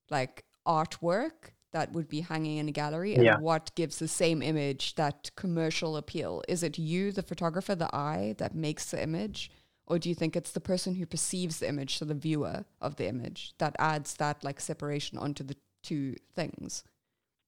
like 0.10 0.46
artwork 0.66 1.52
that 1.74 1.92
would 1.92 2.08
be 2.08 2.22
hanging 2.22 2.58
in 2.58 2.70
a 2.70 2.72
gallery? 2.72 3.14
And 3.16 3.24
Yeah. 3.26 3.38
what 3.38 3.72
gives 3.76 4.00
the 4.00 4.08
same 4.08 4.42
image 4.42 4.96
that 4.96 5.32
commercial 5.36 5.96
appeal? 5.98 6.42
Is 6.48 6.64
it 6.64 6.80
you, 6.80 7.12
the 7.12 7.22
photographer, 7.22 7.76
the 7.76 7.94
eye 7.96 8.36
that 8.38 8.56
makes 8.56 8.90
the 8.92 9.02
image? 9.02 9.52
Or 9.88 10.00
do 10.00 10.10
you 10.10 10.16
think 10.16 10.36
it's 10.36 10.52
the 10.52 10.60
person 10.60 10.96
who 10.96 11.06
perceives 11.06 11.60
the 11.60 11.68
image, 11.70 11.98
so 11.98 12.06
the 12.06 12.16
viewer 12.16 12.66
of 12.82 12.96
the 12.96 13.08
image, 13.08 13.54
that 13.60 13.76
adds 13.78 14.16
that 14.16 14.44
like 14.44 14.60
separation 14.60 15.18
onto 15.18 15.44
the 15.44 15.56
two 15.84 16.16
things? 16.34 16.84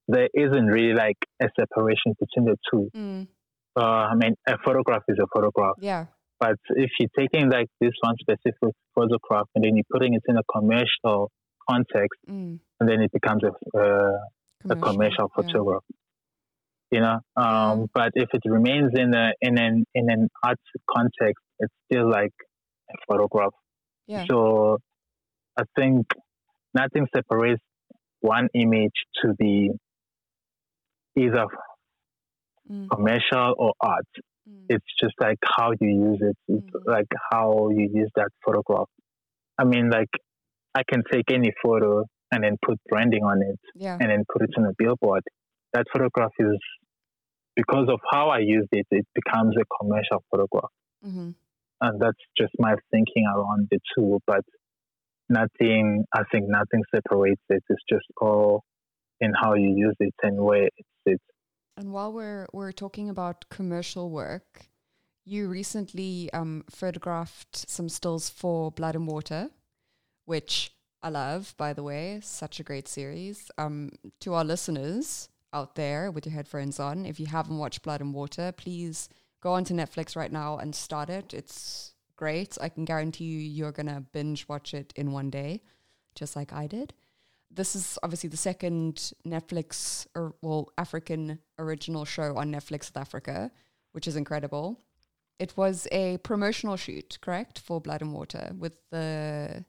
There 0.08 0.30
isn't 0.34 0.68
really 0.68 0.94
like 0.94 1.18
a 1.42 1.48
separation 1.60 2.14
between 2.20 2.46
the 2.46 2.58
two. 2.72 2.90
Mm. 2.96 3.28
Uh, 3.76 3.82
I 3.82 4.16
mean, 4.16 4.36
a 4.48 4.58
photograph 4.64 5.04
is 5.08 5.18
a 5.22 5.28
photograph. 5.36 5.76
Yeah. 5.80 6.06
But 6.40 6.58
if 6.70 6.92
you're 7.00 7.10
taking 7.18 7.50
like 7.50 7.68
this 7.82 7.92
one 8.02 8.16
specific 8.20 8.74
photograph 8.94 9.48
and 9.56 9.64
then 9.64 9.76
you're 9.76 9.92
putting 9.92 10.14
it 10.14 10.22
in 10.28 10.38
a 10.38 10.44
commercial 10.56 11.32
context, 11.70 12.20
Mm. 12.30 12.60
and 12.80 12.90
then 12.90 13.02
it 13.02 13.12
becomes 13.12 13.44
a, 13.44 13.52
uh, 13.78 14.20
a 14.70 14.76
commercial 14.76 15.30
yeah. 15.38 15.80
You 16.90 17.02
know, 17.02 17.20
um, 17.36 17.88
but 17.94 18.12
if 18.16 18.30
it 18.34 18.42
remains 18.46 18.92
in 18.96 19.14
a 19.14 19.32
in 19.42 19.58
an 19.60 19.86
in 19.94 20.10
an 20.10 20.30
art 20.44 20.60
context, 20.96 21.44
it's 21.60 21.74
still 21.92 22.10
like 22.10 22.32
a 22.90 22.96
photograph. 23.08 23.52
Yeah. 24.08 24.26
So 24.30 24.78
I 25.58 25.64
think 25.78 26.08
nothing 26.74 27.08
separates 27.16 27.62
one 28.22 28.48
image 28.54 28.94
to 29.24 29.34
be 29.34 29.72
either 31.16 31.46
Mm. 32.70 32.90
commercial 32.90 33.56
or 33.58 33.74
art. 33.80 34.06
Mm. 34.50 34.66
It's 34.70 34.86
just 35.02 35.14
like 35.20 35.38
how 35.58 35.72
you 35.80 35.90
use 36.12 36.20
it. 36.22 36.38
It's 36.48 36.66
Mhm. 36.74 36.86
like 36.86 37.08
how 37.32 37.70
you 37.70 37.90
use 37.94 38.12
that 38.16 38.30
photograph. 38.46 38.90
I 39.58 39.64
mean, 39.64 39.90
like 39.90 40.10
I 40.76 40.84
can 40.84 41.04
take 41.12 41.32
any 41.32 41.52
photo 41.64 42.04
and 42.32 42.44
then 42.44 42.58
put 42.66 42.78
branding 42.90 43.24
on 43.24 43.42
it 43.42 43.60
Yeah. 43.76 43.98
and 44.00 44.10
then 44.12 44.26
put 44.32 44.42
it 44.44 44.52
on 44.58 44.66
a 44.66 44.74
billboard. 44.78 45.24
That 45.78 45.86
photograph 45.94 46.32
is 46.40 46.58
because 47.56 47.88
of 47.90 48.00
how 48.12 48.30
I 48.30 48.40
used 48.40 48.70
it, 48.72 48.88
it 48.90 49.06
becomes 49.14 49.56
a 49.58 49.66
commercial 49.80 50.24
photograph. 50.32 50.72
hmm 51.04 51.32
And 51.82 52.02
that's 52.02 52.24
just 52.36 52.54
my 52.58 52.74
thinking 52.92 53.26
around 53.36 53.68
the 53.70 53.80
two. 53.94 54.20
But 54.26 54.46
nothing, 55.30 56.06
I 56.20 56.24
think 56.32 56.46
nothing 56.48 56.84
separates 56.96 57.42
it. 57.50 57.64
It's 57.70 57.86
just 57.88 58.06
all 58.20 58.64
in 59.20 59.34
how 59.42 59.54
you 59.54 59.70
use 59.70 59.96
it 60.00 60.16
and 60.24 60.40
where 60.40 60.66
it 60.66 60.88
sits. 61.08 61.24
And 61.78 61.94
while 61.94 62.12
we're 62.12 62.48
we're 62.54 62.72
talking 62.72 63.08
about 63.10 63.46
commercial 63.50 64.10
work, 64.10 64.66
you 65.26 65.48
recently 65.48 66.32
um, 66.34 66.64
photographed 66.72 67.70
some 67.70 67.90
stills 67.90 68.30
for 68.30 68.72
Blood 68.72 68.96
and 68.96 69.08
Water, 69.08 69.50
which 70.26 70.72
I 71.04 71.10
love, 71.10 71.54
by 71.58 71.74
the 71.74 71.84
way. 71.84 72.20
Such 72.24 72.60
a 72.60 72.64
great 72.64 72.88
series. 72.88 73.52
Um, 73.60 73.92
to 74.22 74.34
our 74.34 74.44
listeners 74.44 75.30
out 75.54 75.76
there 75.76 76.12
with 76.12 76.26
your 76.26 76.34
headphones 76.34 76.80
on, 76.80 77.06
if 77.06 77.20
you 77.20 77.26
haven't 77.26 77.58
watched 77.58 77.82
Blood 77.82 78.02
and 78.02 78.14
Water, 78.14 78.52
please 78.52 79.10
go 79.42 79.54
onto 79.54 79.74
Netflix 79.74 80.16
right 80.16 80.32
now 80.32 80.58
and 80.58 80.76
start 80.76 81.10
it. 81.10 81.34
It's 81.34 81.94
great. 82.16 82.58
I 82.60 82.70
can 82.70 82.86
guarantee 82.86 83.26
you 83.26 83.40
you're 83.40 83.72
gonna 83.72 84.04
binge 84.12 84.48
watch 84.48 84.74
it 84.74 84.94
in 84.96 85.12
one 85.12 85.30
day, 85.30 85.62
just 86.16 86.36
like 86.36 86.52
I 86.54 86.68
did 86.68 86.94
this 87.52 87.76
is 87.76 87.98
obviously 88.04 88.30
the 88.30 88.38
second 88.38 89.12
Netflix 89.26 90.06
or 90.16 90.36
well 90.42 90.70
African 90.78 91.40
original 91.58 92.06
show 92.06 92.38
on 92.38 92.52
Netflix 92.52 92.86
South 92.86 92.98
Africa, 92.98 93.52
which 93.92 94.08
is 94.08 94.16
incredible. 94.16 94.80
It 95.40 95.56
was 95.56 95.88
a 95.92 96.18
promotional 96.20 96.78
shoot, 96.78 97.20
correct, 97.22 97.60
for 97.60 97.80
Blood 97.80 98.02
and 98.02 98.14
Water 98.14 98.52
with 98.58 98.78
the 98.92 99.66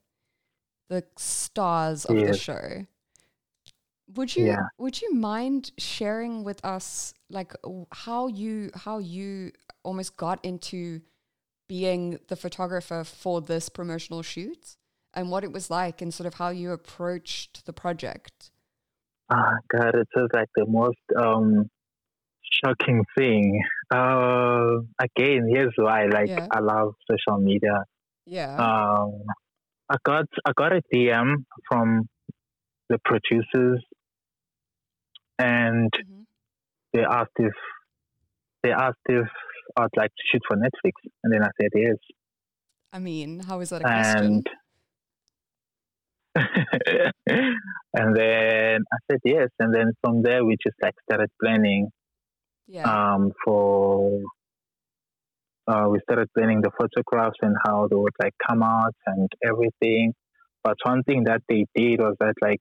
the 0.88 1.04
stars 1.16 2.04
of 2.04 2.16
the 2.16 2.36
show. 2.36 2.86
Would 4.14 4.34
you 4.34 4.46
Yeah. 4.46 4.62
would 4.78 5.02
you 5.02 5.12
mind 5.14 5.72
sharing 5.78 6.42
with 6.44 6.64
us 6.64 7.14
like 7.28 7.52
how 7.92 8.26
you 8.26 8.70
how 8.74 8.98
you 8.98 9.52
almost 9.82 10.16
got 10.16 10.42
into 10.44 11.00
being 11.68 12.18
the 12.28 12.36
photographer 12.36 13.04
for 13.04 13.40
this 13.42 13.68
promotional 13.68 14.22
shoot 14.22 14.76
and 15.12 15.30
what 15.30 15.44
it 15.44 15.52
was 15.52 15.70
like 15.70 16.00
and 16.00 16.12
sort 16.12 16.26
of 16.26 16.34
how 16.34 16.48
you 16.48 16.72
approached 16.72 17.66
the 17.66 17.72
project? 17.72 18.50
Ah, 19.30 19.52
God, 19.70 19.94
it 19.94 20.08
was 20.16 20.30
like 20.32 20.48
the 20.56 20.64
most 20.66 20.96
um, 21.22 21.68
shocking 22.64 23.04
thing. 23.16 23.62
Uh, 23.94 24.78
again, 24.98 25.46
here's 25.52 25.74
why. 25.76 26.06
Like, 26.06 26.28
Yeah. 26.30 26.46
I 26.50 26.60
love 26.60 26.94
social 27.10 27.38
media. 27.40 27.84
Yeah. 28.24 28.56
Um, 28.56 29.22
I 29.90 29.96
got 30.04 30.26
I 30.46 30.52
got 30.56 30.72
a 30.72 30.82
DM 30.92 31.44
from 31.70 32.08
the 32.88 32.98
producers, 33.04 33.82
and 35.38 35.90
Mhm. 35.92 36.24
they 36.92 37.02
asked 37.04 37.38
if 37.38 37.54
they 38.62 38.72
asked 38.72 39.06
if 39.08 39.28
I'd 39.76 39.96
like 39.96 40.10
to 40.10 40.22
shoot 40.32 40.42
for 40.48 40.56
Netflix, 40.56 40.92
and 41.22 41.32
then 41.32 41.42
I 41.42 41.50
said 41.60 41.70
yes. 41.74 41.96
I 42.92 42.98
mean, 42.98 43.40
how 43.40 43.60
is 43.60 43.70
that 43.70 43.82
a 43.82 43.84
question? 43.84 44.24
And 44.26 44.46
and 47.94 48.16
then 48.16 48.82
I 48.92 48.96
said 49.10 49.20
yes. 49.24 49.48
And 49.58 49.74
then 49.74 49.92
from 50.02 50.22
there, 50.22 50.44
we 50.44 50.56
just 50.64 50.76
like 50.82 50.94
started 51.08 51.30
planning 51.42 51.90
Yeah. 52.66 52.84
um, 53.14 53.32
for. 53.44 54.20
Uh, 55.66 55.86
we 55.90 55.98
started 56.00 56.28
planning 56.34 56.62
the 56.62 56.70
photographs 56.80 57.36
and 57.42 57.54
how 57.66 57.86
they 57.88 57.96
would 57.96 58.14
like 58.22 58.32
come 58.48 58.62
out 58.62 58.94
and 59.06 59.28
everything. 59.44 60.14
But 60.64 60.76
one 60.82 61.02
thing 61.02 61.24
that 61.24 61.42
they 61.48 61.66
did 61.76 62.00
was 62.00 62.16
that 62.20 62.34
like 62.40 62.60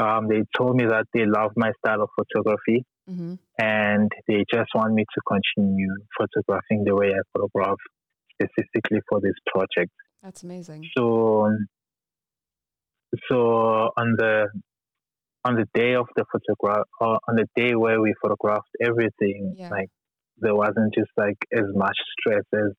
um, 0.00 0.28
they 0.28 0.42
told 0.56 0.76
me 0.76 0.84
that 0.84 1.06
they 1.14 1.24
love 1.26 1.52
my 1.56 1.70
style 1.80 2.02
of 2.02 2.08
photography 2.18 2.84
hmm 3.08 3.34
and 3.58 4.10
they 4.28 4.44
just 4.52 4.70
want 4.74 4.94
me 4.94 5.04
to 5.14 5.20
continue 5.26 5.92
photographing 6.16 6.84
the 6.84 6.94
way 6.94 7.08
I 7.08 7.20
photograph 7.36 7.76
specifically 8.40 9.00
for 9.08 9.20
this 9.20 9.34
project. 9.52 9.90
That's 10.22 10.44
amazing. 10.44 10.88
So, 10.96 11.50
so 13.28 13.36
on 13.96 14.14
the 14.16 14.46
on 15.44 15.54
the 15.54 15.66
day 15.74 15.94
of 15.94 16.06
the 16.14 16.24
photograph, 16.30 16.86
or 17.00 17.18
on 17.28 17.36
the 17.36 17.46
day 17.56 17.74
where 17.74 18.00
we 18.00 18.14
photographed 18.22 18.68
everything, 18.80 19.54
Yeah. 19.56 19.70
like 19.70 19.88
there 20.36 20.54
wasn't 20.54 20.94
just 20.94 21.10
like 21.16 21.38
as 21.52 21.64
much 21.74 21.96
stress 22.20 22.44
as 22.54 22.72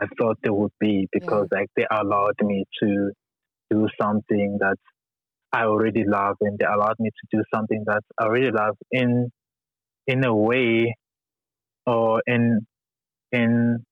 I 0.00 0.06
thought 0.18 0.38
there 0.42 0.52
would 0.54 0.72
be 0.80 1.08
because 1.12 1.48
like 1.50 1.68
they 1.76 1.86
allowed 1.90 2.40
me 2.42 2.64
to 2.82 3.10
do 3.70 3.88
something 4.00 4.58
that 4.60 4.76
I 5.52 5.64
already 5.64 6.04
love, 6.06 6.36
and 6.40 6.58
they 6.58 6.66
allowed 6.66 6.96
me 6.98 7.10
to 7.10 7.36
do 7.38 7.44
something 7.54 7.84
that 7.86 8.02
I 8.18 8.24
already 8.24 8.50
love 8.50 8.76
in 8.90 9.30
in 10.06 10.24
a 10.24 10.34
way 10.34 10.94
or 11.86 12.22
in 12.26 12.66
in 13.32 13.84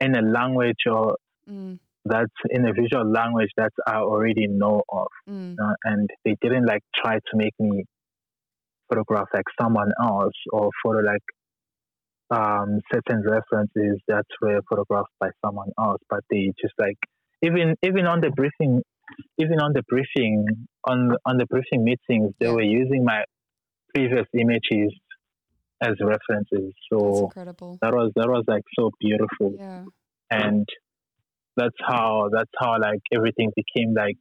in 0.00 0.16
a 0.16 0.22
language 0.22 0.86
or 0.90 1.16
Mm, 1.48 1.78
that's 2.04 2.32
in 2.50 2.66
a 2.66 2.72
visual 2.72 3.10
language 3.10 3.50
that 3.56 3.72
I 3.86 3.96
already 3.96 4.46
know 4.48 4.82
of, 4.88 5.08
mm, 5.28 5.56
uh, 5.62 5.74
and 5.84 6.08
they 6.24 6.36
didn't 6.40 6.66
like 6.66 6.82
try 6.96 7.14
to 7.16 7.36
make 7.36 7.54
me 7.58 7.84
photograph 8.88 9.28
like 9.34 9.44
someone 9.60 9.90
else 10.02 10.34
or 10.52 10.70
photo 10.84 11.00
like 11.00 11.22
um, 12.30 12.80
certain 12.92 13.22
references 13.22 14.00
that 14.08 14.24
were 14.40 14.60
photographed 14.68 15.10
by 15.20 15.28
someone 15.44 15.70
else, 15.78 16.00
but 16.08 16.20
they 16.30 16.52
just 16.60 16.74
like 16.78 16.98
even 17.42 17.74
even 17.82 18.06
on 18.06 18.20
the 18.20 18.30
briefing, 18.30 18.82
even 19.38 19.60
on 19.60 19.72
the 19.72 19.82
briefing 19.88 20.46
on 20.86 21.16
on 21.26 21.36
the 21.38 21.46
briefing 21.46 21.84
meetings, 21.84 22.34
they 22.40 22.46
Yeah. 22.46 22.52
were 22.52 22.62
using 22.62 23.04
my 23.04 23.24
previous 23.94 24.26
images 24.34 24.92
as 25.80 25.94
references. 26.00 26.72
So 26.92 27.24
incredible. 27.24 27.78
that 27.82 27.92
was 27.92 28.12
that 28.16 28.28
was 28.28 28.44
like 28.46 28.62
so 28.78 28.90
beautiful 29.00 29.54
Yeah. 29.58 29.84
and 30.30 30.66
that's 31.56 31.76
how 31.86 32.28
that's 32.32 32.50
how 32.58 32.78
like 32.80 33.00
everything 33.12 33.50
became 33.56 33.92
like 33.94 34.16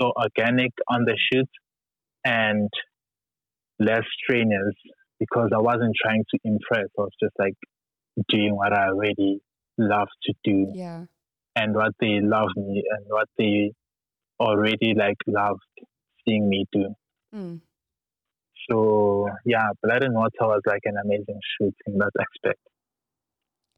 so 0.00 0.12
organic 0.16 0.72
on 0.88 1.04
the 1.04 1.16
shoot 1.32 1.48
and 2.24 2.68
less 3.78 4.02
strenuous 4.22 4.74
because 5.20 5.50
I 5.54 5.58
wasn't 5.60 5.94
trying 6.02 6.24
to 6.32 6.38
impress. 6.44 6.86
I 6.98 7.02
was 7.02 7.12
just 7.22 7.34
like 7.38 7.54
doing 8.28 8.54
what 8.56 8.72
I 8.72 8.88
already 8.88 9.40
love 9.78 10.08
to 10.24 10.32
do 10.44 10.72
Yeah. 10.74 11.04
and 11.54 11.74
what 11.74 11.92
they 12.00 12.20
love 12.20 12.48
me 12.56 12.82
and 12.90 13.04
what 13.08 13.28
they 13.38 13.72
already 14.40 14.94
like 14.94 15.16
loved 15.26 15.60
seeing 16.24 16.48
me 16.48 16.66
do. 16.72 16.94
Mm. 17.34 17.60
So 18.68 19.28
yeah, 19.44 19.68
Blood 19.82 20.02
and 20.02 20.14
Water 20.14 20.30
was 20.42 20.62
like 20.66 20.82
an 20.84 20.96
amazing 21.04 21.40
shoot 21.58 21.74
in 21.86 21.98
that 21.98 22.12
aspect. 22.18 22.60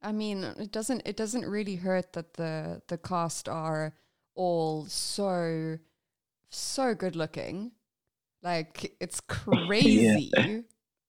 I 0.02 0.12
mean, 0.12 0.44
it 0.44 0.72
doesn't 0.72 1.02
it 1.04 1.16
doesn't 1.16 1.44
really 1.44 1.76
hurt 1.76 2.12
that 2.12 2.34
the 2.34 2.82
the 2.88 2.98
cast 2.98 3.48
are 3.48 3.94
all 4.34 4.86
so 4.86 5.78
so 6.50 6.94
good 6.94 7.16
looking. 7.16 7.72
Like 8.42 8.94
it's 9.00 9.20
crazy. 9.28 10.32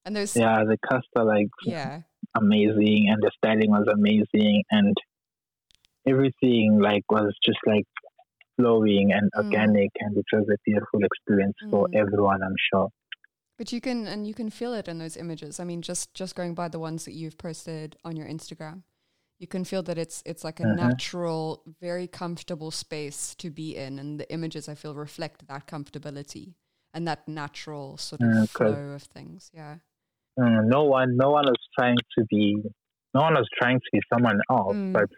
And 0.05 0.15
there's 0.15 0.35
yeah. 0.35 0.59
Yeah, 0.59 0.65
the 0.65 0.77
cast 0.89 1.07
are 1.15 1.25
like 1.25 1.49
yeah. 1.63 2.01
amazing 2.35 3.09
and 3.09 3.21
the 3.21 3.31
styling 3.37 3.69
was 3.69 3.87
amazing 3.91 4.63
and 4.71 4.97
everything 6.07 6.79
like 6.81 7.03
was 7.11 7.33
just 7.45 7.59
like 7.65 7.85
flowing 8.60 9.12
and 9.14 9.30
Mm. 9.36 9.39
organic 9.43 9.91
and 10.03 10.18
it 10.18 10.26
was 10.34 10.45
a 10.49 10.57
beautiful 10.66 10.99
experience 11.10 11.55
for 11.70 11.88
Mm. 11.88 11.95
everyone 12.01 12.43
I'm 12.43 12.55
sure. 12.74 12.89
But 13.57 13.72
you 13.74 13.82
can 13.82 14.07
and 14.07 14.26
you 14.28 14.34
can 14.34 14.49
feel 14.49 14.74
it 14.74 14.88
in 14.88 14.99
those 14.99 15.18
images. 15.18 15.60
I 15.60 15.64
mean, 15.66 15.82
just 15.82 16.14
just 16.14 16.36
going 16.36 16.53
by 16.55 16.68
the 16.70 16.80
ones 16.80 17.05
that 17.05 17.14
you've 17.14 17.38
posted 17.38 17.95
on 18.05 18.16
your 18.16 18.28
Instagram, 18.28 18.84
you 19.39 19.47
can 19.47 19.64
feel 19.66 19.84
that 19.84 19.97
it's 19.97 20.24
it's 20.26 20.43
like 20.43 20.60
a 20.62 20.64
Mhm. 20.66 20.76
natural, 20.76 21.64
very 21.82 22.07
comfortable 22.07 22.72
space 22.72 23.36
to 23.36 23.49
be 23.49 23.76
in, 23.76 23.99
and 23.99 24.20
the 24.20 24.30
images 24.34 24.70
I 24.70 24.76
feel 24.76 24.95
reflect 24.95 25.47
that 25.47 25.68
comfortability 25.68 26.55
and 26.93 27.07
that 27.07 27.28
natural 27.28 27.97
sort 27.97 28.22
of 28.22 28.28
Mm, 28.32 28.47
flow 28.49 28.80
of 28.95 29.03
things. 29.03 29.51
Yeah. 29.53 29.76
Mm, 30.39 30.68
no 30.76 30.84
one 30.86 31.18
no 31.18 31.30
one 31.32 31.45
is 31.49 31.62
trying 31.78 31.97
to 32.18 32.24
be 32.30 32.43
no 33.14 33.22
one 33.28 33.38
is 33.38 33.49
trying 33.62 33.80
to 33.80 33.89
be 33.91 33.99
someone 34.14 34.39
else 34.49 34.78
Mm. 34.78 34.93
but 34.93 35.10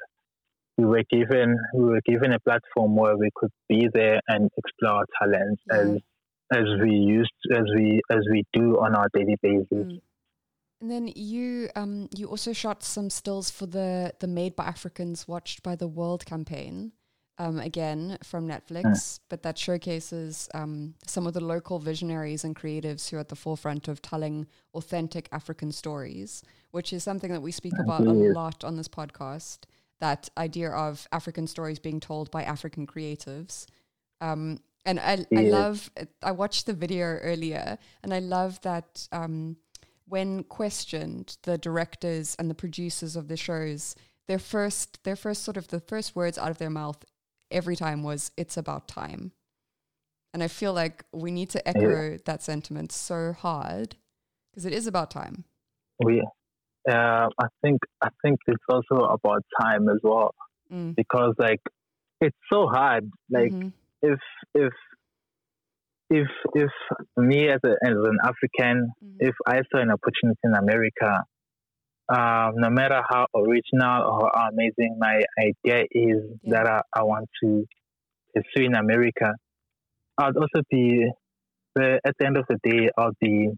we 0.81 0.87
were 0.93 1.05
given 1.09 1.57
we 1.75 1.85
were 1.93 2.01
given 2.05 2.33
a 2.33 2.39
platform 2.39 2.95
where 2.95 3.17
we 3.17 3.29
could 3.35 3.51
be 3.69 3.87
there 3.93 4.19
and 4.27 4.49
explore 4.57 4.99
our 4.99 5.05
talents 5.21 5.61
Yeah. 5.67 5.77
as 5.79 5.89
as 6.59 6.67
we 6.83 6.91
used 6.91 7.39
as 7.59 7.65
we 7.77 8.01
as 8.09 8.23
we 8.33 8.43
do 8.53 8.65
on 8.85 8.95
our 8.95 9.07
daily 9.13 9.37
basis. 9.41 9.67
Mm. 9.71 10.01
And 10.81 10.91
then 10.91 11.05
you 11.15 11.69
um 11.75 12.09
you 12.17 12.25
also 12.27 12.53
shot 12.53 12.83
some 12.83 13.09
stills 13.09 13.49
for 13.57 13.67
the 13.77 14.13
the 14.19 14.27
Made 14.27 14.55
by 14.55 14.65
Africans 14.65 15.27
Watched 15.27 15.61
by 15.63 15.75
the 15.75 15.87
World 15.87 16.25
campaign. 16.25 16.93
Um, 17.37 17.59
again 17.59 18.19
from 18.23 18.47
Netflix, 18.47 19.19
but 19.29 19.41
that 19.41 19.57
showcases 19.57 20.47
um, 20.53 20.93
some 21.07 21.25
of 21.25 21.33
the 21.33 21.43
local 21.43 21.79
visionaries 21.79 22.43
and 22.43 22.55
creatives 22.55 23.09
who 23.09 23.17
are 23.17 23.21
at 23.21 23.29
the 23.29 23.35
forefront 23.35 23.87
of 23.87 23.99
telling 23.99 24.45
authentic 24.75 25.27
African 25.31 25.71
stories, 25.71 26.43
which 26.69 26.93
is 26.93 27.03
something 27.03 27.31
that 27.31 27.41
we 27.41 27.51
speak 27.51 27.73
about 27.79 28.01
a 28.01 28.13
lot 28.39 28.63
on 28.63 28.75
this 28.75 28.87
podcast. 28.87 29.59
That 30.01 30.29
idea 30.37 30.71
of 30.71 31.07
African 31.11 31.47
stories 31.47 31.79
being 31.79 31.99
told 31.99 32.29
by 32.31 32.43
African 32.43 32.85
creatives. 32.85 33.65
Um, 34.19 34.59
and 34.83 34.99
I, 34.99 35.25
I 35.35 35.43
love, 35.43 35.91
I 36.23 36.31
watched 36.31 36.65
the 36.65 36.73
video 36.73 37.05
earlier, 37.05 37.77
and 38.03 38.13
I 38.13 38.19
love 38.19 38.59
that 38.61 39.07
um, 39.11 39.57
when 40.07 40.43
questioned, 40.43 41.37
the 41.43 41.57
directors 41.57 42.35
and 42.39 42.49
the 42.49 42.55
producers 42.55 43.15
of 43.15 43.27
the 43.27 43.37
shows, 43.37 43.95
their 44.27 44.39
first, 44.39 45.03
their 45.03 45.15
first 45.15 45.43
sort 45.43 45.55
of 45.57 45.67
the 45.67 45.79
first 45.79 46.15
words 46.15 46.37
out 46.37 46.49
of 46.49 46.57
their 46.57 46.69
mouth 46.69 47.05
every 47.51 47.75
time 47.75 48.01
was, 48.03 48.31
"It's 48.37 48.57
about 48.57 48.87
time," 48.87 49.33
and 50.33 50.41
I 50.41 50.47
feel 50.47 50.73
like 50.73 51.03
we 51.13 51.31
need 51.31 51.49
to 51.51 51.67
echo 51.67 52.17
that 52.25 52.41
sentiment 52.41 52.91
so 52.91 53.33
hard 53.33 53.97
because 54.51 54.65
it 54.65 54.73
is 54.73 54.87
about 54.87 55.11
time. 55.11 55.45
We 56.03 56.23
uh, 56.89 57.27
I 57.39 57.47
think 57.61 57.79
I 58.01 58.09
think 58.23 58.39
it's 58.47 58.63
also 58.69 59.05
about 59.05 59.43
time 59.61 59.87
as 59.89 59.99
well 60.03 60.33
Mm. 60.71 60.95
because 60.95 61.33
like 61.37 61.61
it's 62.21 62.37
so 62.51 62.67
hard 62.67 63.09
like 63.29 63.51
Mhm. 63.51 63.73
if 64.01 64.19
if 64.55 64.73
if 66.09 66.27
if 66.55 66.71
me 67.17 67.49
as, 67.49 67.59
a, 67.63 67.71
as 67.85 67.95
an 68.11 68.17
African, 68.23 68.91
Mhm. 69.03 69.17
if 69.19 69.35
I 69.47 69.61
saw 69.71 69.79
an 69.81 69.91
opportunity 69.91 70.39
in 70.43 70.53
America, 70.55 71.23
um, 72.09 72.55
no 72.55 72.69
matter 72.69 73.01
how 73.09 73.27
original 73.35 74.03
or 74.09 74.29
how 74.33 74.49
amazing 74.49 74.97
my 74.99 75.21
idea 75.39 75.85
is 75.91 76.21
Yeah. 76.41 76.51
that 76.53 76.67
I, 76.67 76.81
I 76.99 77.03
want 77.03 77.29
to 77.43 77.65
pursue 78.33 78.65
in 78.65 78.75
America, 78.75 79.33
I'd 80.17 80.35
also 80.35 80.61
be 80.69 81.09
the, 81.75 81.99
at 82.03 82.15
the 82.19 82.25
end 82.25 82.37
of 82.37 82.45
the 82.49 82.57
day, 82.69 82.89
I'll 82.97 83.13
be 83.21 83.51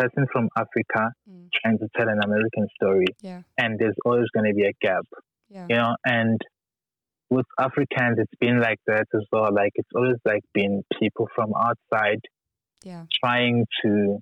person 0.00 0.26
from 0.32 0.48
Africa 0.64 1.02
Mm. 1.28 1.48
trying 1.58 1.78
to 1.78 1.88
tell 1.96 2.08
an 2.08 2.20
American 2.24 2.66
story, 2.76 3.06
Yeah, 3.28 3.42
and 3.58 3.78
there's 3.78 3.98
always 4.06 4.28
going 4.34 4.46
to 4.50 4.54
be 4.54 4.66
a 4.72 4.74
gap 4.86 5.06
yeah, 5.54 5.66
you 5.70 5.76
know 5.76 5.94
and 6.04 6.38
with 7.36 7.46
africans 7.58 8.16
it's 8.22 8.38
been 8.40 8.58
like 8.60 8.78
that 8.86 9.06
as 9.14 9.24
well. 9.32 9.50
Like 9.60 9.72
it's 9.74 9.88
always 9.94 10.16
like 10.24 10.42
been 10.54 10.82
people 11.00 11.28
from 11.34 11.50
outside 11.66 12.22
yeah, 12.90 13.04
trying 13.22 13.66
to 13.82 14.18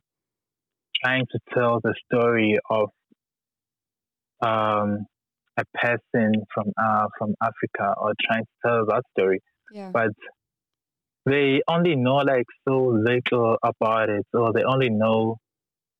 trying 1.02 1.26
to 1.32 1.38
tell 1.54 1.80
the 1.82 1.94
story 2.06 2.58
of 2.70 2.88
um 4.42 5.06
a 5.56 5.64
person 5.82 6.32
from 6.54 6.66
uh 6.80 7.06
from 7.18 7.34
africa 7.42 7.94
or 8.02 8.12
trying 8.26 8.44
to 8.44 8.56
tell 8.64 8.86
that 8.86 9.02
story. 9.16 9.40
Yeah, 9.72 9.90
but 9.92 10.10
they 11.26 11.60
only 11.68 11.94
know 11.96 12.16
like 12.16 12.46
so 12.66 12.76
little 13.08 13.56
about 13.62 14.08
it 14.08 14.26
or 14.32 14.52
they 14.52 14.64
only 14.64 14.90
know 14.90 15.36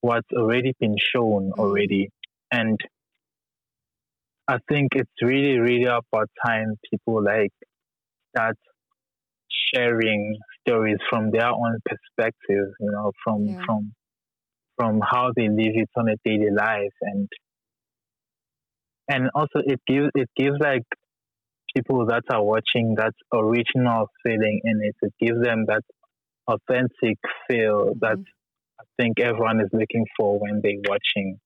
what's 0.01 0.28
already 0.36 0.74
been 0.80 0.96
shown 1.14 1.53
Mhm. 1.57 1.59
already 1.59 2.09
and 2.53 2.78
i 4.49 4.57
think 4.68 4.88
it's 4.94 5.22
really 5.22 5.59
really 5.59 5.84
about 5.84 6.28
time 6.44 6.74
people 6.90 7.22
like 7.22 7.53
start 8.34 8.57
sharing 9.74 10.36
stories 10.61 10.99
from 11.11 11.30
their 11.30 11.49
own 11.49 11.78
perspective 11.84 12.66
you 12.80 12.90
know 12.90 13.12
from 13.24 13.57
Yeah. 13.57 13.66
from 13.66 13.92
from 14.76 15.01
how 15.01 15.32
they 15.36 15.49
live 15.49 15.76
it 15.84 15.90
on 15.96 16.09
a 16.09 16.16
daily 16.24 16.51
life 16.51 16.96
and 17.03 17.28
and 19.09 19.30
also 19.34 19.61
it 19.64 19.80
gives 19.86 20.09
it 20.14 20.28
gives 20.36 20.57
like 20.61 20.82
people 21.76 22.07
that 22.07 22.22
are 22.32 22.44
watching 22.44 22.94
that 22.96 23.14
original 23.34 24.09
feeling 24.24 24.61
in 24.64 24.80
it. 24.82 24.96
It 25.03 25.14
gives 25.20 25.42
them 25.42 25.66
that 25.68 25.82
authentic 26.49 27.18
feel 27.49 27.94
Mhm. 27.94 27.99
that 28.01 28.18
think 28.99 29.20
everyone 29.20 29.61
is 29.61 29.68
looking 29.72 30.05
for 30.16 30.38
when 30.38 30.61
they're 30.62 30.82
watching 30.88 31.38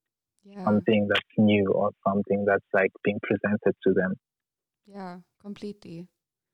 Yeah. 0.44 0.64
something 0.64 1.08
that's 1.08 1.34
new 1.38 1.70
or 1.72 1.90
something 2.06 2.44
that's 2.44 2.64
like 2.72 2.90
being 3.04 3.20
presented 3.22 3.74
to 3.86 3.92
them. 3.94 4.14
Yeah, 4.86 5.20
completely. 5.40 6.08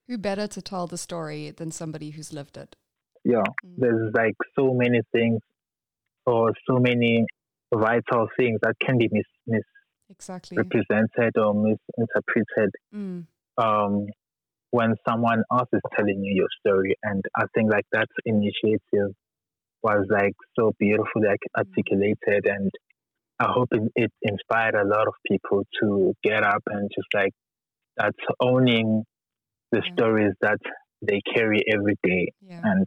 Who 0.07 0.19
better 0.19 0.47
to 0.47 0.63
tell 0.63 0.87
the 0.87 0.99
story 0.99 1.51
than 1.51 1.71
somebody 1.71 2.11
who's 2.11 2.33
lived 2.33 2.57
it? 2.57 2.77
Yeah, 3.25 3.43
Mm. 3.65 3.77
there's 3.79 4.13
like 4.15 4.37
so 4.59 4.75
many 4.75 5.01
things 5.13 5.41
or 6.27 6.53
so 6.69 6.79
many 6.79 7.25
vital 7.75 8.29
things 8.39 8.59
that 8.63 8.75
can 8.85 8.99
be 8.99 9.09
mis- 9.13 9.63
Exactly. 10.11 10.57
misrepresented 10.57 11.37
or 11.37 11.55
misinterpreted 11.55 12.71
Mm. 12.95 13.27
um, 13.59 14.07
when 14.71 14.95
someone 15.09 15.43
else 15.53 15.69
is 15.73 15.81
telling 15.97 16.23
you 16.23 16.35
your 16.35 16.49
story. 16.61 16.95
And 17.03 17.23
I 17.37 17.45
think 17.55 17.71
like 17.73 17.87
that 17.93 18.09
initiative 18.25 19.15
was 19.83 20.07
like 20.11 20.35
so 20.59 20.73
beautifully 20.79 21.29
articulated, 21.57 22.47
and 22.47 22.71
I 23.39 23.47
hope 23.51 23.69
it, 23.73 23.83
it 23.95 24.13
inspired 24.23 24.75
a 24.75 24.87
lot 24.87 25.07
of 25.07 25.15
people 25.31 25.65
to 25.83 26.13
get 26.25 26.43
up 26.45 26.63
and 26.67 26.91
just 26.95 27.09
like 27.15 27.33
that's 27.97 28.17
owning 28.41 29.05
the 29.73 29.83
stories 29.93 30.33
that 30.41 30.59
they 31.03 31.21
carry 31.35 31.61
every 31.73 31.97
day, 32.03 32.33
Yeah. 32.41 32.61
and 32.65 32.87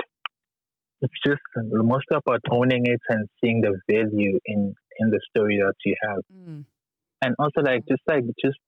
it's 1.01 1.13
just 1.25 1.41
most 1.55 2.05
about 2.11 2.41
owning 2.51 2.85
it 2.85 2.99
and 3.09 3.27
seeing 3.43 3.61
the 3.61 3.79
value 3.89 4.39
in 4.45 4.73
in 4.99 5.09
the 5.09 5.19
story 5.29 5.57
that 5.57 5.73
you 5.85 5.95
have 6.03 6.19
Mm. 6.31 6.65
and 7.23 7.35
also 7.39 7.61
like 7.61 7.81
just 7.89 8.01
like 8.07 8.23
just 8.43 8.59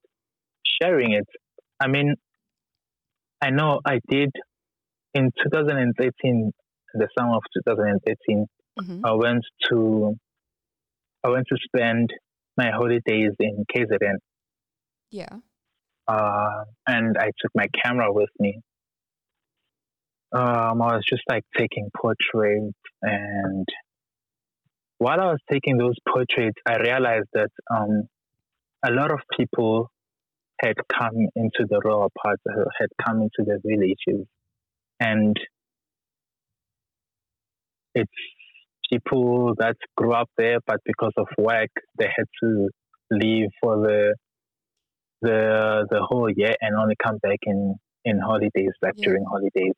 sharing 0.81 1.11
it. 1.13 1.27
I 1.79 1.87
mean, 1.87 2.15
I 3.41 3.49
know 3.51 3.81
I 3.85 3.99
did 4.09 4.31
in 5.13 5.31
2013, 5.43 6.51
the 6.93 7.07
summer 7.17 7.35
of 7.35 7.43
2013. 7.53 8.47
Mhm. 8.79 9.01
I 9.03 9.13
went 9.13 9.43
to 9.69 10.15
I 11.25 11.29
went 11.29 11.47
to 11.47 11.57
spend 11.65 12.09
my 12.57 12.69
holidays 12.71 13.31
in 13.39 13.65
KZN, 13.73 14.17
Yeah. 15.09 15.39
uh, 16.07 16.65
and 16.85 17.17
I 17.17 17.27
took 17.39 17.51
my 17.55 17.67
camera 17.81 18.11
with 18.11 18.29
me. 18.39 18.59
Um, 20.33 20.81
I 20.81 20.95
was 20.95 21.03
just 21.07 21.23
like 21.29 21.43
taking 21.57 21.89
portraits, 21.95 22.73
and 23.01 23.67
while 24.97 25.19
I 25.21 25.27
was 25.31 25.39
taking 25.51 25.77
those 25.77 25.95
portraits, 26.07 26.59
I 26.65 26.77
realized 26.77 27.29
that 27.33 27.51
um, 27.73 28.09
a 28.85 28.91
lot 28.91 29.11
of 29.11 29.19
people 29.37 29.89
had 30.61 30.75
come 30.91 31.27
into 31.35 31.65
the 31.69 31.79
rural 31.83 32.11
parts, 32.21 32.41
had 32.79 32.89
come 33.05 33.21
into 33.21 33.43
the 33.49 33.59
villages, 33.63 34.27
and 34.99 35.37
it's 37.95 38.11
people 38.91 39.53
that 39.57 39.75
grew 39.97 40.13
up 40.13 40.29
there, 40.37 40.57
but 40.67 40.77
because 40.85 41.13
of 41.17 41.27
work, 41.37 41.69
they 41.97 42.07
had 42.15 42.25
to 42.43 42.69
leave 43.11 43.49
for 43.61 43.77
the 43.87 44.15
the 45.21 45.87
the 45.89 46.01
whole 46.01 46.29
year 46.29 46.53
and 46.61 46.75
only 46.77 46.95
come 47.01 47.17
back 47.19 47.39
in 47.43 47.75
in 48.05 48.19
holidays, 48.19 48.73
like 48.81 48.95
Yeah. 48.97 49.05
during 49.07 49.25
holidays. 49.25 49.73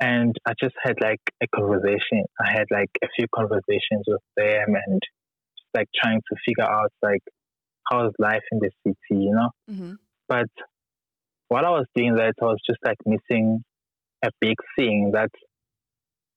And 0.00 0.34
I 0.46 0.52
just 0.62 0.74
had 0.82 0.96
like 1.00 1.20
a 1.42 1.46
conversation. 1.54 2.24
I 2.38 2.50
had 2.52 2.66
like 2.70 2.90
a 3.02 3.08
few 3.16 3.26
conversations 3.34 4.04
with 4.06 4.20
them, 4.36 4.74
and 4.86 5.00
just, 5.02 5.68
like 5.74 5.88
trying 6.02 6.20
to 6.20 6.36
figure 6.46 6.70
out 6.70 6.92
like 7.02 7.22
how's 7.90 8.12
life 8.18 8.42
in 8.52 8.58
the 8.60 8.70
city, 8.86 9.22
you 9.24 9.34
know. 9.34 9.50
hmm 9.68 9.92
But 10.28 10.48
while 11.48 11.64
I 11.66 11.70
was 11.70 11.86
doing 11.94 12.14
that, 12.16 12.34
I 12.42 12.44
was 12.44 12.60
just 12.68 12.80
like 12.84 12.98
missing 13.06 13.62
a 14.24 14.30
big 14.40 14.56
thing 14.78 15.12
that 15.14 15.30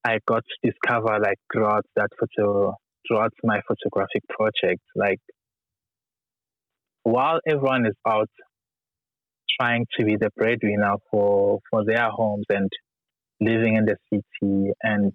I 0.04 0.20
got 0.26 0.44
to 0.44 0.72
discover 0.72 1.20
like 1.20 1.38
throughout 1.52 1.86
that 1.96 2.10
photo, 2.20 2.76
throughout 3.08 3.34
my 3.44 3.60
photographic 3.68 4.24
project. 4.30 4.82
Like 4.96 5.20
while 7.04 7.40
everyone 7.48 7.86
is 7.86 7.96
out 8.08 8.30
trying 9.60 9.86
to 9.98 10.06
be 10.06 10.16
the 10.16 10.30
breadwinner 10.38 10.96
for 11.12 11.60
for 11.70 11.84
their 11.86 12.10
homes 12.10 12.46
and 12.50 12.70
living 13.42 13.76
in 13.76 13.86
the 13.86 13.98
city 14.10 14.72
and 14.82 15.14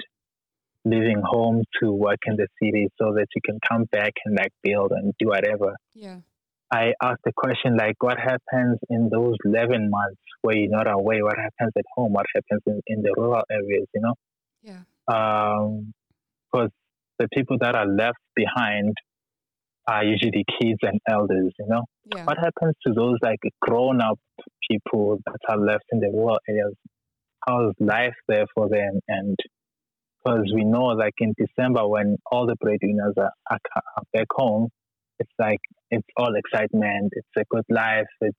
leaving 0.85 1.23
home 1.25 1.63
to 1.81 1.93
work 1.93 2.19
in 2.27 2.37
the 2.37 2.47
city 2.63 2.89
so 3.01 3.15
that 3.15 3.27
you 3.35 3.41
can 3.45 3.59
come 3.67 3.85
back 3.85 4.13
and 4.25 4.37
like 4.37 4.53
build 4.63 4.93
and 4.93 5.15
do 5.19 5.29
whatever. 5.29 5.75
Yeah. 5.95 6.19
I 6.71 6.93
asked 7.03 7.23
the 7.25 7.33
question 7.37 7.77
like, 7.77 7.95
what 8.01 8.19
happens 8.19 8.79
in 8.91 9.09
those 9.11 9.37
11 9.45 9.91
months 9.91 10.21
where 10.43 10.57
you're 10.57 10.71
not 10.71 10.91
away? 10.91 11.23
What 11.23 11.37
happens 11.37 11.73
at 11.77 11.85
home? 11.95 12.13
What 12.13 12.27
happens 12.35 12.63
in, 12.67 12.81
in 12.87 13.03
the 13.03 13.15
rural 13.17 13.45
areas, 13.51 13.87
you 13.95 14.01
know? 14.01 14.15
Yeah. 14.65 14.81
Um, 15.07 15.93
because 16.51 16.71
the 17.19 17.29
people 17.33 17.59
that 17.61 17.77
are 17.77 17.87
left 17.87 18.19
behind 18.35 18.95
are 19.87 20.05
usually 20.05 20.45
kids 20.61 20.79
and 20.83 20.99
elders, 21.09 21.53
you 21.59 21.67
know? 21.69 21.85
Yeah. 22.15 22.25
What 22.25 22.39
happens 22.39 22.75
to 22.87 22.93
those 22.95 23.17
like 23.23 23.41
grown 23.61 24.01
up 24.01 24.19
people 24.71 25.19
that 25.27 25.39
are 25.49 25.59
left 25.59 25.85
in 25.93 26.01
the 26.01 26.09
rural 26.09 26.39
areas? 26.49 26.75
How's 27.47 27.75
life 27.79 28.15
there 28.27 28.47
for 28.55 28.69
them? 28.69 29.01
And 29.09 29.37
because 30.25 30.51
we 30.55 30.65
know, 30.65 30.87
like 30.87 31.13
in 31.19 31.35
December, 31.37 31.87
when 31.87 32.17
all 32.33 32.47
the 32.47 32.57
breadwinners 32.61 33.15
are, 33.19 33.33
are, 33.51 33.59
are 33.75 34.03
back 34.13 34.27
home, 34.33 34.69
it's 35.19 35.31
like 35.39 35.61
it's 35.91 36.07
all 36.17 36.35
excitement. 36.35 37.13
It's 37.13 37.29
a 37.37 37.45
good 37.51 37.65
life. 37.69 38.07
It's 38.21 38.37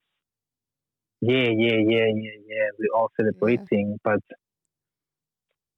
yeah, 1.21 1.49
yeah, 1.49 1.77
yeah, 1.77 2.07
yeah, 2.13 2.37
yeah. 2.47 2.67
We're 2.77 2.99
all 2.99 3.09
celebrating, 3.17 3.97
but 4.03 4.19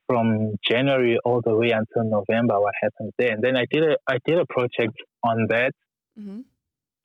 from 0.07 0.55
January 0.67 1.17
all 1.25 1.41
the 1.43 1.55
way 1.55 1.71
until 1.71 2.09
November, 2.09 2.59
what 2.59 2.73
happens 2.81 3.11
there? 3.19 3.33
And 3.33 3.43
then 3.43 3.55
I 3.57 3.65
did 3.69 3.83
a 3.83 3.97
I 4.09 4.17
did 4.25 4.37
a 4.39 4.45
project 4.49 4.97
on 5.23 5.47
that, 5.49 5.73
hmm 6.17 6.41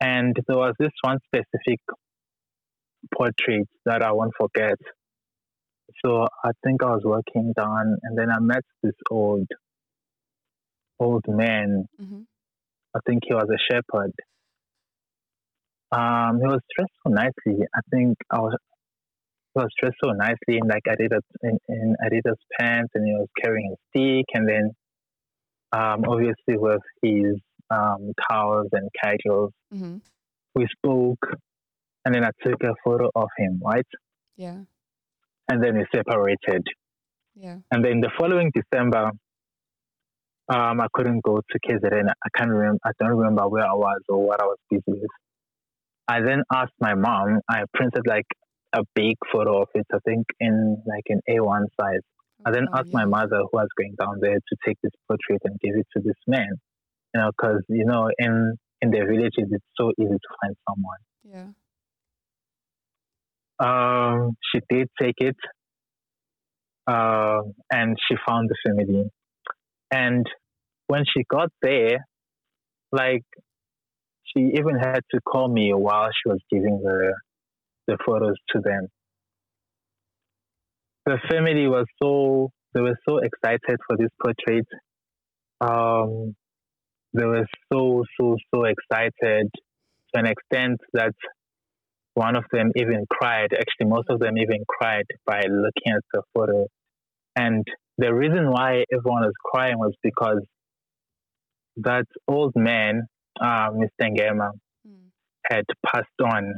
and 0.00 0.34
there 0.48 0.56
was 0.56 0.74
this 0.80 0.90
one 1.02 1.18
specific 1.26 1.80
portrait 3.14 3.68
that 3.84 4.02
I 4.02 4.12
won't 4.12 4.32
forget. 4.38 4.78
So 6.04 6.26
I 6.44 6.50
think 6.64 6.82
I 6.82 6.90
was 6.90 7.02
working 7.04 7.52
down, 7.56 7.98
and 8.02 8.16
then 8.18 8.30
I 8.30 8.40
met 8.40 8.64
this 8.82 8.94
old 9.10 9.46
old 10.98 11.24
man. 11.28 11.86
hmm 11.98 12.22
I 12.94 13.00
think 13.06 13.22
he 13.26 13.32
was 13.34 13.48
a 13.48 13.60
shepherd. 13.72 14.12
Um, 15.92 16.38
he 16.40 16.46
was 16.46 16.60
dressed 16.76 16.92
so 17.06 17.10
nicely. 17.10 17.64
I 17.74 17.80
think 17.90 18.18
I 18.30 18.40
was 18.40 18.54
was 19.54 19.68
dressed 19.80 19.96
so 20.02 20.10
nicely 20.12 20.58
in 20.58 20.66
like 20.68 20.82
Adidas 20.88 21.20
in, 21.42 21.58
in 21.68 21.96
Adidas 22.04 22.36
pants, 22.58 22.90
and 22.94 23.06
he 23.06 23.12
was 23.12 23.28
carrying 23.42 23.74
a 23.74 23.76
stick, 23.90 24.26
and 24.34 24.48
then 24.48 24.70
um, 25.72 26.04
obviously 26.08 26.56
with 26.56 26.82
his 27.02 27.36
um, 27.70 28.12
cows 28.30 28.68
and 28.72 28.88
cattle. 29.02 29.52
hmm 29.70 29.96
We 30.54 30.66
spoke, 30.76 31.24
and 32.04 32.14
then 32.14 32.24
I 32.24 32.30
took 32.44 32.62
a 32.62 32.74
photo 32.84 33.10
of 33.14 33.28
him, 33.38 33.60
right? 33.64 33.86
Yeah. 34.36 34.58
And 35.48 35.62
then 35.62 35.76
we 35.78 35.84
separated. 35.94 36.66
Yeah. 37.34 37.58
And 37.70 37.84
then 37.84 38.00
the 38.00 38.10
following 38.18 38.52
December, 38.54 39.10
um, 40.48 40.80
I 40.80 40.86
couldn't 40.92 41.22
go 41.22 41.40
to 41.40 41.58
KZN. 41.66 42.08
I 42.08 42.28
can't 42.36 42.50
remember. 42.50 42.78
I 42.84 42.90
don't 42.98 43.16
remember 43.16 43.48
where 43.48 43.66
I 43.66 43.72
was 43.74 44.00
or 44.08 44.26
what 44.26 44.42
I 44.42 44.44
was 44.44 44.58
busy 44.70 44.82
with. 44.88 45.10
I 46.08 46.20
then 46.20 46.42
asked 46.52 46.76
my 46.80 46.94
mom. 46.94 47.40
I 47.48 47.62
printed 47.74 48.02
like 48.06 48.26
a 48.74 48.82
big 48.94 49.16
photo 49.32 49.62
of 49.62 49.68
it. 49.74 49.86
I 49.92 49.98
think 50.04 50.26
in 50.40 50.82
like 50.86 51.04
an 51.08 51.20
A1 51.28 51.66
size. 51.80 52.00
I 52.44 52.50
then 52.50 52.66
Oh, 52.72 52.78
asked 52.78 52.92
my 52.92 53.04
mother 53.04 53.38
who 53.38 53.50
was 53.52 53.68
going 53.78 53.94
down 54.00 54.18
there 54.20 54.34
to 54.36 54.56
take 54.66 54.76
this 54.82 54.92
portrait 55.06 55.40
and 55.44 55.58
give 55.60 55.76
it 55.76 55.86
to 55.96 56.02
this 56.02 56.16
man. 56.26 56.48
You 57.14 57.20
know, 57.20 57.30
because 57.36 57.62
you 57.68 57.84
know, 57.84 58.08
in 58.18 58.56
in 58.80 58.90
the 58.90 58.98
villages, 58.98 59.48
it's 59.50 59.64
so 59.76 59.92
easy 59.98 60.08
to 60.08 60.30
find 60.42 60.56
someone. 60.68 60.98
Yeah. 61.24 61.48
Um, 63.60 64.36
she 64.52 64.60
did 64.68 64.88
take 65.00 65.14
it, 65.18 65.36
um, 66.86 67.52
and 67.70 67.96
she 68.08 68.16
found 68.26 68.50
the 68.50 68.56
family. 68.66 69.04
And 69.92 70.26
when 70.88 71.04
she 71.06 71.22
got 71.30 71.50
there, 71.60 71.98
like 72.90 73.22
she 74.24 74.40
even 74.54 74.76
had 74.80 75.00
to 75.12 75.20
call 75.20 75.48
me 75.48 75.72
while 75.74 76.08
she 76.10 76.28
was 76.28 76.40
giving 76.50 76.80
the 76.82 77.14
the 77.86 77.96
photos 78.04 78.36
to 78.50 78.60
them. 78.60 78.88
The 81.06 81.18
family 81.30 81.66
was 81.66 81.86
so 82.02 82.50
they 82.74 82.80
were 82.80 82.98
so 83.08 83.18
excited 83.18 83.78
for 83.86 83.96
this 83.96 84.08
portrait. 84.22 84.66
Um, 85.60 86.34
they 87.12 87.24
were 87.24 87.46
so 87.72 88.04
so 88.18 88.36
so 88.54 88.64
excited 88.64 89.50
to 89.52 90.14
an 90.20 90.26
extent 90.26 90.80
that 90.94 91.14
one 92.14 92.36
of 92.36 92.44
them 92.52 92.70
even 92.76 93.04
cried. 93.10 93.48
Actually, 93.52 93.88
most 93.90 94.08
of 94.10 94.20
them 94.20 94.36
even 94.38 94.64
cried 94.68 95.06
by 95.26 95.40
looking 95.48 95.92
at 95.92 96.02
the 96.12 96.22
photo. 96.34 96.66
And 97.36 97.66
the 97.98 98.14
reason 98.14 98.50
why 98.50 98.84
everyone 98.92 99.22
was 99.22 99.32
crying 99.44 99.78
was 99.78 99.94
because 100.02 100.42
that 101.76 102.04
old 102.28 102.52
man, 102.54 103.02
uh, 103.40 103.70
Mr. 103.70 103.88
Ngema, 104.02 104.50
Mm. 104.86 105.10
had 105.50 105.64
passed 105.86 106.20
on 106.22 106.54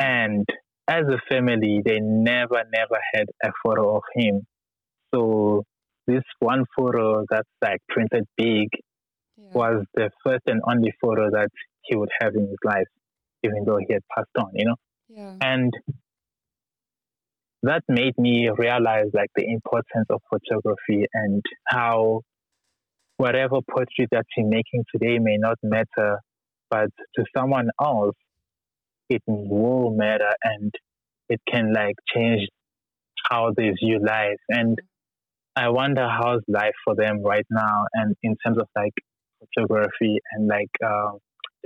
And 0.00 0.46
as 0.88 1.04
a 1.06 1.18
family, 1.28 1.82
they 1.84 2.00
never, 2.00 2.62
never 2.72 2.98
had 3.14 3.26
a 3.44 3.50
photo 3.64 3.96
of 3.96 4.02
him. 4.14 4.46
So 5.14 5.64
this 6.06 6.22
one 6.40 6.64
photo 6.76 7.24
that's 7.28 7.48
like 7.62 7.80
printed 7.88 8.24
big 8.36 8.68
Yeah. 9.36 9.52
was 9.52 9.84
the 9.94 10.10
first 10.24 10.42
and 10.46 10.60
only 10.68 10.92
photo 11.00 11.30
that 11.30 11.50
he 11.82 11.96
would 11.96 12.10
have 12.20 12.34
in 12.34 12.48
his 12.48 12.58
life, 12.64 12.88
even 13.42 13.64
though 13.64 13.78
he 13.78 13.92
had 13.92 14.02
passed 14.14 14.36
on, 14.36 14.50
you 14.54 14.66
know? 14.66 14.76
Yeah. 15.08 15.36
And 15.40 15.72
that 17.62 17.82
made 17.88 18.16
me 18.18 18.50
realize 18.56 19.10
like 19.12 19.30
the 19.34 19.46
importance 19.50 20.06
of 20.10 20.20
photography 20.30 21.06
and 21.12 21.42
how 21.66 22.22
whatever 23.16 23.58
portrait 23.68 24.08
that 24.12 24.26
you're 24.36 24.46
making 24.48 24.84
today 24.92 25.18
may 25.18 25.36
not 25.38 25.58
matter, 25.62 26.20
but 26.70 26.90
to 27.16 27.24
someone 27.36 27.68
else, 27.82 28.16
it 29.08 29.22
will 29.26 29.94
matter 29.96 30.32
and 30.42 30.72
it 31.28 31.40
can 31.52 31.72
like 31.72 31.96
change 32.14 32.48
how 33.30 33.52
they 33.56 33.70
view 33.82 34.00
life. 34.04 34.38
And 34.48 34.78
I 35.56 35.68
wonder 35.70 36.08
how's 36.08 36.42
life 36.48 36.74
for 36.84 36.94
them 36.94 37.22
right 37.22 37.46
now, 37.50 37.84
and 37.94 38.16
in 38.22 38.36
terms 38.44 38.58
of 38.58 38.68
like 38.76 38.94
photography 39.40 40.18
and 40.32 40.48
like 40.48 40.70
uh, 40.84 41.12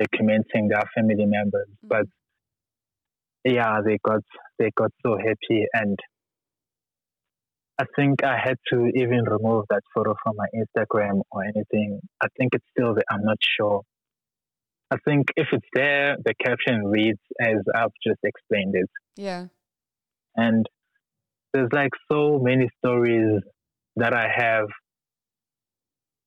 documenting 0.00 0.68
their 0.70 0.84
family 0.94 1.26
members. 1.26 1.68
Mhm. 1.84 1.88
But 1.88 2.06
yeah, 3.44 3.80
they 3.84 3.98
got 4.04 4.22
they 4.58 4.70
got 4.76 4.90
so 5.04 5.16
happy, 5.16 5.66
and 5.74 5.98
I 7.78 7.84
think 7.96 8.22
I 8.24 8.38
had 8.38 8.56
to 8.72 8.86
even 8.94 9.24
remove 9.24 9.64
that 9.70 9.82
photo 9.94 10.14
from 10.22 10.36
my 10.36 10.46
Instagram 10.54 11.22
or 11.30 11.44
anything. 11.44 12.00
I 12.22 12.28
think 12.38 12.54
it's 12.54 12.64
still 12.70 12.94
there. 12.94 13.04
I'm 13.10 13.24
not 13.24 13.38
sure. 13.42 13.82
I 14.92 14.96
think 15.06 15.28
if 15.36 15.48
it's 15.52 15.66
there, 15.74 16.16
the 16.22 16.34
caption 16.44 16.84
reads 16.84 17.18
as 17.40 17.56
I've 17.74 17.96
just 18.06 18.20
explained 18.24 18.74
it. 18.76 18.90
Yeah. 19.16 19.46
And 20.36 20.66
there's 21.52 21.70
like 21.72 21.92
so 22.10 22.38
many 22.42 22.68
stories 22.78 23.40
that 23.96 24.12
I 24.14 24.26
have 24.34 24.66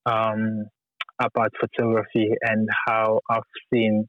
um, 0.05 0.65
about 1.21 1.51
photography 1.59 2.29
and 2.41 2.67
how 2.87 3.19
I've 3.29 3.49
seen 3.71 4.07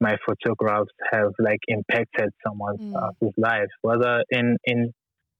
my 0.00 0.16
photographs 0.26 0.90
have 1.12 1.32
like 1.38 1.60
impacted 1.68 2.30
someone's 2.46 2.80
Mm. 2.80 2.94
uh, 2.96 3.30
life, 3.36 3.72
whether 3.82 4.24
in 4.30 4.56
in 4.64 4.92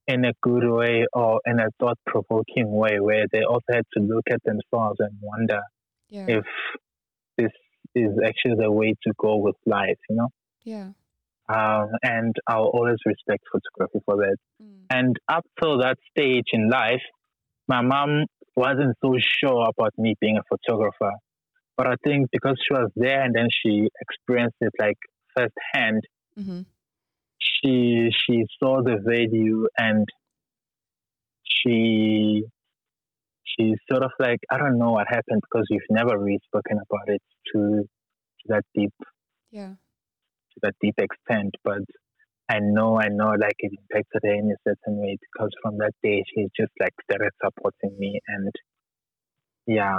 in 0.06 0.24
a 0.26 0.32
good 0.42 0.64
way 0.70 1.06
or 1.14 1.40
in 1.46 1.58
a 1.58 1.68
thought 1.80 1.98
provoking 2.06 2.70
way, 2.70 3.00
where 3.00 3.24
they 3.32 3.42
also 3.42 3.70
had 3.72 3.84
to 3.96 4.02
look 4.02 4.24
at 4.30 4.40
themselves 4.44 4.98
and 5.00 5.14
wonder 5.20 5.60
Yeah. 6.10 6.26
if 6.38 6.44
this 7.38 7.52
is 7.94 8.12
actually 8.24 8.56
the 8.58 8.70
way 8.70 8.94
to 9.06 9.12
go 9.18 9.36
with 9.36 9.56
life, 9.66 9.98
you 10.08 10.16
know. 10.16 10.28
yeah. 10.64 10.90
Um, 11.46 11.90
and 12.02 12.34
I'll 12.46 12.70
always 12.72 12.96
respect 13.04 13.44
photography 13.52 14.00
for 14.06 14.16
that. 14.16 14.36
Mm. 14.62 14.86
And 14.90 15.16
up 15.28 15.44
till 15.62 15.78
that 15.80 15.98
stage 16.10 16.46
in 16.52 16.70
life, 16.70 17.02
my 17.68 17.82
mom 17.82 18.24
wasn't 18.56 18.96
so 19.04 19.14
sure 19.18 19.68
about 19.68 19.92
me 19.98 20.14
being 20.20 20.38
a 20.38 20.42
photographer. 20.48 21.12
But 21.76 21.86
I 21.88 21.96
think 22.02 22.28
because 22.32 22.56
she 22.66 22.72
was 22.72 22.90
there 22.96 23.20
and 23.22 23.34
then 23.34 23.48
she 23.50 23.88
experienced 24.00 24.56
it 24.60 24.72
like 24.80 24.96
firsthand, 25.36 26.02
Mm-hmm. 26.38 26.62
she 27.38 28.10
she 28.26 28.44
saw 28.58 28.82
the 28.82 28.96
value 29.06 29.68
and 29.78 30.04
she 31.44 32.44
she 33.44 33.74
sort 33.90 34.02
of 34.02 34.10
like 34.18 34.40
I 34.50 34.58
don't 34.58 34.78
know 34.78 34.92
what 34.92 35.06
happened 35.08 35.42
because 35.42 35.66
we've 35.70 35.90
never 35.90 36.18
really 36.18 36.40
spoken 36.46 36.78
about 36.78 37.08
it 37.08 37.22
to 37.52 37.60
to 37.82 38.44
that 38.48 38.64
deep 38.74 38.92
Yeah. 39.50 39.74
to 40.52 40.58
that 40.62 40.74
deep 40.80 40.94
extent, 40.98 41.54
but 41.64 41.82
I 42.48 42.58
know, 42.60 43.00
I 43.00 43.08
know, 43.08 43.30
like 43.40 43.56
it 43.58 43.72
impacted 43.72 44.20
her 44.22 44.34
in 44.34 44.50
a 44.52 44.56
certain 44.68 45.00
way 45.00 45.16
because 45.20 45.50
from 45.62 45.78
that 45.78 45.92
day 46.02 46.22
she 46.34 46.44
just 46.58 46.72
like 46.78 46.92
started 47.10 47.32
supporting 47.42 47.98
me, 47.98 48.20
and 48.28 48.52
yeah, 49.66 49.98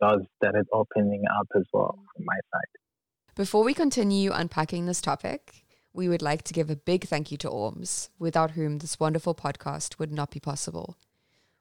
doors 0.00 0.22
started 0.42 0.66
opening 0.72 1.22
up 1.38 1.46
as 1.54 1.64
well 1.72 1.98
from 2.16 2.24
my 2.24 2.34
side. 2.52 3.34
Before 3.36 3.62
we 3.62 3.74
continue 3.74 4.32
unpacking 4.32 4.86
this 4.86 5.00
topic, 5.02 5.64
we 5.92 6.08
would 6.08 6.22
like 6.22 6.42
to 6.44 6.54
give 6.54 6.70
a 6.70 6.76
big 6.76 7.04
thank 7.04 7.30
you 7.30 7.36
to 7.38 7.48
Orms, 7.50 8.08
without 8.18 8.52
whom 8.52 8.78
this 8.78 8.98
wonderful 8.98 9.34
podcast 9.34 9.98
would 9.98 10.12
not 10.12 10.30
be 10.30 10.40
possible. 10.40 10.96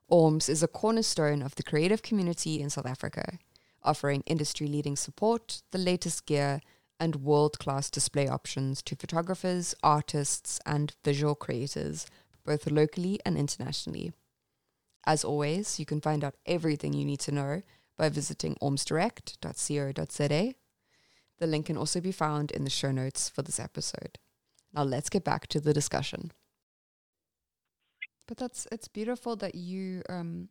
Orms 0.10 0.50
is 0.50 0.64
a 0.64 0.68
cornerstone 0.68 1.42
of 1.44 1.56
the 1.56 1.64
creative 1.64 2.02
community 2.02 2.62
in 2.62 2.70
South 2.70 2.88
Africa, 2.88 3.38
offering 3.84 4.24
industry 4.26 4.68
leading 4.68 4.96
support, 4.96 5.62
the 5.72 5.78
latest 5.78 6.26
gear, 6.26 6.62
and 7.00 7.18
world 7.18 7.60
class 7.60 7.90
display 7.90 8.28
options 8.28 8.82
to 8.82 8.96
photographers, 8.96 9.76
artists, 9.84 10.60
and 10.66 10.96
visual 11.04 11.36
creators, 11.36 12.08
both 12.44 12.70
locally 12.72 13.20
and 13.26 13.38
internationally. 13.38 14.12
As 15.06 15.24
always, 15.24 15.80
you 15.80 15.86
can 15.86 16.02
find 16.02 16.24
out 16.24 16.36
everything 16.46 16.94
you 16.94 17.06
need 17.06 17.20
to 17.22 17.32
know 17.32 17.62
by 17.98 18.10
visiting 18.10 18.56
ormsdirect.co.za. 18.62 20.54
The 21.38 21.48
link 21.48 21.68
can 21.68 21.78
also 21.78 22.02
be 22.02 22.12
found 22.12 22.52
in 22.52 22.64
the 22.64 22.70
show 22.70 22.92
notes 22.92 23.30
for 23.30 23.44
this 23.44 23.60
episode. 23.60 24.18
Now 24.74 24.84
let's 24.84 25.10
get 25.10 25.24
back 25.24 25.48
to 25.48 25.60
the 25.60 25.74
discussion. 25.74 26.32
But 28.30 28.38
that's 28.38 28.68
it's 28.72 28.88
beautiful 28.88 29.36
that 29.38 29.56
you 29.56 30.04
um 30.08 30.50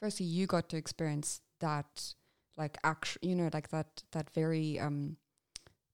firstly 0.00 0.24
you 0.24 0.46
got 0.46 0.70
to 0.70 0.78
experience 0.78 1.42
that 1.60 2.14
like 2.56 2.78
act 2.82 3.18
you 3.20 3.34
know 3.34 3.50
like 3.52 3.68
that 3.68 4.02
that 4.12 4.30
very 4.30 4.80
um 4.80 5.18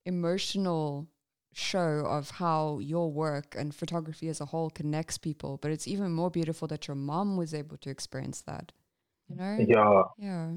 emotional 0.05 1.07
show 1.51 2.05
of 2.07 2.31
how 2.31 2.79
your 2.79 3.11
work 3.11 3.55
and 3.57 3.75
photography 3.75 4.29
as 4.29 4.39
a 4.41 4.45
whole 4.45 4.69
connects 4.69 5.17
people. 5.17 5.57
But 5.61 5.71
it's 5.71 5.87
even 5.87 6.11
more 6.11 6.31
beautiful 6.31 6.67
that 6.69 6.87
your 6.87 6.95
mom 6.95 7.37
was 7.37 7.53
able 7.53 7.77
to 7.77 7.89
experience 7.89 8.41
that 8.47 8.71
you 9.27 9.35
know? 9.35 9.57
Yeah, 9.59 10.01
yeah. 10.17 10.51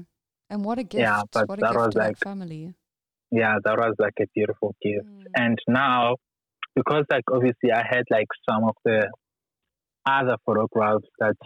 And 0.49 0.63
what 0.63 0.79
a 0.79 0.83
gift. 0.83 1.01
Yeah, 1.01 1.21
but 1.31 1.49
what 1.49 1.59
a 1.59 1.61
that 1.61 1.73
gift 1.73 1.85
was 1.85 1.93
to 1.95 1.99
like- 1.99 2.17
family. 2.19 2.73
Yeah, 3.31 3.57
that 3.63 3.77
was 3.77 3.93
like 3.99 4.15
a 4.19 4.25
beautiful 4.33 4.75
gift. 4.81 5.05
Mm. 5.05 5.25
And 5.35 5.59
now, 5.67 6.15
because 6.75 7.05
like 7.11 7.25
obviously 7.31 7.71
I 7.71 7.83
had 7.87 8.03
like 8.09 8.27
some 8.49 8.63
of 8.63 8.75
the 8.83 9.07
other 10.05 10.37
photographs 10.45 11.07
that 11.19 11.37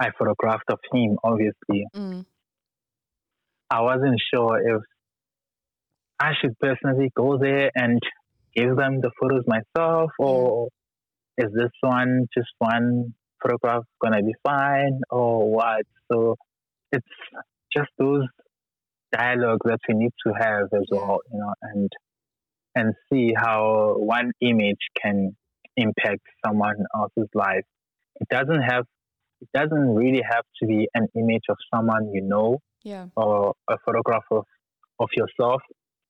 I 0.00 0.10
photographed 0.18 0.70
of 0.70 0.80
him, 0.92 1.18
obviously, 1.22 1.86
Mm. 1.94 2.26
I 3.70 3.80
wasn't 3.80 4.20
sure 4.32 4.76
if 4.76 4.82
I 6.20 6.32
should 6.40 6.58
personally 6.58 7.10
go 7.16 7.38
there 7.38 7.70
and 7.74 8.00
give 8.54 8.76
them 8.76 9.00
the 9.00 9.10
photos 9.20 9.44
myself, 9.46 10.10
or 10.18 10.68
is 11.38 11.52
this 11.52 11.72
one 11.80 12.26
just 12.36 12.50
one 12.58 13.14
photograph 13.42 13.84
gonna 14.00 14.22
be 14.22 14.34
fine, 14.46 15.00
or 15.10 15.50
what? 15.50 15.82
So 16.10 16.36
it's 16.92 17.06
just 17.72 17.90
those 17.98 18.26
dialogue 19.12 19.60
that 19.64 19.78
we 19.88 19.94
need 19.94 20.12
to 20.26 20.32
have 20.32 20.68
as 20.72 20.86
well, 20.90 21.18
you 21.32 21.38
know, 21.38 21.54
and 21.62 21.90
and 22.76 22.94
see 23.12 23.32
how 23.36 23.94
one 23.96 24.32
image 24.40 24.90
can 25.00 25.36
impact 25.76 26.22
someone 26.44 26.76
else's 26.96 27.28
life. 27.34 27.64
It 28.20 28.28
doesn't 28.30 28.62
have, 28.62 28.84
it 29.40 29.48
doesn't 29.54 29.94
really 29.94 30.22
have 30.28 30.44
to 30.60 30.66
be 30.66 30.88
an 30.94 31.08
image 31.16 31.44
of 31.48 31.56
someone 31.74 32.10
you 32.12 32.22
know 32.22 32.58
yeah 32.82 33.06
or 33.16 33.54
a 33.68 33.76
photograph 33.84 34.24
of, 34.30 34.44
of 35.00 35.08
yourself. 35.16 35.62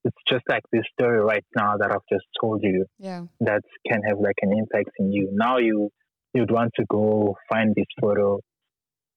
It's 0.04 0.16
just 0.28 0.42
like 0.48 0.62
this 0.70 0.82
story 0.98 1.18
right 1.20 1.44
now 1.56 1.76
that 1.78 1.90
I've 1.90 2.06
just 2.12 2.26
told 2.40 2.60
you 2.62 2.84
yeah 2.98 3.22
that 3.40 3.62
can 3.90 4.02
have 4.08 4.18
like 4.18 4.36
an 4.42 4.52
impact 4.52 4.90
in 4.98 5.12
you. 5.12 5.30
Now 5.32 5.58
you 5.58 5.90
you'd 6.34 6.50
want 6.50 6.72
to 6.76 6.84
go 6.88 7.36
find 7.48 7.74
this 7.74 7.86
photo. 8.00 8.40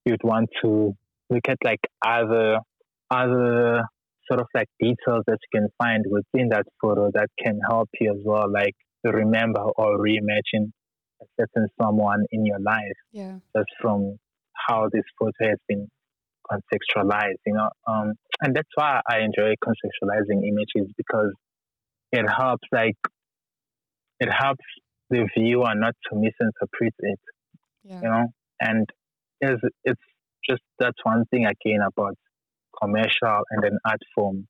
You'd 0.06 0.24
want 0.24 0.50
to 0.64 0.94
look 1.30 1.50
at 1.50 1.58
like 1.64 1.82
other 2.06 2.60
other 3.12 3.84
sort 4.28 4.42
of 4.42 4.48
like 4.54 4.68
details 4.80 5.24
that 5.28 5.38
you 5.42 5.60
can 5.60 5.68
find 5.78 6.06
within 6.10 6.50
that 6.50 6.66
photo 6.82 7.10
that 7.14 7.28
can 7.44 7.60
help 7.68 7.90
you 8.00 8.12
as 8.12 8.22
well, 8.24 8.52
like 8.52 8.76
to 9.06 9.12
remember 9.12 9.62
or 9.62 9.98
reimagine 10.00 10.72
a 11.22 11.26
certain 11.40 11.68
someone 11.82 12.26
in 12.32 12.46
your 12.46 12.60
life 12.60 13.00
yeah 13.12 13.40
just 13.56 13.70
from 13.82 14.18
how 14.68 14.90
this 14.92 15.04
photo 15.20 15.50
has 15.50 15.60
been 15.68 15.88
contextualized, 16.52 17.42
you 17.46 17.54
know. 17.54 17.70
Um, 17.88 18.14
and 18.42 18.56
that's 18.56 18.70
why 18.76 19.02
I 19.10 19.20
enjoy 19.20 19.54
contextualizing 19.64 20.48
images 20.48 20.92
because 20.98 21.34
it 22.12 22.26
helps, 22.30 22.68
like, 22.72 22.96
it 24.20 24.30
helps 24.32 24.66
the 25.10 25.28
viewer 25.38 25.74
not 25.76 25.94
to 26.10 26.16
misinterpret 26.16 26.94
it, 27.00 27.20
yeah 27.84 28.02
you 28.02 28.10
know. 28.10 28.26
And 28.60 28.90
it's, 29.42 29.62
it's 29.84 30.02
just 30.50 30.62
that's 30.80 30.98
one 31.04 31.26
thing 31.32 31.46
again 31.46 31.80
about 31.86 32.16
commercial 32.82 33.44
and 33.52 33.64
an 33.64 33.78
art 33.86 34.02
form. 34.16 34.48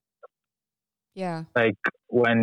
Yeah 1.22 1.42
Like 1.60 1.82
when 2.08 2.40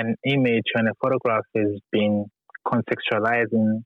an 0.00 0.08
image, 0.34 0.68
when 0.74 0.86
a 0.86 0.94
photograph 1.02 1.46
is 1.54 1.80
being 1.90 2.26
contextualized 2.70 3.52
in, 3.52 3.84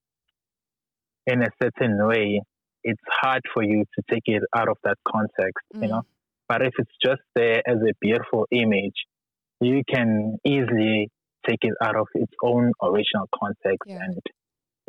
in 1.32 1.42
a 1.42 1.50
certain 1.62 1.94
way, 2.06 2.40
it's 2.82 3.06
hard 3.20 3.42
for 3.52 3.62
you 3.62 3.84
to 3.94 4.02
take 4.10 4.26
it 4.26 4.42
out 4.58 4.68
of 4.68 4.78
that 4.84 4.98
context, 5.12 5.64
you 5.82 5.88
know. 5.88 6.02
Mm. 6.02 6.12
But 6.48 6.62
if 6.68 6.74
it's 6.78 6.96
just 7.04 7.22
there 7.34 7.60
as 7.66 7.78
a 7.90 7.92
beautiful 8.00 8.46
image, 8.50 8.98
you 9.60 9.82
can 9.92 10.36
easily 10.44 11.08
take 11.48 11.62
it 11.62 11.74
out 11.82 11.96
of 11.96 12.08
its 12.14 12.32
own 12.42 12.72
original 12.82 13.28
context 13.40 13.86
Yeah. 13.86 14.04
and 14.04 14.20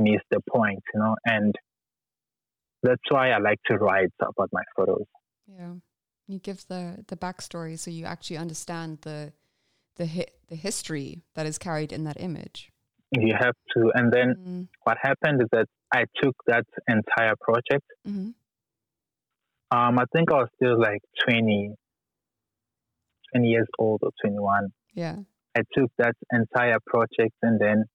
miss 0.08 0.22
the 0.30 0.42
point, 0.56 0.84
you 0.94 1.00
know. 1.00 1.16
And 1.26 1.56
that's 2.84 3.08
why 3.10 3.26
I 3.36 3.40
like 3.40 3.62
to 3.70 3.76
write 3.78 4.14
about 4.22 4.50
my 4.52 4.64
photos. 4.76 5.06
Yeah. 5.48 5.76
You 6.28 6.40
give 6.40 6.68
the 6.68 7.04
the 7.08 7.16
backstory 7.16 7.80
so 7.80 7.90
you 7.90 8.06
actually 8.06 8.38
understand 8.38 9.00
the 9.02 9.34
the 9.96 10.06
hi- 10.08 10.34
the 10.50 10.56
history 10.56 11.22
that 11.36 11.46
is 11.46 11.58
carried 11.58 11.92
in 11.92 12.04
that 12.04 12.20
image. 12.20 12.72
You 13.12 13.34
have 13.40 13.56
to, 13.76 13.92
and 13.96 14.12
then 14.12 14.36
Mm, 14.36 14.68
what 14.84 14.98
happened 15.02 15.42
is 15.42 15.48
that 15.54 15.68
I 15.94 16.04
took 16.22 16.36
that 16.48 16.66
entire 16.88 17.36
project. 17.40 17.86
mhm. 18.06 18.34
Um, 19.72 20.00
I 20.00 20.06
think 20.14 20.32
I 20.32 20.36
was 20.36 20.50
still 20.56 20.80
like 20.80 21.02
20, 21.28 21.76
20 23.34 23.48
years 23.48 23.68
old 23.80 24.00
or 24.02 24.12
21. 24.22 24.72
Yeah. 24.94 25.18
I 25.56 25.62
took 25.76 25.92
that 25.98 26.16
entire 26.32 26.80
project 26.86 27.36
and 27.42 27.60
then 27.60 27.86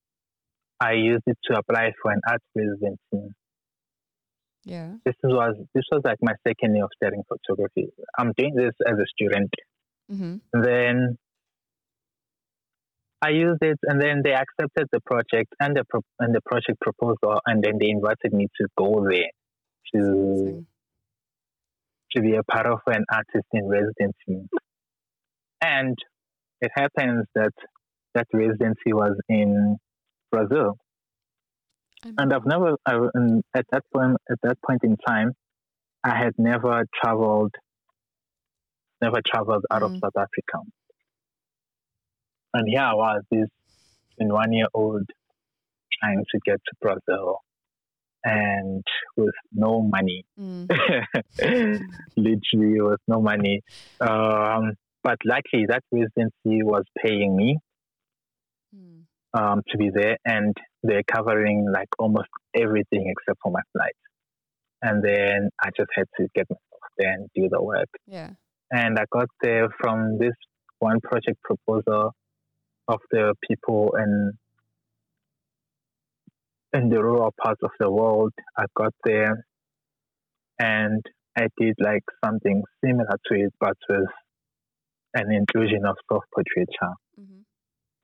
I 0.80 0.92
used 0.92 1.22
it 1.26 1.38
to 1.44 1.58
apply 1.58 1.92
for 2.02 2.10
an 2.12 2.20
art 2.28 2.42
residency. 2.54 3.34
Yeah. 4.64 4.94
This 5.04 5.14
was 5.24 5.56
this 5.74 5.84
was 5.90 6.02
like 6.04 6.18
my 6.22 6.34
second 6.46 6.74
year 6.76 6.84
of 6.84 6.90
studying 6.96 7.24
photography. 7.28 7.88
I'm 8.16 8.32
doing 8.36 8.54
this 8.54 8.74
as 8.86 8.94
a 8.98 9.06
student. 9.06 9.52
Mm-hmm. 10.10 10.62
Then 10.62 11.18
I 13.20 13.30
used 13.30 13.62
it, 13.62 13.78
and 13.84 14.00
then 14.00 14.22
they 14.24 14.32
accepted 14.32 14.88
the 14.92 15.00
project 15.00 15.52
and 15.60 15.76
the 15.76 15.84
pro- 15.88 16.02
and 16.18 16.34
the 16.34 16.40
project 16.44 16.80
proposal, 16.80 17.40
and 17.46 17.62
then 17.62 17.78
they 17.80 17.88
invited 17.88 18.32
me 18.32 18.48
to 18.60 18.68
go 18.76 19.04
there 19.08 19.30
to 19.94 20.64
to 22.12 22.20
be 22.20 22.36
a 22.36 22.42
part 22.44 22.66
of 22.66 22.80
an 22.86 23.04
artist 23.12 23.46
in 23.52 23.68
residency. 23.68 24.48
And 25.60 25.96
it 26.60 26.70
happens 26.74 27.26
that 27.34 27.52
that 28.14 28.26
residency 28.32 28.92
was 28.92 29.16
in 29.28 29.76
Brazil, 30.30 30.76
and 32.04 32.32
I've 32.32 32.46
never 32.46 32.76
I, 32.86 32.98
and 33.14 33.42
at 33.54 33.66
that 33.72 33.82
point 33.94 34.16
at 34.30 34.38
that 34.42 34.58
point 34.66 34.80
in 34.84 34.96
time, 35.06 35.32
I 36.04 36.16
had 36.16 36.32
never 36.38 36.84
traveled, 37.02 37.54
never 39.00 39.20
traveled 39.26 39.64
out 39.70 39.82
of 39.82 39.92
Mm. 39.92 40.00
South 40.00 40.16
Africa. 40.16 40.58
And 42.54 42.68
here 42.68 42.80
I 42.80 42.94
was, 42.94 43.22
this 43.30 43.48
one 44.18 44.52
year 44.52 44.66
old, 44.74 45.04
trying 46.00 46.24
to 46.30 46.40
get 46.44 46.56
to 46.56 46.72
Brazil, 46.80 47.38
and 48.24 48.84
with 49.16 49.34
no 49.52 49.80
money 49.82 50.24
Mm. 50.38 50.68
literally 52.16 52.80
with 52.80 53.00
no 53.08 53.20
money. 53.20 53.62
Um, 54.00 54.74
but 55.02 55.18
luckily, 55.24 55.66
that 55.68 55.82
residency 55.90 56.62
was 56.62 56.84
paying 57.04 57.36
me 57.36 57.58
Mm. 58.74 59.02
um, 59.34 59.62
to 59.68 59.78
be 59.78 59.90
there, 59.90 60.16
and 60.24 60.56
they're 60.82 61.02
covering 61.04 61.66
like 61.72 61.88
almost 61.98 62.28
everything 62.54 63.12
except 63.12 63.38
for 63.42 63.52
my 63.52 63.60
flight. 63.72 63.96
And 64.82 65.02
then 65.02 65.50
I 65.62 65.70
just 65.76 65.90
had 65.94 66.06
to 66.18 66.26
get 66.34 66.46
myself 66.50 66.82
there 66.98 67.12
and 67.12 67.28
do 67.34 67.48
the 67.50 67.62
work. 67.62 67.88
Yeah. 68.06 68.30
And 68.72 68.98
I 68.98 69.04
got 69.12 69.28
there 69.42 69.68
from 69.80 70.18
this 70.18 70.34
one 70.80 71.00
project 71.00 71.40
proposal 71.42 72.12
of 72.88 73.00
the 73.10 73.34
people 73.48 73.94
in 73.98 74.32
in 76.72 76.88
the 76.88 77.02
rural 77.02 77.32
parts 77.42 77.60
of 77.62 77.70
the 77.78 77.90
world. 77.90 78.32
I 78.58 78.64
got 78.74 78.94
there 79.04 79.44
and 80.58 81.04
I 81.36 81.46
did 81.58 81.74
like 81.78 82.02
something 82.24 82.62
similar 82.84 83.18
to 83.26 83.34
it, 83.34 83.52
but 83.60 83.76
with 83.88 84.08
an 85.14 85.32
inclusion 85.32 85.84
of 85.86 85.96
self 86.10 86.24
portraiture. 86.34 86.94
Mhm. 87.20 87.44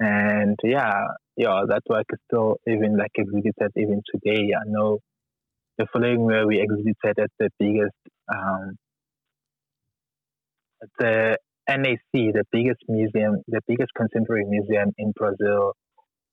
And 0.01 0.59
yeah, 0.63 1.09
yeah, 1.39 1.63
that 1.69 1.83
work 1.89 2.07
is 2.13 2.19
still 2.27 2.57
even 2.67 2.99
like 2.99 3.13
exhibited 3.15 3.71
even 3.77 4.03
today. 4.13 4.51
I 4.59 4.65
know 4.67 4.99
the 5.79 5.87
following 5.93 6.29
year 6.29 6.45
we 6.47 6.61
exhibited 6.61 7.17
at 7.17 7.31
the 7.39 7.49
biggest 7.61 7.95
um, 8.29 8.77
the 10.99 11.39
NAC, 11.69 12.01
the 12.13 12.45
biggest 12.51 12.81
museum, 12.89 13.37
the 13.47 13.61
biggest 13.69 13.91
contemporary 13.97 14.47
museum 14.47 14.91
in 14.99 15.13
Brazil, 15.13 15.75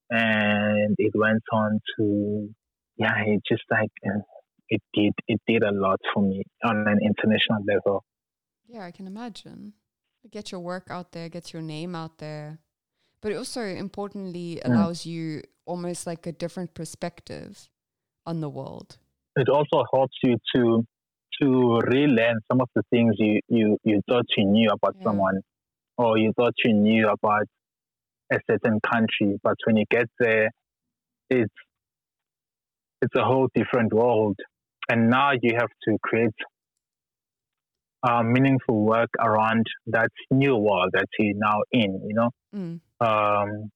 and 0.09 0.95
it 0.97 1.11
went 1.13 1.43
on 1.53 1.79
to 1.97 2.49
yeah, 2.97 3.13
it 3.27 3.41
just 3.47 3.63
like 3.69 3.91
uh, 4.07 4.21
it 4.69 4.81
did 4.95 5.13
it 5.27 5.39
did 5.47 5.61
a 5.61 5.71
lot 5.71 5.99
for 6.15 6.23
me 6.23 6.41
on 6.63 6.87
an 6.87 6.97
international 7.03 7.63
level. 7.67 8.03
Yeah, 8.67 8.85
I 8.85 8.91
can 8.91 9.05
imagine. 9.05 9.73
Get 10.31 10.51
your 10.51 10.61
work 10.61 10.87
out 10.89 11.11
there, 11.11 11.29
get 11.29 11.53
your 11.53 11.61
name 11.61 11.93
out 11.93 12.17
there. 12.17 12.57
But 13.25 13.31
it 13.31 13.37
also 13.37 13.61
importantly 13.61 14.61
Mm. 14.63 14.69
allows 14.69 15.03
you 15.03 15.41
almost 15.65 16.05
like 16.05 16.27
a 16.27 16.31
different 16.31 16.75
perspective 16.75 17.71
on 18.23 18.39
the 18.39 18.49
world. 18.49 18.99
It 19.35 19.49
also 19.49 19.83
helps 19.91 20.15
you 20.21 20.37
to 20.53 20.85
to 21.41 21.79
relearn 21.95 22.37
some 22.49 22.61
of 22.61 22.69
the 22.75 22.83
things 22.91 23.15
you 23.17 23.39
you 23.47 23.77
you 23.83 23.99
thought 24.07 24.27
you 24.37 24.45
knew 24.45 24.69
about 24.69 24.95
Yeah. 24.97 25.05
someone, 25.05 25.41
or 25.97 26.19
you 26.19 26.33
thought 26.37 26.53
you 26.65 26.73
knew 26.73 27.09
about 27.09 27.47
a 28.31 28.39
certain 28.47 28.79
country, 28.93 29.39
but 29.41 29.55
when 29.65 29.77
you 29.77 29.85
get 29.89 30.07
there, 30.19 30.51
it's 31.31 31.59
it's 33.01 33.15
a 33.15 33.25
whole 33.25 33.49
different 33.55 33.91
world, 33.91 34.37
and 34.87 35.09
now 35.09 35.31
you 35.41 35.53
have 35.61 35.73
to 35.85 35.97
create 36.03 36.39
uh, 38.07 38.21
meaningful 38.21 38.85
work 38.85 39.09
around 39.19 39.65
that 39.87 40.11
new 40.29 40.55
world 40.55 40.91
that 40.93 41.07
you're 41.17 41.39
now 41.49 41.59
in. 41.71 41.91
You 42.07 42.13
know. 42.19 42.29
Mm. 42.55 42.81
Um, 42.99 43.71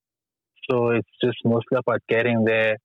so 0.70 0.90
it's 0.92 1.10
just 1.24 1.38
mostly 1.46 1.78
about 1.78 2.02
getting 2.08 2.44
there, 2.46 2.78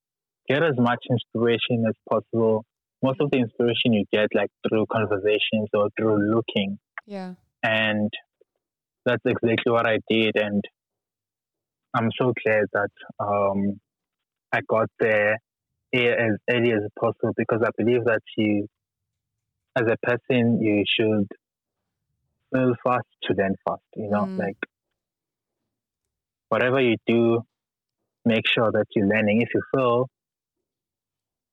get 0.48 0.62
as 0.62 0.74
much 0.78 1.04
inspiration 1.10 1.84
as 1.88 1.94
possible. 2.08 2.64
Most 3.02 3.20
of 3.20 3.30
the 3.30 3.38
inspiration 3.38 3.92
you 3.92 4.04
get 4.12 4.28
like 4.34 4.50
through 4.68 4.86
conversations 4.90 5.68
or 5.74 5.88
through 5.98 6.34
looking, 6.34 6.78
Yeah. 7.06 7.34
and 7.62 8.10
that's 9.04 9.22
exactly 9.26 9.70
what 9.72 9.86
I 9.86 9.98
did. 10.08 10.36
And 10.36 10.62
I'm 11.94 12.10
so 12.20 12.32
glad 12.44 12.64
that 12.72 12.90
um, 13.20 13.80
I 14.52 14.60
got 14.68 14.88
there 14.98 15.38
as 15.94 16.36
early 16.50 16.72
as 16.72 16.82
possible 16.98 17.32
because 17.36 17.62
I 17.64 17.70
believe 17.76 18.04
that 18.04 18.22
you, 18.36 18.66
as 19.76 19.84
a 19.86 19.96
person, 20.06 20.60
you 20.62 20.82
should 20.88 21.26
fail 22.52 22.74
fast 22.84 23.06
to 23.24 23.34
learn 23.34 23.54
fast. 23.66 23.82
You 23.96 24.08
know, 24.10 24.26
Mm. 24.26 24.38
like 24.38 24.56
whatever 26.48 26.80
you 26.80 26.96
do, 27.06 27.42
make 28.24 28.46
sure 28.46 28.70
that 28.72 28.86
you're 28.94 29.08
learning. 29.08 29.42
If 29.42 29.48
you 29.54 29.62
fail, 29.74 30.08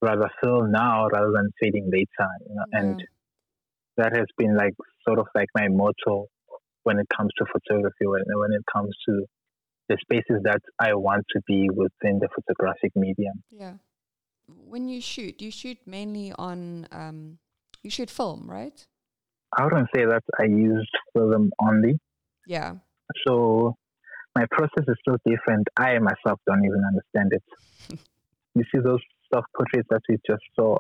rather 0.01 0.29
fail 0.41 0.67
now 0.67 1.07
rather 1.07 1.31
than 1.31 1.49
failing 1.59 1.89
later. 1.91 2.29
You 2.47 2.55
know, 2.55 2.65
and 2.71 3.03
that 3.97 4.15
has 4.15 4.27
been 4.37 4.55
like 4.55 4.73
sort 5.07 5.19
of 5.19 5.27
like 5.35 5.49
my 5.55 5.67
motto 5.67 6.27
when 6.83 6.99
it 6.99 7.07
comes 7.15 7.31
to 7.37 7.45
photography. 7.45 8.05
When 8.05 8.23
when 8.35 8.53
it 8.53 8.63
comes 8.71 8.95
to 9.07 9.25
the 9.89 9.97
spaces 10.01 10.41
that 10.43 10.61
I 10.79 10.93
want 10.93 11.25
to 11.35 11.41
be 11.47 11.69
within 11.69 12.19
the 12.19 12.29
photographic 12.35 12.91
medium. 12.95 13.43
Yeah. 13.51 13.73
When 14.47 14.87
you 14.87 15.01
shoot, 15.01 15.41
you 15.41 15.51
shoot 15.51 15.77
mainly 15.85 16.33
on 16.37 16.87
um 16.91 17.37
you 17.83 17.89
shoot 17.89 18.09
film, 18.09 18.49
right? 18.49 18.85
I 19.57 19.65
wouldn't 19.65 19.89
say 19.93 20.05
that 20.05 20.23
I 20.39 20.45
use 20.45 20.89
film 21.13 21.51
only. 21.61 21.99
Yeah. 22.47 22.75
So 23.27 23.75
my 24.35 24.45
process 24.51 24.85
is 24.87 24.97
so 25.07 25.17
different. 25.25 25.67
I 25.77 25.97
myself 25.99 26.39
don't 26.47 26.63
even 26.63 26.83
understand 26.87 27.31
it. 27.33 27.43
you 28.55 28.63
see 28.73 28.79
those 28.83 29.01
self 29.33 29.45
portraits 29.55 29.87
that 29.89 30.01
we 30.09 30.17
just 30.27 30.43
saw 30.55 30.77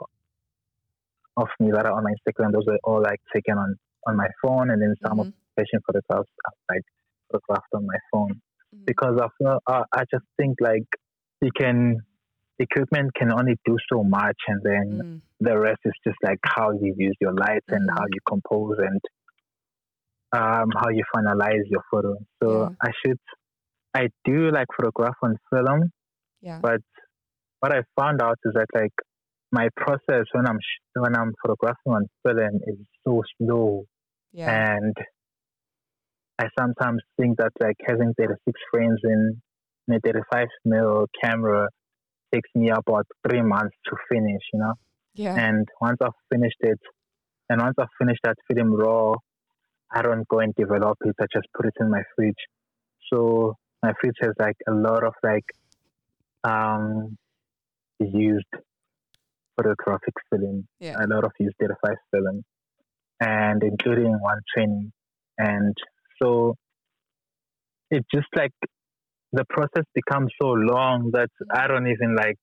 of 1.37 1.47
me 1.59 1.71
that 1.71 1.85
are 1.85 1.93
on 1.93 2.03
my 2.03 2.11
Instagram, 2.11 2.51
those 2.51 2.67
are 2.67 2.77
all 2.83 3.01
like 3.01 3.19
taken 3.33 3.57
on, 3.57 3.75
on 4.07 4.17
my 4.17 4.27
phone 4.41 4.69
and 4.71 4.81
then 4.81 4.93
some 5.05 5.19
of 5.19 5.27
Mhm. 5.27 5.33
the 5.55 5.61
fashion 5.63 5.79
photographs 5.87 6.29
are 6.45 6.53
like 6.75 6.83
photographed 7.31 7.73
on 7.73 7.85
my 7.85 7.97
phone. 8.11 8.41
Mhm. 8.75 8.85
Because 8.85 9.17
I 9.21 9.27
feel 9.37 9.59
uh, 9.67 9.83
I 9.93 10.03
just 10.11 10.25
think 10.37 10.57
like 10.59 10.87
you 11.41 11.51
can 11.57 12.01
equipment 12.59 13.13
can 13.15 13.31
only 13.31 13.57
do 13.65 13.77
so 13.91 14.03
much 14.03 14.37
and 14.47 14.61
then 14.61 14.85
Mm. 15.03 15.21
the 15.39 15.57
rest 15.57 15.79
is 15.85 15.93
just 16.05 16.17
like 16.23 16.39
how 16.43 16.71
you 16.71 16.93
use 16.97 17.15
your 17.19 17.33
lights 17.33 17.65
and 17.69 17.89
Mhm. 17.89 17.97
how 17.97 18.05
you 18.05 18.19
compose 18.27 18.77
and 18.79 19.01
um, 20.33 20.69
how 20.79 20.89
you 20.89 21.03
finalize 21.15 21.63
your 21.69 21.83
photo. 21.91 22.15
So 22.41 22.47
Yeah. 22.61 22.75
I 22.87 22.91
should, 22.99 23.19
I 23.93 24.07
do 24.25 24.51
like 24.51 24.67
photograph 24.77 25.15
on 25.21 25.37
film, 25.53 25.91
Yeah. 26.41 26.59
but 26.61 26.81
what 27.59 27.73
I 27.75 27.81
found 27.99 28.21
out 28.21 28.37
is 28.45 28.53
that 28.55 28.67
like 28.73 28.93
my 29.51 29.67
process 29.75 30.25
when 30.31 30.47
I'm 30.47 30.59
sh- 30.59 30.83
when 30.93 31.15
I'm 31.15 31.33
photographing 31.43 31.93
on 31.93 32.05
film 32.25 32.55
is 32.67 32.77
so 33.05 33.21
slow, 33.37 33.83
yeah. 34.31 34.75
and 34.75 34.95
I 36.39 36.47
sometimes 36.57 37.01
think 37.19 37.37
that 37.37 37.51
like 37.59 37.75
having 37.87 38.13
36 38.17 38.59
frames 38.71 38.99
in 39.03 39.41
a 39.91 39.99
35 39.99 40.47
mil 40.65 41.05
camera 41.21 41.67
takes 42.33 42.49
me 42.55 42.69
about 42.69 43.05
three 43.27 43.41
months 43.41 43.75
to 43.87 43.95
finish, 44.09 44.41
you 44.53 44.59
know. 44.59 44.73
Yeah. 45.13 45.35
And 45.35 45.67
once 45.81 45.97
I've 46.01 46.13
finished 46.31 46.61
it, 46.61 46.79
and 47.49 47.61
once 47.61 47.75
I've 47.77 47.93
finished 47.99 48.21
that 48.23 48.37
film 48.51 48.73
raw, 48.73 49.15
I 49.93 50.01
don't 50.01 50.25
go 50.29 50.39
and 50.39 50.53
develop 50.55 50.97
it. 51.03 51.15
I 51.19 51.25
just 51.33 51.47
put 51.55 51.65
it 51.65 51.73
in 51.81 51.89
my 51.91 52.01
fridge. 52.15 52.41
So 53.11 53.55
my 53.83 53.93
fridge 53.99 54.15
has 54.21 54.33
like 54.39 54.57
a 54.67 54.71
lot 54.71 55.03
of 55.03 55.13
like 55.23 55.45
um 56.43 57.17
used 57.99 58.45
photographic 59.55 60.13
film, 60.29 60.67
Yeah. 60.79 60.97
a 60.99 61.07
lot 61.07 61.23
of 61.23 61.31
used 61.39 61.55
data 61.59 61.75
five 61.85 61.97
film, 62.11 62.43
and 63.19 63.63
including 63.63 64.13
one 64.19 64.39
training. 64.55 64.91
And 65.37 65.75
so 66.21 66.55
it 67.89 68.05
just 68.13 68.27
like 68.35 68.53
the 69.33 69.45
process 69.49 69.85
becomes 69.93 70.31
so 70.41 70.49
long 70.49 71.11
that 71.13 71.29
I 71.53 71.67
don't 71.67 71.87
even 71.87 72.15
like 72.15 72.39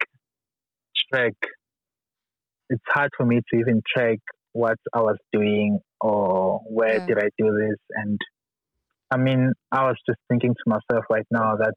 track. 1.12 1.34
It's 2.70 2.82
hard 2.88 3.10
for 3.16 3.24
me 3.24 3.40
to 3.50 3.58
even 3.58 3.82
track 3.94 4.18
what 4.52 4.78
I 4.94 5.00
was 5.00 5.16
doing 5.32 5.80
or 6.00 6.60
where 6.68 6.94
Yeah. 7.00 7.06
did 7.06 7.18
I 7.18 7.28
do 7.38 7.50
this. 7.52 7.78
And 7.90 8.18
I 9.10 9.16
mean, 9.16 9.52
I 9.72 9.84
was 9.86 9.96
just 10.06 10.18
thinking 10.28 10.54
to 10.54 10.64
myself 10.66 11.04
right 11.10 11.26
now 11.30 11.56
that 11.56 11.74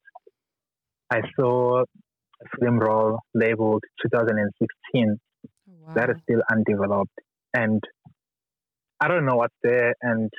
I 1.09 1.21
saw 1.39 1.81
a 1.81 2.45
film 2.59 2.79
roll 2.79 3.19
labeled 3.33 3.83
2016 4.03 5.17
Oh, 5.43 5.73
wow. 5.87 5.93
that 5.93 6.09
is 6.09 6.17
still 6.23 6.41
undeveloped. 6.51 7.11
And 7.53 7.81
I 8.99 9.07
don't 9.07 9.25
know 9.25 9.35
what's 9.35 9.55
there. 9.63 9.93
And 10.01 10.29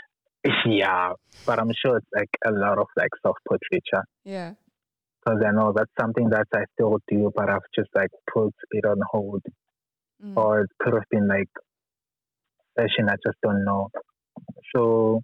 yeah, 0.66 1.12
but 1.46 1.58
I'm 1.58 1.72
sure 1.84 1.96
it's 1.98 2.06
like 2.14 2.30
a 2.46 2.50
lot 2.52 2.78
of 2.78 2.86
like 2.96 3.10
self 3.22 3.36
portraiture 3.48 4.04
yeah. 4.24 4.52
because 5.24 5.40
I 5.46 5.52
know 5.52 5.72
that's 5.74 5.90
something 6.00 6.28
that 6.30 6.46
I 6.54 6.64
still 6.74 6.98
do, 7.08 7.30
but 7.34 7.48
I've 7.48 7.68
just 7.74 7.88
like 7.94 8.10
put 8.32 8.52
it 8.72 8.84
on 8.84 8.98
hold, 9.10 9.42
Mm. 10.24 10.36
or 10.36 10.60
it 10.60 10.70
could 10.80 10.94
have 10.94 11.02
been 11.10 11.26
like 11.26 11.48
session. 12.78 13.08
I 13.08 13.16
just 13.26 13.38
don't 13.42 13.64
know. 13.64 13.88
So, 14.74 15.20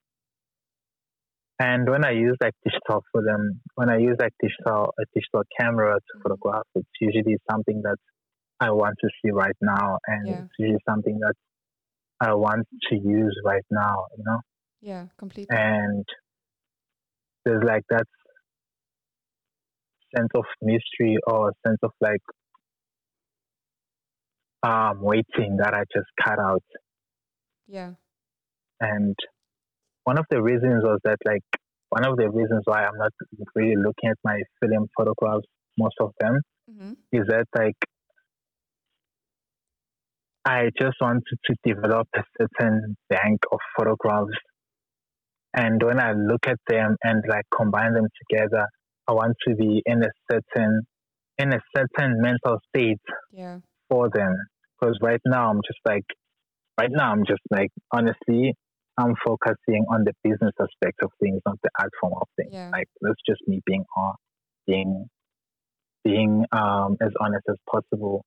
and 1.61 1.89
when 1.91 2.05
I 2.05 2.13
use 2.13 2.37
like 2.41 2.55
digital 2.65 3.05
for 3.13 3.23
them, 3.23 3.61
when 3.75 3.89
I 3.91 3.99
use 3.99 4.17
like 4.21 4.33
digital 4.43 4.93
a 4.99 5.05
digital 5.15 5.43
camera 5.61 5.95
to 5.97 6.13
photograph, 6.23 6.65
it's 6.75 6.89
usually 7.01 7.37
something 7.51 7.83
that 7.83 7.97
I 8.61 8.71
want 8.73 8.97
to 9.03 9.09
see 9.23 9.31
right 9.33 9.57
now, 9.61 9.99
and 10.07 10.29
Yeah. 10.29 10.41
it's 10.41 10.55
usually 10.59 10.81
something 10.89 11.19
that 11.21 11.35
I 12.21 12.35
want 12.35 12.67
to 12.91 12.97
use 12.97 13.37
right 13.45 13.67
now. 13.71 14.07
You 14.17 14.25
know 14.27 14.41
Yeah. 14.81 15.07
Completely. 15.19 15.57
and 15.57 16.05
there's 17.45 17.63
like 17.65 17.85
that 17.91 18.07
sense 20.17 20.29
of 20.35 20.45
mystery 20.63 21.17
or 21.27 21.53
sense 21.67 21.79
of 21.83 21.91
like 22.01 22.21
um 24.63 25.01
waiting 25.03 25.57
that 25.59 25.75
I 25.75 25.83
just 25.95 26.09
cut 26.25 26.39
out. 26.39 26.63
yeah. 27.67 27.95
And 28.81 29.17
one 30.09 30.19
of 30.19 30.27
the 30.31 30.41
reasons 30.43 30.83
was 30.91 30.99
that 31.05 31.19
like 31.27 31.47
one 31.91 32.05
of 32.09 32.17
the 32.17 32.29
reasons 32.31 32.63
why 32.65 32.81
I'm 32.85 32.97
not 32.97 33.13
really 33.55 33.77
looking 33.77 34.09
at 34.11 34.19
my 34.25 34.39
film 34.61 34.87
photographs, 34.97 35.47
most 35.79 35.97
of 36.01 36.13
them, 36.21 36.41
hmm 36.71 36.93
is 37.13 37.25
that 37.29 37.47
like 37.59 37.81
I 40.45 40.71
just 40.81 40.97
wanted 41.01 41.39
to 41.47 41.53
develop 41.71 42.07
a 42.17 42.23
certain 42.39 42.97
bank 43.11 43.41
of 43.53 43.59
photographs. 43.77 44.39
And 45.55 45.83
when 45.83 46.01
I 46.01 46.13
look 46.13 46.45
at 46.47 46.61
them 46.69 46.97
and 47.03 47.23
like 47.29 47.47
combine 47.55 47.93
them 47.93 48.09
together, 48.21 48.65
I 49.09 49.13
want 49.13 49.35
to 49.47 49.55
be 49.55 49.83
in 49.85 50.03
a 50.03 50.13
certain 50.31 50.73
in 51.43 51.53
a 51.53 51.61
certain 51.77 52.21
mental 52.29 52.59
state 52.69 53.07
Yeah. 53.43 53.59
for 53.91 54.09
them. 54.19 54.35
Because 54.75 54.97
right 55.03 55.21
now 55.27 55.51
I'm 55.51 55.63
just 55.71 55.83
like 55.93 56.09
right 56.81 56.95
now 57.01 57.13
I'm 57.13 57.25
just 57.33 57.47
like 57.59 57.71
honestly 57.93 58.55
I'm 58.99 59.15
focusing 59.25 59.87
on 59.91 60.05
the 60.05 60.13
business 60.25 60.53
aspect 60.61 60.99
of 61.03 61.11
things, 61.23 61.41
not 61.47 61.57
the 61.63 61.71
art 61.81 61.93
form 62.01 62.15
of 62.21 62.29
things. 62.37 62.51
Yeah. 62.53 62.71
Like 62.71 62.89
that's 63.01 63.21
just 63.27 63.41
me 63.47 63.61
being 63.65 63.85
on 63.97 64.15
being 64.67 65.07
being 66.05 66.45
um, 66.53 66.97
as 67.01 67.11
honest 67.21 67.45
as 67.49 67.57
possible. 67.71 68.25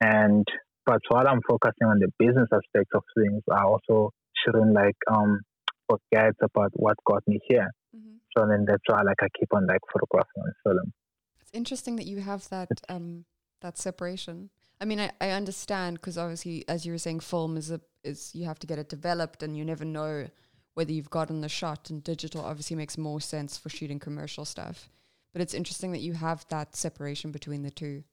And 0.00 0.44
but 0.84 1.00
while 1.08 1.26
I'm 1.26 1.40
focusing 1.48 1.86
on 1.86 1.98
the 2.00 2.08
business 2.18 2.48
aspect 2.52 2.90
of 2.94 3.02
things, 3.16 3.42
I 3.50 3.62
also 3.62 4.10
shouldn't 4.44 4.74
like 4.74 4.96
um 5.10 5.40
forget 5.88 6.34
about 6.42 6.70
what 6.74 6.96
got 7.06 7.22
me 7.26 7.38
here. 7.48 7.70
Mm-hmm. 7.96 8.16
So 8.36 8.46
then 8.48 8.64
that's 8.66 8.82
why 8.86 9.02
like 9.02 9.22
I 9.22 9.28
keep 9.38 9.48
on 9.54 9.66
like 9.66 9.80
photographing 9.92 10.42
on 10.42 10.52
film. 10.64 10.92
It's 11.40 11.52
interesting 11.54 11.96
that 11.96 12.06
you 12.06 12.20
have 12.20 12.48
that 12.48 12.68
um 12.88 13.26
that 13.60 13.78
separation. 13.78 14.50
I 14.80 14.84
mean, 14.84 15.00
I, 15.00 15.10
I 15.20 15.30
understand 15.30 15.96
because 15.96 16.18
obviously, 16.18 16.64
as 16.68 16.84
you 16.84 16.92
were 16.92 16.98
saying, 16.98 17.20
film 17.20 17.56
is 17.56 17.70
a 17.70 17.80
is 18.02 18.34
you 18.34 18.44
have 18.44 18.58
to 18.58 18.66
get 18.66 18.78
it 18.78 18.88
developed, 18.88 19.42
and 19.42 19.56
you 19.56 19.64
never 19.64 19.84
know 19.84 20.28
whether 20.74 20.92
you've 20.92 21.10
gotten 21.10 21.40
the 21.40 21.48
shot. 21.48 21.90
And 21.90 22.02
digital 22.02 22.42
obviously 22.44 22.76
makes 22.76 22.98
more 22.98 23.20
sense 23.20 23.56
for 23.56 23.68
shooting 23.68 23.98
commercial 23.98 24.44
stuff. 24.44 24.88
But 25.32 25.42
it's 25.42 25.54
interesting 25.54 25.92
that 25.92 26.00
you 26.00 26.12
have 26.14 26.44
that 26.50 26.76
separation 26.76 27.30
between 27.32 27.62
the 27.62 27.70
two. 27.70 28.04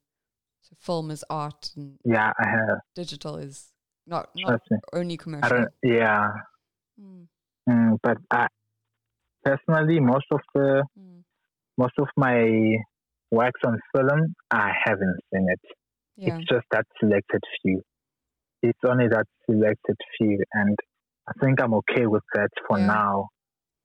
So 0.62 0.76
film 0.80 1.12
is 1.12 1.26
art, 1.30 1.72
and 1.76 1.98
Yeah, 2.06 2.32
I 2.40 2.48
have. 2.50 2.80
digital 2.96 3.38
is 3.38 3.68
not 4.08 4.30
not 4.36 4.62
only 4.94 5.16
I 5.16 5.18
commercial. 5.18 5.50
don't. 5.58 5.70
Yeah, 5.84 6.30
Mm, 7.02 7.28
mm, 7.70 7.98
but 8.04 8.18
I 8.30 8.48
personally 9.44 10.00
most 10.00 10.26
of 10.32 10.42
the 10.54 10.84
mm. 11.00 11.24
most 11.78 11.94
of 11.98 12.08
my 12.16 12.78
works 13.32 13.62
on 13.66 13.80
film 13.96 14.36
I 14.52 14.72
haven't 14.86 15.20
seen 15.34 15.48
it. 15.50 15.60
Yeah, 16.22 16.38
It's 16.38 16.48
just 16.48 16.66
that 16.72 16.86
selected 17.00 17.42
few. 17.62 17.82
It's 18.62 18.80
only 18.88 19.08
that 19.08 19.26
selected 19.50 19.98
few, 20.18 20.38
and 20.54 20.78
I 21.28 21.34
think 21.42 21.60
I'm 21.60 21.74
okay 21.82 22.06
with 22.06 22.24
that 22.36 22.50
for 22.68 22.78
Yeah. 22.80 22.86
now. 22.86 23.30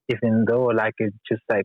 Even 0.09 0.45
though, 0.47 0.66
like, 0.66 0.95
it's 0.99 1.16
just 1.30 1.43
like, 1.49 1.64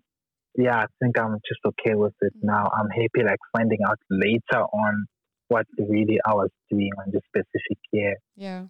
yeah, 0.56 0.78
I 0.84 0.86
think 1.00 1.20
I'm 1.20 1.36
just 1.46 1.60
okay 1.72 1.96
with 1.96 2.16
it 2.22 2.34
Mm. 2.38 2.44
now. 2.54 2.70
I'm 2.78 2.90
happy, 2.90 3.22
like, 3.32 3.40
finding 3.56 3.80
out 3.88 4.00
later 4.10 4.62
on 4.84 5.06
what 5.50 5.68
really 5.78 6.18
I 6.26 6.34
was 6.34 6.50
doing 6.70 6.92
on 7.00 7.12
this 7.12 7.22
specific 7.28 7.78
year, 7.92 8.16
yeah, 8.38 8.68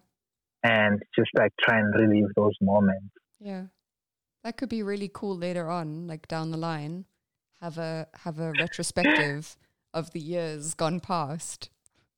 and 0.64 1.00
just 1.16 1.30
like 1.34 1.52
try 1.64 1.78
and 1.78 1.94
relive 1.94 2.30
those 2.36 2.56
moments. 2.60 3.14
yeah. 3.38 3.66
That 4.44 4.56
could 4.56 4.68
be 4.68 4.82
really 4.82 5.08
cool 5.08 5.36
later 5.36 5.70
on, 5.70 6.08
like 6.08 6.26
down 6.26 6.50
the 6.50 6.56
line. 6.56 7.04
Have 7.60 7.78
a 7.78 8.08
have 8.24 8.40
a 8.40 8.52
retrospective 8.52 9.56
of 9.94 10.10
the 10.10 10.18
years 10.18 10.74
gone 10.74 10.98
past. 10.98 11.70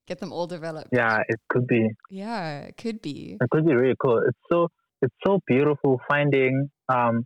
Get 0.07 0.19
them 0.19 0.31
all 0.31 0.47
developed. 0.47 0.89
Yeah, 0.91 1.17
it 1.27 1.39
could 1.49 1.65
be. 1.67 1.89
Yeah, 2.11 2.59
it 2.69 2.77
could 2.77 3.01
be. 3.01 3.37
It 3.41 3.49
could 3.49 3.65
be 3.65 3.73
really 3.73 3.95
cool. 3.99 4.19
It's 4.27 4.37
so 4.51 4.67
it's 5.01 5.15
so 5.25 5.39
beautiful 5.47 5.99
finding 6.07 6.69
um, 6.89 7.25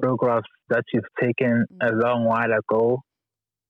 photographs 0.00 0.48
that 0.70 0.84
you've 0.92 1.04
taken 1.20 1.64
a 1.80 1.90
Mm. 1.92 2.02
long 2.02 2.24
while 2.24 2.52
ago, 2.52 3.00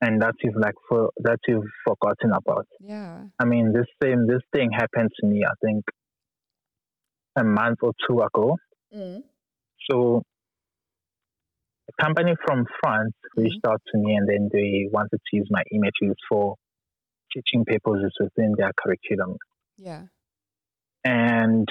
and 0.00 0.22
that 0.22 0.34
you've 0.42 0.56
like 0.56 0.74
for 0.88 1.10
that 1.18 1.38
you've 1.48 1.70
forgotten 1.86 2.30
about. 2.32 2.66
Yeah. 2.80 3.24
I 3.40 3.44
mean, 3.44 3.72
this 3.72 3.86
same 4.02 4.26
this 4.26 4.42
thing 4.54 4.70
happened 4.72 5.10
to 5.20 5.26
me. 5.26 5.44
I 5.44 5.54
think 5.64 5.84
a 7.36 7.44
month 7.44 7.78
or 7.82 7.92
two 8.08 8.20
ago. 8.20 8.56
Mm. 8.94 9.22
So 9.90 10.22
a 11.90 12.02
company 12.02 12.34
from 12.46 12.64
France 12.80 13.12
reached 13.36 13.66
out 13.66 13.82
to 13.92 13.98
me, 13.98 14.14
and 14.14 14.28
then 14.28 14.48
they 14.52 14.86
wanted 14.90 15.18
to 15.28 15.36
use 15.36 15.48
my 15.50 15.62
images 15.72 16.16
for 16.28 16.54
teaching 17.34 17.64
purposes 17.64 18.12
within 18.20 18.54
their 18.56 18.70
curriculum. 18.80 19.36
Yeah. 19.76 20.02
and 21.04 21.68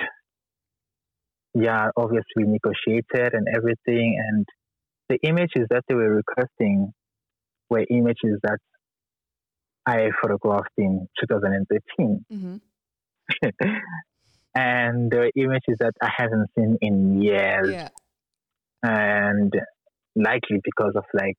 yeah, 1.56 1.90
obviously 1.96 2.38
we 2.38 2.44
negotiated 2.46 3.34
and 3.34 3.48
everything. 3.56 4.20
And 4.28 4.46
the 5.10 5.18
images 5.28 5.68
that 5.70 5.84
they 5.88 5.94
were 5.96 6.10
requesting 6.16 6.92
were 7.70 7.86
images 7.90 8.40
that 8.44 8.58
I 9.86 10.10
photographed 10.22 10.72
in 10.78 11.08
2013, 11.20 12.26
Mm-hmm. 12.32 12.58
and 14.56 15.12
there 15.12 15.22
were 15.22 15.32
images 15.36 15.78
that 15.80 15.94
I 16.02 16.10
haven't 16.18 16.48
seen 16.58 16.78
in 16.82 17.22
years, 17.22 17.70
Yeah. 17.72 17.90
and 18.84 19.54
likely 20.16 20.60
because 20.64 20.94
of 20.96 21.04
like 21.14 21.38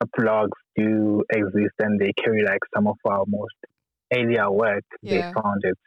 a 0.00 0.06
blogs 0.18 0.58
do 0.76 1.22
exist 1.32 1.74
and 1.78 2.00
they 2.00 2.12
carry 2.22 2.44
like 2.44 2.60
some 2.74 2.86
of 2.86 2.96
our 3.04 3.24
most 3.26 3.54
earlier 4.12 4.50
work. 4.50 4.84
Yeah. 5.02 5.28
They 5.28 5.40
found 5.40 5.60
it, 5.62 5.78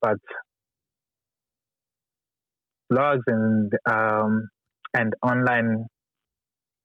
but 0.00 0.18
blogs 2.92 3.22
and 3.26 3.72
um, 3.90 4.48
and 4.94 5.14
online 5.22 5.86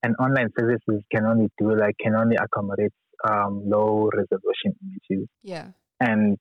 and 0.03 0.15
online 0.19 0.49
services 0.57 1.03
can 1.13 1.25
only 1.25 1.49
do 1.57 1.75
like 1.77 1.95
can 1.99 2.15
only 2.15 2.35
accommodate 2.37 2.93
um, 3.27 3.63
low 3.65 4.09
resolution 4.13 4.73
images. 4.81 5.27
Yeah. 5.43 5.67
And 5.99 6.37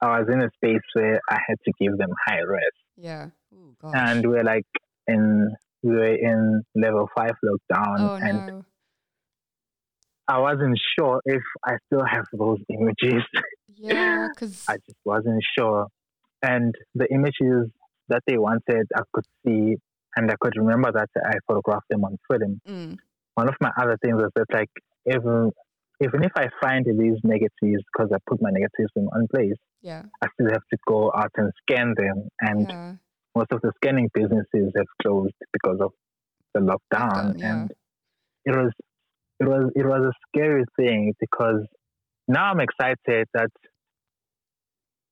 I 0.00 0.20
was 0.20 0.28
in 0.32 0.40
a 0.42 0.50
space 0.54 0.82
where 0.92 1.20
I 1.30 1.38
had 1.48 1.56
to 1.64 1.72
give 1.80 1.96
them 1.98 2.10
high 2.26 2.40
res, 2.40 2.60
Yeah. 2.96 3.30
Oh 3.54 3.74
gosh. 3.80 3.92
and 3.96 4.26
we're 4.28 4.44
like 4.44 4.66
in 5.06 5.54
we 5.82 5.90
were 5.92 6.14
in 6.14 6.62
level 6.74 7.08
five 7.16 7.34
lockdown, 7.44 7.98
oh 8.00 8.14
and 8.22 8.46
no. 8.46 8.64
I 10.28 10.38
wasn't 10.38 10.78
sure 10.98 11.20
if 11.24 11.42
I 11.64 11.76
still 11.86 12.04
have 12.04 12.26
those 12.32 12.58
images. 12.68 13.22
Yeah, 13.76 14.28
because 14.34 14.64
I 14.68 14.74
just 14.74 14.98
wasn't 15.04 15.42
sure. 15.58 15.86
And 16.42 16.74
the 16.94 17.06
images 17.12 17.70
that 18.08 18.22
they 18.26 18.36
wanted, 18.36 18.86
I 18.96 19.02
could 19.12 19.24
see, 19.44 19.76
and 20.16 20.30
I 20.30 20.34
could 20.40 20.54
remember 20.56 20.92
that 20.92 21.08
I 21.24 21.32
photographed 21.46 21.88
them 21.90 22.04
on 22.04 22.16
film. 22.30 22.60
mm, 22.68 22.96
one 23.34 23.48
of 23.48 23.54
my 23.60 23.70
other 23.80 23.96
things 24.02 24.20
is 24.20 24.30
that 24.34 24.46
like 24.52 24.70
even 25.06 25.50
even 26.00 26.22
if 26.22 26.32
I 26.36 26.46
find 26.60 26.84
these 26.84 27.18
negatives 27.24 27.82
because 27.92 28.10
I 28.12 28.18
put 28.28 28.40
my 28.40 28.50
negatives 28.50 28.92
in 28.96 29.06
one 29.06 29.26
place, 29.34 29.56
Yeah. 29.82 30.04
I 30.22 30.26
still 30.34 30.50
have 30.50 30.62
to 30.72 30.78
go 30.86 31.10
out 31.14 31.32
and 31.36 31.50
scan 31.62 31.94
them. 31.96 32.28
And 32.40 32.68
Yeah. 32.68 32.94
most 33.34 33.50
of 33.52 33.60
the 33.62 33.72
scanning 33.76 34.08
businesses 34.14 34.72
have 34.76 34.86
closed 35.02 35.34
because 35.52 35.80
of 35.80 35.92
the 36.54 36.60
lockdown. 36.60 37.10
Lockdown, 37.10 37.38
yeah. 37.38 37.62
And 37.62 37.72
it 38.44 38.56
was 38.56 38.72
it 39.40 39.48
was 39.48 39.70
it 39.74 39.86
was 39.86 40.04
a 40.04 40.12
scary 40.28 40.64
thing 40.76 41.12
because 41.20 41.64
now 42.26 42.50
I'm 42.50 42.60
excited 42.60 43.26
that 43.34 43.50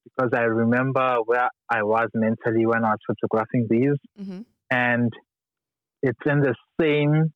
because 0.05 0.31
I 0.35 0.43
remember 0.43 1.19
where 1.25 1.49
I 1.71 1.83
was 1.83 2.09
mentally 2.15 2.67
when 2.67 2.85
I 2.85 2.91
was 2.91 2.99
photographing 3.07 3.67
these 3.69 3.99
Mm-hmm. 4.21 4.41
and 4.71 5.13
it's 6.03 6.19
in 6.27 6.41
the 6.41 6.55
same 6.81 7.33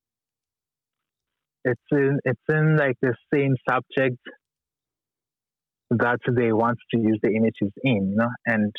it's 1.65 1.81
in 1.93 2.19
it's 2.25 2.41
in 2.49 2.77
like 2.77 2.97
the 3.03 3.15
same 3.33 3.55
subject 3.69 4.19
that 5.91 6.19
they 6.37 6.53
want 6.53 6.79
to 6.95 7.01
use 7.01 7.19
the 7.23 7.31
images 7.31 7.73
in, 7.83 8.11
you 8.11 8.17
know, 8.17 8.29
and 8.47 8.73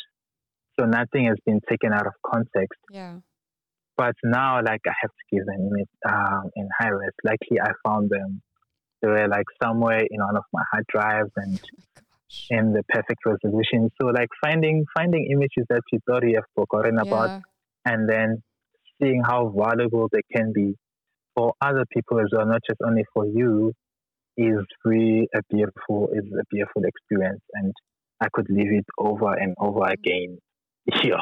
so 0.78 0.86
nothing 0.86 1.26
has 1.26 1.36
been 1.44 1.60
taken 1.68 1.92
out 1.92 2.06
of 2.06 2.12
context. 2.26 2.78
Yeah. 2.90 3.18
But 3.96 4.14
now, 4.24 4.56
like, 4.56 4.80
I 4.86 4.92
have 5.02 5.10
to 5.10 5.36
give 5.36 5.46
them 5.46 5.68
image 5.70 5.88
um, 6.08 6.50
in 6.56 6.68
high 6.78 6.88
res. 6.88 7.10
Luckily, 7.24 7.60
I 7.60 7.70
found 7.86 8.10
them. 8.10 8.40
They 9.00 9.08
were 9.08 9.28
like 9.28 9.46
somewhere 9.62 9.98
in 9.98 10.20
one 10.20 10.36
of 10.36 10.44
my 10.52 10.62
hard 10.70 10.84
drives 10.88 11.30
and 11.36 11.60
Gosh. 11.96 12.46
in 12.50 12.72
the 12.72 12.82
perfect 12.88 13.20
resolution. 13.26 13.90
So, 14.00 14.08
like, 14.08 14.28
finding 14.42 14.84
finding 14.96 15.28
images 15.30 15.66
that 15.68 15.82
you 15.92 15.98
thought 16.06 16.22
you 16.22 16.36
have 16.36 16.44
forgotten 16.54 16.98
about 16.98 17.42
and 17.84 18.08
then 18.08 18.42
seeing 19.00 19.22
how 19.24 19.52
valuable 19.56 20.08
they 20.12 20.22
can 20.34 20.52
be 20.52 20.74
for 21.34 21.52
other 21.60 21.84
people 21.92 22.20
as 22.20 22.26
well, 22.32 22.46
not 22.46 22.60
just 22.68 22.80
only 22.86 23.04
for 23.12 23.26
you, 23.26 23.72
is 24.36 24.64
really 24.84 25.28
a 25.34 25.40
beautiful 25.50 26.08
is 26.12 26.24
a 26.32 26.44
beautiful 26.50 26.82
experience, 26.84 27.42
and 27.54 27.72
I 28.20 28.28
could 28.32 28.46
live 28.48 28.68
it 28.70 28.86
over 28.98 29.32
and 29.34 29.54
over 29.58 29.86
again. 29.86 30.38
Yeah. 31.04 31.20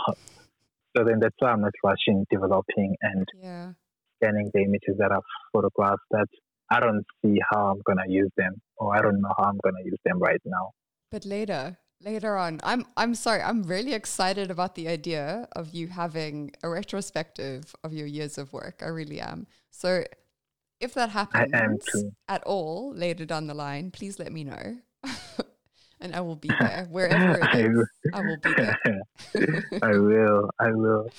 So 0.96 1.04
then 1.04 1.20
that's 1.20 1.36
why 1.38 1.50
I'm 1.50 1.60
not 1.60 1.72
rushing 1.84 2.26
developing 2.30 2.96
and 3.02 3.26
Yeah. 3.34 3.72
scanning 4.16 4.50
the 4.52 4.60
images 4.60 4.96
that 4.98 5.12
I've 5.12 5.30
photographed 5.52 6.02
that 6.10 6.26
I 6.70 6.80
don't 6.80 7.04
see 7.22 7.38
how 7.50 7.72
I'm 7.72 7.80
gonna 7.86 8.08
use 8.08 8.30
them 8.36 8.54
or 8.76 8.96
I 8.96 9.00
don't 9.02 9.20
know 9.20 9.32
how 9.36 9.44
I'm 9.44 9.58
gonna 9.64 9.84
use 9.84 9.98
them 10.04 10.18
right 10.18 10.40
now. 10.44 10.70
But 11.10 11.24
later, 11.24 11.78
later 12.00 12.36
on, 12.36 12.60
I'm 12.62 12.86
I'm 12.96 13.14
sorry, 13.14 13.42
I'm 13.42 13.62
really 13.64 13.94
excited 13.94 14.50
about 14.50 14.74
the 14.74 14.88
idea 14.88 15.48
of 15.52 15.74
you 15.74 15.88
having 15.88 16.52
a 16.62 16.68
retrospective 16.68 17.74
of 17.82 17.92
your 17.92 18.06
years 18.06 18.38
of 18.38 18.52
work. 18.52 18.82
I 18.82 18.88
really 18.88 19.20
am. 19.20 19.46
So 19.70 20.04
if 20.80 20.94
that 20.94 21.10
happens 21.10 22.04
at 22.28 22.42
all 22.44 22.92
later 22.94 23.26
down 23.26 23.46
the 23.46 23.54
line, 23.54 23.90
please 23.90 24.18
let 24.18 24.32
me 24.32 24.44
know. 24.44 24.78
and 26.00 26.14
I 26.14 26.20
will 26.20 26.36
be 26.36 26.48
there. 26.48 26.86
Wherever 26.90 27.42
I 27.52 27.68
will. 27.68 27.86
I 28.12 28.20
will 28.22 28.36
be 28.36 28.52
there. 28.56 28.78
I 29.82 29.92
will. 29.98 30.50
I 30.58 30.72
will. 30.72 31.10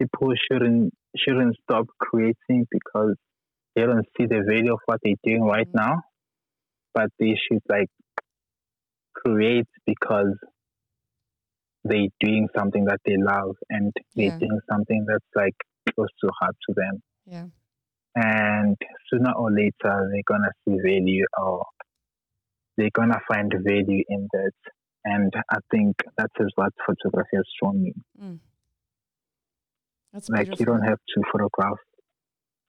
People 0.00 0.32
shouldn't 0.50 0.92
shouldn't 1.16 1.56
stop 1.62 1.86
creating 2.00 2.66
because 2.70 3.14
they 3.74 3.82
don't 3.82 4.06
see 4.16 4.26
the 4.26 4.42
value 4.48 4.72
of 4.72 4.80
what 4.86 5.00
they're 5.02 5.14
doing 5.24 5.42
right 5.42 5.68
Mhm. 5.68 5.74
now, 5.74 6.02
but 6.92 7.10
they 7.18 7.34
should 7.46 7.62
like 7.68 7.88
create 9.14 9.66
because 9.86 10.36
they're 11.84 12.08
doing 12.20 12.48
something 12.56 12.84
that 12.86 13.00
they 13.04 13.16
love 13.16 13.56
and 13.70 13.92
they're 14.16 14.26
Yeah. 14.26 14.38
doing 14.38 14.60
something 14.70 15.04
that's 15.06 15.24
like 15.34 15.54
close 15.94 16.08
to 16.22 16.30
heart 16.40 16.56
to 16.68 16.74
them. 16.74 17.02
Yeah. 17.26 17.46
And 18.16 18.76
sooner 19.10 19.32
or 19.32 19.50
later, 19.50 20.08
they're 20.10 20.22
gonna 20.26 20.50
see 20.64 20.76
value 20.82 21.24
or 21.38 21.64
they're 22.76 22.90
gonna 22.92 23.20
find 23.28 23.52
value 23.66 24.02
in 24.08 24.28
that. 24.32 24.52
And 25.04 25.32
I 25.50 25.58
think 25.70 25.96
that 26.16 26.30
is 26.40 26.50
what 26.54 26.72
photography 26.86 27.36
has 27.36 27.44
shown 27.62 27.82
me. 27.82 27.94
That's 30.12 30.28
Like 30.30 30.46
beautiful. 30.46 30.60
you 30.60 30.66
don't 30.66 30.88
have 30.88 30.98
to 31.14 31.22
photograph 31.32 31.78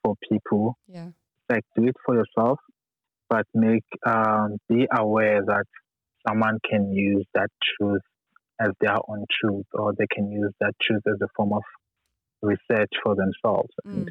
for 0.03 0.15
people. 0.29 0.77
yeah. 0.87 1.09
Like 1.49 1.63
do 1.75 1.85
it 1.87 1.95
for 2.03 2.15
yourself, 2.15 2.59
but 3.29 3.45
make 3.53 3.83
um, 4.05 4.57
be 4.67 4.87
aware 4.91 5.43
that 5.45 5.65
someone 6.27 6.57
can 6.67 6.91
use 6.91 7.23
that 7.35 7.49
truth 7.77 8.01
as 8.59 8.69
their 8.81 8.97
own 9.07 9.25
truth, 9.39 9.65
or 9.73 9.93
they 9.97 10.07
can 10.11 10.31
use 10.31 10.51
that 10.59 10.73
truth 10.81 11.03
as 11.05 11.21
a 11.21 11.27
form 11.35 11.53
of 11.53 11.61
research 12.41 12.91
for 13.03 13.15
themselves. 13.15 13.69
Mm. 13.85 14.09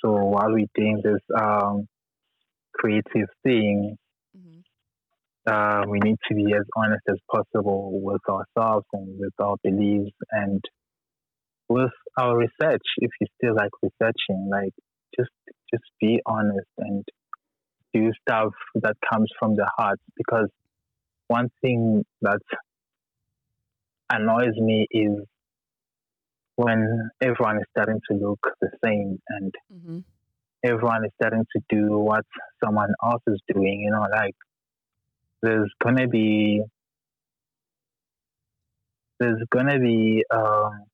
So 0.00 0.12
while 0.12 0.50
we're 0.52 0.66
doing 0.74 1.00
this 1.04 1.20
um, 1.40 1.86
creative 2.74 3.28
thing, 3.42 3.96
hmm 4.36 4.60
uh, 5.44 5.82
we 5.88 5.98
need 5.98 6.16
to 6.28 6.36
be 6.36 6.54
as 6.54 6.64
honest 6.76 7.02
as 7.08 7.16
possible 7.28 8.00
with 8.00 8.20
ourselves 8.28 8.86
and 8.92 9.18
with 9.18 9.32
our 9.40 9.56
beliefs 9.64 10.14
and 10.30 10.62
with 11.68 11.90
our 12.16 12.36
research. 12.36 12.82
If 12.98 13.10
you 13.20 13.26
still 13.36 13.56
like 13.56 13.70
researching, 13.82 14.48
like 14.50 14.72
just 15.18 15.30
just 15.72 15.84
be 16.00 16.20
honest 16.26 16.68
and 16.78 17.04
do 17.92 18.10
stuff 18.20 18.52
that 18.76 18.96
comes 19.12 19.30
from 19.38 19.56
the 19.56 19.68
heart. 19.76 19.98
Because 20.16 20.48
one 21.28 21.48
thing 21.60 22.04
that 22.20 22.40
annoys 24.10 24.54
me 24.56 24.86
is 24.90 25.24
when 26.56 27.10
everyone 27.20 27.56
is 27.56 27.64
starting 27.70 28.00
to 28.10 28.16
look 28.16 28.40
the 28.60 28.70
same 28.84 29.18
and 29.28 29.52
hmm 29.70 29.98
everyone 30.64 31.04
is 31.04 31.10
starting 31.20 31.44
to 31.56 31.62
do 31.68 31.98
what 31.98 32.24
someone 32.64 32.92
else 33.04 33.22
is 33.26 33.40
doing. 33.52 33.80
You 33.84 33.90
know, 33.92 34.06
like 34.10 34.34
there's 35.42 35.70
gonna 35.82 36.08
be 36.08 36.62
there's 39.18 39.42
gonna 39.50 39.78
be 39.78 40.24
um, 40.34 40.84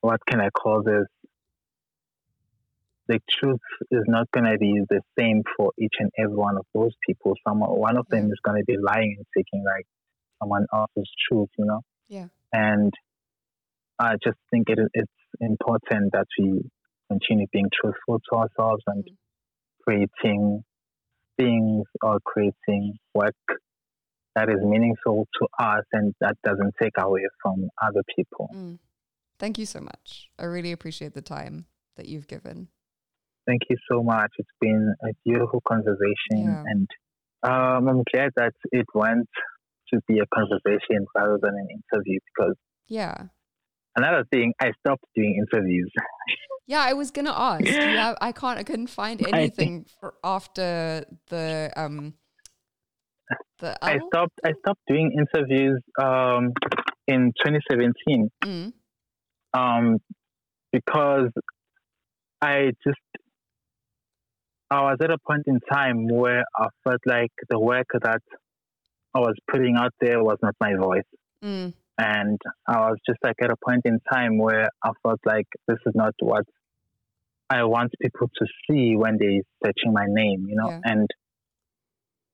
what 0.00 0.20
can 0.26 0.40
I 0.40 0.50
call 0.50 0.82
this? 0.82 1.06
The 3.08 3.18
truth 3.28 3.60
is 3.90 4.04
not 4.06 4.30
gonna 4.32 4.56
be 4.56 4.80
the 4.88 5.00
same 5.18 5.42
for 5.56 5.72
each 5.78 5.94
and 5.98 6.10
every 6.18 6.36
one 6.36 6.56
of 6.56 6.64
those 6.74 6.92
people. 7.06 7.34
Some 7.46 7.60
one 7.60 7.96
of 7.96 8.06
them 8.08 8.26
is 8.26 8.38
gonna 8.44 8.64
be 8.66 8.76
lying 8.78 9.16
and 9.16 9.26
seeking 9.36 9.64
like 9.64 9.86
someone 10.40 10.66
else's 10.74 11.10
truth. 11.28 11.48
You 11.58 11.64
know. 11.64 11.80
Yeah. 12.08 12.28
And 12.52 12.92
I 13.98 14.14
just 14.24 14.38
think 14.50 14.68
it, 14.70 14.78
it's 14.94 15.12
important 15.40 16.12
that 16.12 16.26
we 16.38 16.62
continue 17.10 17.46
being 17.52 17.68
truthful 17.82 18.20
to 18.30 18.38
ourselves 18.38 18.82
and 18.86 19.04
Mm. 19.04 19.16
creating 19.84 20.64
things 21.36 21.84
or 22.02 22.20
creating 22.20 22.94
work 23.14 23.34
that 24.36 24.48
is 24.48 24.60
meaningful 24.62 25.26
to 25.38 25.48
us 25.58 25.84
and 25.92 26.14
that 26.20 26.36
doesn't 26.44 26.74
take 26.80 26.92
away 26.98 27.22
from 27.42 27.68
other 27.82 28.02
people. 28.16 28.48
Mm. 28.54 28.78
Thank 29.38 29.58
you 29.58 29.66
so 29.66 29.80
much. 29.80 30.28
I 30.38 30.44
really 30.44 30.72
appreciate 30.72 31.14
the 31.14 31.22
time 31.22 31.66
that 31.96 32.06
you've 32.06 32.28
given. 32.28 32.68
Thank 33.46 33.62
you 33.70 33.76
so 33.90 34.02
much. 34.02 34.30
It's 34.38 34.56
been 34.60 34.94
a 35.02 35.08
beautiful 35.24 35.60
conversation 35.66 36.14
Yeah. 36.46 36.62
and 36.66 36.88
um, 37.42 37.88
I'm 37.88 38.02
glad 38.12 38.32
that 38.36 38.52
it 38.70 38.86
went 38.94 39.26
to 39.92 40.00
be 40.06 40.18
a 40.20 40.26
conversation 40.34 41.06
rather 41.16 41.38
than 41.42 41.54
an 41.54 41.68
interview 41.70 42.18
because 42.28 42.54
Yeah. 42.86 43.28
another 43.96 44.24
thing, 44.30 44.52
I 44.60 44.72
stopped 44.80 45.04
doing 45.16 45.34
interviews. 45.42 45.90
Yeah, 46.70 46.84
I 46.86 46.92
was 46.92 47.10
gonna 47.10 47.34
ask. 47.34 47.64
Yeah, 47.64 48.14
I 48.20 48.30
can't. 48.30 48.56
I 48.56 48.62
couldn't 48.62 48.86
find 48.86 49.20
anything 49.34 49.86
for 49.98 50.14
after 50.22 51.04
the 51.28 51.72
um 51.74 52.14
the 53.58 53.76
I 53.84 53.98
stopped 54.06 54.38
I 54.44 54.52
stopped 54.60 54.80
doing 54.86 55.10
interviews 55.20 55.82
um, 56.00 56.52
in 57.08 57.32
2017 57.44 58.30
Mm, 58.44 58.72
um, 59.52 59.98
because 60.70 61.30
I 62.40 62.70
just 62.86 63.08
I 64.70 64.82
was 64.82 64.98
at 65.02 65.10
a 65.10 65.18
point 65.26 65.42
in 65.48 65.58
time 65.72 66.06
where 66.06 66.44
I 66.56 66.66
felt 66.84 67.00
like 67.04 67.32
the 67.48 67.58
work 67.58 67.88
that 68.00 68.22
I 69.12 69.18
was 69.18 69.34
putting 69.50 69.74
out 69.76 69.92
there 70.00 70.22
was 70.22 70.38
not 70.40 70.54
my 70.60 70.76
voice, 70.76 71.10
mm, 71.44 71.72
and 71.98 72.38
I 72.68 72.90
was 72.90 72.98
just 73.04 73.18
like 73.24 73.42
at 73.42 73.50
a 73.50 73.56
point 73.66 73.82
in 73.86 73.98
time 74.12 74.38
where 74.38 74.68
I 74.84 74.90
felt 75.02 75.18
like 75.26 75.48
this 75.66 75.78
is 75.84 75.94
not 75.96 76.14
what 76.20 76.44
I 77.50 77.64
want 77.64 77.92
people 78.00 78.28
to 78.28 78.46
see 78.70 78.94
when 78.96 79.18
they're 79.18 79.42
searching 79.64 79.92
my 79.92 80.06
name, 80.08 80.46
you 80.48 80.56
know, 80.56 80.70
Yeah. 80.70 80.80
and 80.84 81.08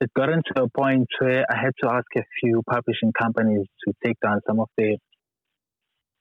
it 0.00 0.10
got 0.14 0.28
into 0.28 0.52
a 0.62 0.68
point 0.78 1.08
where 1.20 1.44
I 1.50 1.56
had 1.58 1.72
to 1.82 1.90
ask 1.90 2.06
a 2.16 2.22
few 2.40 2.62
publishing 2.70 3.12
companies 3.18 3.66
to 3.86 3.94
take 4.04 4.16
down 4.20 4.40
some 4.46 4.60
of 4.60 4.68
the 4.76 4.98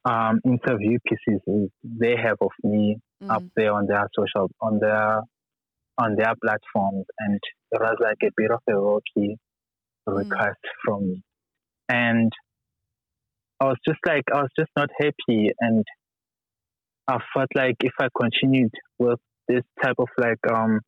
um, 0.06 0.40
interview 0.46 0.98
pieces 1.08 1.42
they 1.84 2.16
have 2.16 2.38
of 2.42 2.52
me 2.64 2.98
up 3.30 3.44
mm, 3.44 3.52
there 3.56 3.74
on 3.74 3.88
their 3.88 4.08
social 4.18 4.50
on 4.62 4.80
their 4.80 5.22
on 5.98 6.16
their 6.16 6.34
platforms, 6.44 7.06
and 7.20 7.40
it 7.72 7.82
was 7.82 7.96
like 8.02 8.18
a 8.24 8.32
bit 8.38 8.52
of 8.52 8.60
a 8.70 8.76
rocky 8.78 9.38
Mm. 10.16 10.46
request 10.46 10.60
from 10.86 11.08
me, 11.10 11.24
and 11.90 12.32
I 13.60 13.66
was 13.66 13.78
just 13.88 14.00
like 14.08 14.24
I 14.34 14.42
was 14.42 14.52
just 14.58 14.72
not 14.78 14.90
happy, 15.00 15.52
and 15.60 15.84
I 17.08 17.20
felt 17.34 17.50
like 17.56 17.76
if 17.82 17.94
I 18.00 18.08
continued 18.20 18.72
with 19.00 19.20
this 19.48 19.64
type 19.84 19.96
of 20.00 20.08
like 20.18 20.40
um 20.52 20.80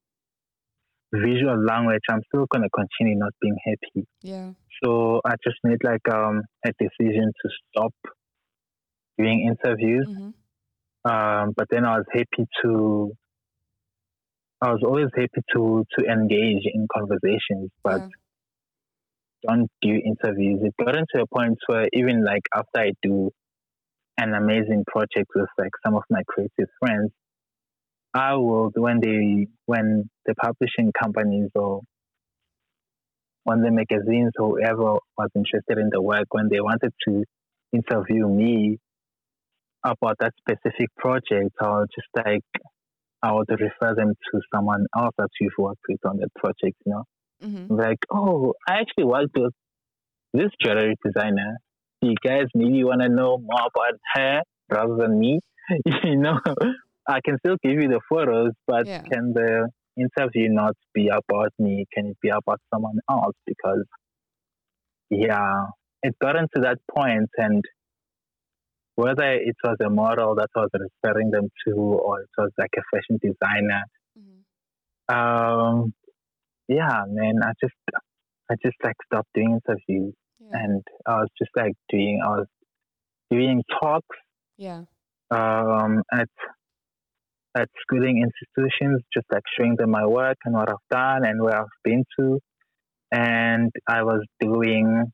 visual 1.13 1.57
language, 1.63 2.01
I'm 2.09 2.21
still 2.27 2.45
gonna 2.51 2.69
continue 2.69 3.17
not 3.17 3.33
being 3.41 3.57
happy. 3.65 4.07
Yeah. 4.21 4.51
So 4.83 5.21
I 5.25 5.33
just 5.43 5.57
made 5.63 5.83
like 5.83 6.07
um 6.09 6.41
a 6.65 6.71
decision 6.79 7.31
to 7.41 7.49
stop 7.69 7.93
doing 9.17 9.47
interviews. 9.47 10.07
Mm-hmm. 10.09 10.31
Um, 11.11 11.53
but 11.55 11.67
then 11.69 11.85
I 11.85 11.97
was 11.97 12.05
happy 12.11 12.47
to. 12.63 13.11
I 14.61 14.71
was 14.71 14.81
always 14.83 15.07
happy 15.15 15.41
to 15.55 15.85
to 15.97 16.05
engage 16.05 16.63
in 16.65 16.87
conversations, 16.93 17.69
but 17.83 18.01
Yeah. 18.01 18.07
don't 19.47 19.69
do 19.81 19.89
interviews. 19.93 20.59
It 20.63 20.73
got 20.83 20.95
into 20.95 21.21
a 21.21 21.27
point 21.27 21.57
where 21.67 21.87
even 21.93 22.23
like 22.23 22.41
after 22.55 22.79
I 22.79 22.91
do 23.03 23.31
an 24.17 24.33
amazing 24.33 24.83
project 24.87 25.29
with 25.35 25.47
like 25.57 25.71
some 25.85 25.95
of 25.95 26.03
my 26.09 26.21
creative 26.27 26.69
friends, 26.79 27.11
I 28.13 28.35
will 28.35 28.71
when 28.75 28.99
they 28.99 29.47
when 29.65 30.09
the 30.25 30.35
publishing 30.35 30.91
companies 30.99 31.49
or 31.55 31.81
when 33.43 33.61
the 33.61 33.71
magazines 33.71 34.31
or 34.39 34.59
whoever 34.59 34.97
was 35.17 35.29
interested 35.35 35.77
in 35.77 35.89
the 35.91 36.01
work 36.01 36.25
when 36.31 36.49
they 36.49 36.59
wanted 36.59 36.91
to 37.07 37.23
interview 37.71 38.27
me 38.27 38.77
about 39.83 40.17
that 40.19 40.33
specific 40.39 40.89
project, 40.97 41.51
I'll 41.61 41.85
just 41.85 42.07
like 42.15 42.41
I 43.21 43.33
would 43.33 43.49
refer 43.49 43.95
them 43.95 44.13
to 44.31 44.41
someone 44.53 44.85
else 44.97 45.13
that 45.17 45.29
you've 45.39 45.53
worked 45.57 45.81
with 45.87 45.99
on 46.05 46.17
that 46.17 46.33
project, 46.35 46.77
you 46.85 46.93
know 46.93 47.03
Mm-hmm. 47.43 47.75
like, 47.75 47.99
oh, 48.11 48.53
I 48.67 48.79
actually 48.79 49.03
worked 49.05 49.37
with 49.37 49.53
this 50.33 50.49
jewelry 50.63 50.95
designer. 51.05 51.57
You 52.01 52.13
guys 52.23 52.45
maybe 52.53 52.83
want 52.83 53.01
to 53.01 53.09
know 53.09 53.37
more 53.39 53.67
about 53.67 53.99
her 54.13 54.41
rather 54.69 54.95
than 54.97 55.19
me. 55.19 55.39
you 56.03 56.15
know, 56.17 56.39
I 57.07 57.19
can 57.25 57.37
still 57.39 57.57
give 57.63 57.73
you 57.81 57.87
the 57.89 58.01
photos, 58.09 58.51
but 58.67 58.85
Yeah. 58.85 59.01
can 59.11 59.33
the 59.33 59.69
interview 59.97 60.49
not 60.49 60.75
be 60.93 61.07
about 61.09 61.51
me? 61.57 61.85
Can 61.93 62.07
it 62.07 62.17
be 62.21 62.29
about 62.29 62.61
someone 62.73 62.99
else? 63.09 63.35
Because, 63.45 63.83
yeah, 65.09 65.65
it 66.03 66.15
got 66.21 66.35
into 66.35 66.59
that 66.61 66.77
point, 66.95 67.29
and 67.37 67.63
whether 68.95 69.31
it 69.33 69.55
was 69.63 69.77
a 69.83 69.89
model 69.89 70.35
that 70.35 70.49
I 70.55 70.59
was 70.59 70.69
referring 70.73 71.31
them 71.31 71.49
to 71.67 71.73
or 71.75 72.21
it 72.21 72.29
was 72.37 72.51
like 72.57 72.71
a 72.77 72.81
fashion 72.93 73.19
designer, 73.21 73.83
Mm-hmm. 74.17 75.15
um, 75.15 75.93
yeah, 76.67 77.03
man, 77.07 77.35
I 77.43 77.51
just, 77.61 77.75
I 78.49 78.55
just 78.63 78.75
like 78.83 78.95
stopped 79.05 79.29
doing 79.35 79.59
interviews 79.67 80.15
Yeah. 80.39 80.49
and 80.53 80.83
I 81.05 81.17
was 81.17 81.29
just 81.37 81.51
like 81.55 81.73
doing, 81.89 82.21
I 82.23 82.29
was 82.29 82.47
doing 83.31 83.63
talks, 83.81 84.17
yeah. 84.57 84.83
um, 85.31 86.03
at, 86.13 86.29
at 87.55 87.69
schooling 87.81 88.23
institutions, 88.23 89.01
just 89.13 89.25
like 89.31 89.43
showing 89.57 89.75
them 89.77 89.91
my 89.91 90.05
work 90.05 90.37
and 90.45 90.53
what 90.53 90.69
I've 90.69 90.75
done 90.91 91.25
and 91.25 91.41
where 91.41 91.57
I've 91.57 91.65
been 91.83 92.03
to. 92.19 92.39
And 93.11 93.71
I 93.87 94.03
was 94.03 94.23
doing, 94.39 95.11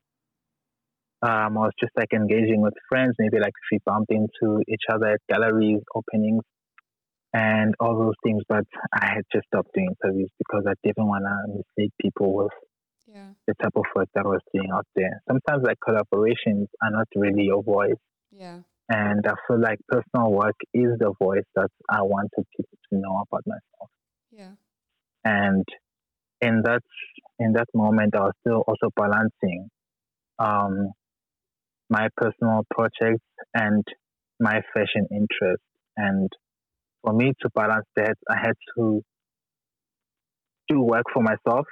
um, 1.22 1.58
I 1.58 1.60
was 1.60 1.72
just 1.80 1.92
like 1.96 2.12
engaging 2.12 2.60
with 2.60 2.74
friends, 2.88 3.14
maybe 3.18 3.38
like 3.38 3.48
if 3.48 3.68
we 3.72 3.78
bumped 3.86 4.12
into 4.12 4.62
each 4.68 4.82
other 4.92 5.06
at 5.06 5.20
galleries, 5.28 5.80
openings, 5.94 6.42
and 7.32 7.74
all 7.80 7.98
those 7.98 8.14
things. 8.22 8.42
But 8.48 8.64
I 8.92 9.06
had 9.06 9.22
just 9.32 9.46
stopped 9.46 9.70
doing 9.74 9.88
interviews 10.04 10.30
because 10.38 10.64
I 10.68 10.74
didn't 10.84 11.06
want 11.06 11.24
to 11.24 11.62
mislead 11.78 11.92
people 12.00 12.34
with 12.34 12.52
Yeah. 13.14 13.30
the 13.46 13.54
type 13.62 13.72
of 13.76 13.84
work 13.94 14.08
that 14.16 14.24
was 14.24 14.40
doing 14.52 14.70
out 14.74 14.86
there. 14.96 15.22
Sometimes 15.28 15.62
like 15.64 15.78
collaborations 15.86 16.66
are 16.82 16.90
not 16.90 17.06
really 17.14 17.44
your 17.44 17.62
voice. 17.62 18.02
Yeah. 18.32 18.62
And 18.88 19.24
I 19.24 19.34
feel 19.46 19.60
like 19.60 19.78
personal 19.88 20.32
work 20.32 20.56
is 20.74 20.98
the 20.98 21.14
voice 21.22 21.44
that 21.54 21.70
I 21.88 22.02
wanted 22.02 22.44
people 22.56 22.78
to 22.90 22.98
know 22.98 23.22
about 23.22 23.44
myself. 23.46 23.90
Yeah. 24.32 24.54
And 25.24 25.64
in 26.40 26.62
that 26.64 26.82
in 27.38 27.52
that 27.52 27.68
moment, 27.72 28.16
I 28.16 28.20
was 28.20 28.32
still 28.40 28.64
also 28.66 28.90
balancing 28.96 29.68
um, 30.40 30.90
my 31.88 32.08
personal 32.16 32.66
projects 32.74 33.24
and 33.54 33.84
my 34.40 34.60
fashion 34.74 35.06
interests. 35.12 35.64
And 35.96 36.28
for 37.02 37.12
me 37.12 37.32
to 37.42 37.50
balance 37.54 37.86
that, 37.94 38.16
I 38.28 38.38
had 38.38 38.54
to 38.76 39.02
do 40.68 40.80
work 40.80 41.04
for 41.14 41.22
myself 41.22 41.66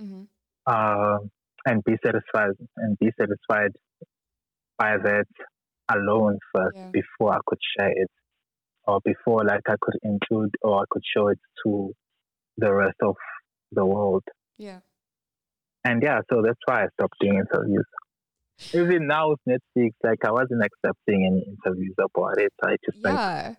Mm-hmm. 0.00 0.22
Uh, 0.66 1.18
and 1.66 1.82
be 1.84 1.96
satisfied 2.04 2.50
and 2.76 2.98
be 2.98 3.10
satisfied 3.18 3.72
by 4.78 4.96
that 4.98 5.26
alone 5.92 6.38
first 6.54 6.76
Yeah. 6.76 6.90
before 6.92 7.34
I 7.34 7.40
could 7.46 7.58
share 7.78 7.90
it 7.92 8.10
or 8.86 9.00
before 9.04 9.44
like 9.44 9.62
I 9.68 9.76
could 9.80 9.98
include 10.02 10.50
or 10.62 10.80
I 10.82 10.84
could 10.90 11.02
show 11.16 11.28
it 11.28 11.38
to 11.64 11.92
the 12.56 12.72
rest 12.72 12.96
of 13.02 13.16
the 13.72 13.84
world. 13.84 14.22
Yeah. 14.58 14.80
And 15.84 16.02
yeah, 16.02 16.20
so 16.30 16.42
that's 16.42 16.58
why 16.66 16.84
I 16.84 16.86
stopped 16.94 17.16
doing 17.20 17.36
interviews. 17.36 17.84
Even 18.72 19.06
now 19.06 19.30
with 19.30 19.40
Netflix, 19.48 19.90
like 20.02 20.24
I 20.24 20.32
wasn't 20.32 20.62
accepting 20.64 21.26
any 21.26 21.44
interviews 21.44 21.94
about 21.98 22.38
it. 22.38 22.52
I 22.62 22.76
just 22.84 23.02
like 23.04 23.14
Yeah. 23.14 23.54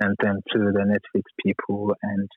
sent 0.00 0.16
them 0.20 0.36
to 0.52 0.58
the 0.58 0.84
Netflix 0.92 1.22
people 1.44 1.94
and 2.02 2.28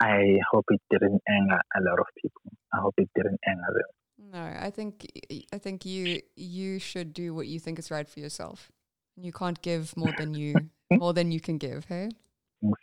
I 0.00 0.38
hope 0.50 0.64
it 0.70 0.80
didn't 0.90 1.20
anger 1.28 1.60
a 1.76 1.80
lot 1.82 1.98
of 1.98 2.06
people. 2.22 2.52
I 2.76 2.80
hope 2.80 2.94
it 2.98 3.08
didn't 3.14 3.40
anger 3.46 3.72
them. 3.74 4.30
No, 4.32 4.58
I 4.60 4.70
think 4.70 5.06
I 5.52 5.58
think 5.58 5.84
you 5.84 6.20
you 6.36 6.78
should 6.78 7.12
do 7.12 7.34
what 7.34 7.46
you 7.46 7.58
think 7.60 7.78
is 7.78 7.90
right 7.90 8.08
for 8.08 8.20
yourself. 8.20 8.70
You 9.16 9.32
can't 9.32 9.60
give 9.62 9.96
more 9.96 10.12
than 10.18 10.34
you 10.34 10.70
more 10.90 11.12
than 11.12 11.30
you 11.32 11.40
can 11.40 11.58
give. 11.58 11.84
Hey, 11.86 12.10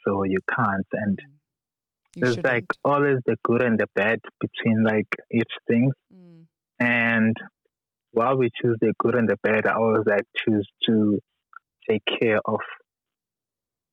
so 0.05 0.23
you 0.23 0.39
can't. 0.55 0.87
And 0.93 1.19
you 2.15 2.21
there's 2.21 2.35
shouldn't. 2.35 2.53
like 2.53 2.65
always 2.83 3.17
the 3.25 3.35
good 3.43 3.61
and 3.61 3.79
the 3.79 3.87
bad 3.95 4.19
between 4.39 4.83
like 4.83 5.07
each 5.31 5.53
thing. 5.67 5.91
Mm, 6.13 6.45
And 6.79 7.35
while 8.11 8.37
we 8.37 8.49
choose 8.61 8.77
the 8.79 8.93
good 8.99 9.15
and 9.15 9.27
the 9.27 9.37
bad, 9.43 9.65
I 9.67 9.73
always 9.73 10.05
like 10.05 10.25
choose 10.45 10.67
to 10.87 11.19
take 11.89 12.03
care 12.21 12.39
of 12.45 12.59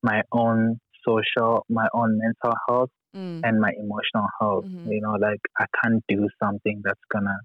my 0.03 0.23
own 0.33 0.79
social, 1.07 1.65
my 1.69 1.89
own 1.95 2.19
mental 2.19 2.57
health 2.69 2.91
mm, 3.15 3.41
and 3.45 3.61
my 3.61 3.73
emotional 3.79 4.29
health. 4.41 4.65
Mhm. 4.67 4.93
You 4.93 5.01
know, 5.01 5.13
like 5.13 5.41
I 5.59 5.67
can't 5.83 6.03
do 6.09 6.29
something 6.43 6.81
that's 6.85 7.05
gonna 7.13 7.39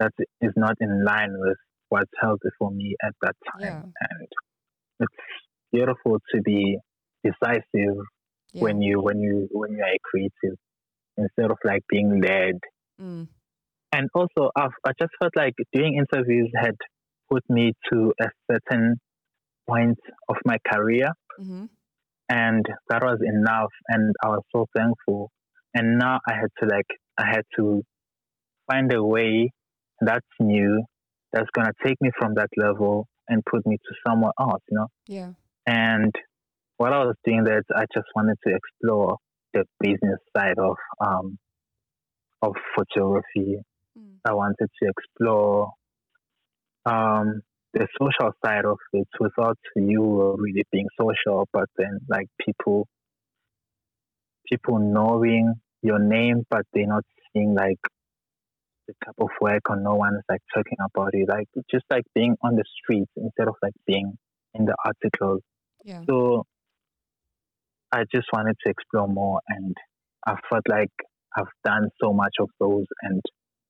that 0.00 0.12
is 0.40 0.52
not 0.56 0.76
in 0.80 1.04
line 1.04 1.34
with 1.38 1.58
what's 1.88 2.10
healthy 2.20 2.48
for 2.58 2.70
me 2.70 2.94
at 3.02 3.14
that 3.22 3.36
time. 3.52 3.60
Yeah. 3.60 3.82
And 3.82 4.28
it's 5.00 5.14
beautiful 5.72 6.18
to 6.34 6.42
be 6.42 6.78
decisive 7.22 7.96
yeah. 8.52 8.62
when 8.62 8.82
you 8.82 9.00
when 9.00 9.20
you 9.20 9.48
when 9.52 9.72
you 9.72 9.82
are 9.82 9.96
creative 10.02 10.56
instead 11.16 11.50
of 11.50 11.58
like 11.64 11.82
being 11.88 12.20
led. 12.20 12.58
Mm, 13.00 13.28
And 13.92 14.08
also, 14.14 14.50
I've, 14.56 14.76
I 14.84 14.90
just 15.00 15.12
felt 15.20 15.34
like 15.36 15.54
doing 15.72 15.94
interviews 16.02 16.50
had 16.56 16.74
put 17.30 17.44
me 17.48 17.72
to 17.92 18.12
a 18.20 18.28
certain 18.50 18.96
point 19.68 19.98
of 20.28 20.36
my 20.44 20.58
career, 20.70 21.08
mm-hmm. 21.40 21.66
And 22.28 22.64
that 22.88 23.02
was 23.02 23.18
enough. 23.24 23.70
And 23.88 24.14
I 24.24 24.28
was 24.28 24.42
so 24.54 24.66
thankful. 24.76 25.30
And 25.74 25.98
now 25.98 26.20
I 26.28 26.34
had 26.34 26.50
to 26.60 26.66
like 26.66 26.86
I 27.18 27.26
had 27.26 27.42
to 27.56 27.82
find 28.70 28.92
a 28.92 29.02
way 29.02 29.50
that's 30.00 30.26
new, 30.40 30.82
that's 31.32 31.48
gonna 31.54 31.72
take 31.84 31.96
me 32.00 32.10
from 32.18 32.34
that 32.34 32.48
level 32.56 33.06
and 33.28 33.42
put 33.44 33.66
me 33.66 33.76
to 33.76 33.94
somewhere 34.06 34.32
else. 34.38 34.62
You 34.70 34.78
know. 34.78 34.86
Yeah. 35.06 35.32
And 35.66 36.14
while 36.76 36.92
I 36.92 37.04
was 37.04 37.16
doing 37.24 37.44
that, 37.44 37.62
I 37.74 37.84
just 37.94 38.06
wanted 38.14 38.36
to 38.46 38.54
explore 38.54 39.16
the 39.52 39.64
business 39.80 40.18
side 40.36 40.58
of 40.58 40.76
um, 41.04 41.38
of 42.42 42.54
photography. 42.76 43.58
Mm, 43.98 44.16
I 44.24 44.34
wanted 44.34 44.68
to 44.82 44.88
explore 44.88 45.72
um, 46.86 47.40
the 47.74 47.88
social 48.00 48.32
side 48.44 48.64
of 48.64 48.78
it 48.92 49.08
without 49.18 49.58
you 49.74 50.36
really 50.38 50.64
being 50.70 50.86
social, 50.98 51.48
but 51.52 51.68
then 51.76 51.98
like 52.08 52.26
people 52.40 52.86
people 54.48 54.78
knowing 54.78 55.54
your 55.82 55.98
name, 55.98 56.44
but 56.48 56.62
they're 56.72 56.86
not 56.86 57.04
seeing 57.32 57.54
like 57.54 57.80
the 58.86 58.94
type 59.04 59.14
of 59.18 59.28
work 59.40 59.62
or 59.68 59.76
no 59.76 59.94
one 59.94 60.14
is 60.14 60.22
like 60.28 60.40
talking 60.54 60.78
about 60.94 61.10
it. 61.14 61.28
Like 61.28 61.48
just 61.70 61.84
like 61.90 62.04
being 62.14 62.36
on 62.42 62.54
the 62.54 62.64
streets 62.80 63.10
instead 63.16 63.48
of 63.48 63.54
like 63.62 63.74
being 63.86 64.12
in 64.54 64.64
the 64.66 64.76
articles. 64.84 65.42
yeah. 65.84 66.02
So 66.08 66.44
I 67.92 68.04
just 68.14 68.26
wanted 68.32 68.56
to 68.64 68.70
explore 68.70 69.08
more, 69.08 69.40
and 69.48 69.74
I 70.26 70.34
felt 70.50 70.64
like 70.68 70.90
I've 71.36 71.52
done 71.64 71.88
so 72.00 72.12
much 72.12 72.34
of 72.40 72.50
those, 72.60 72.86
and 73.02 73.20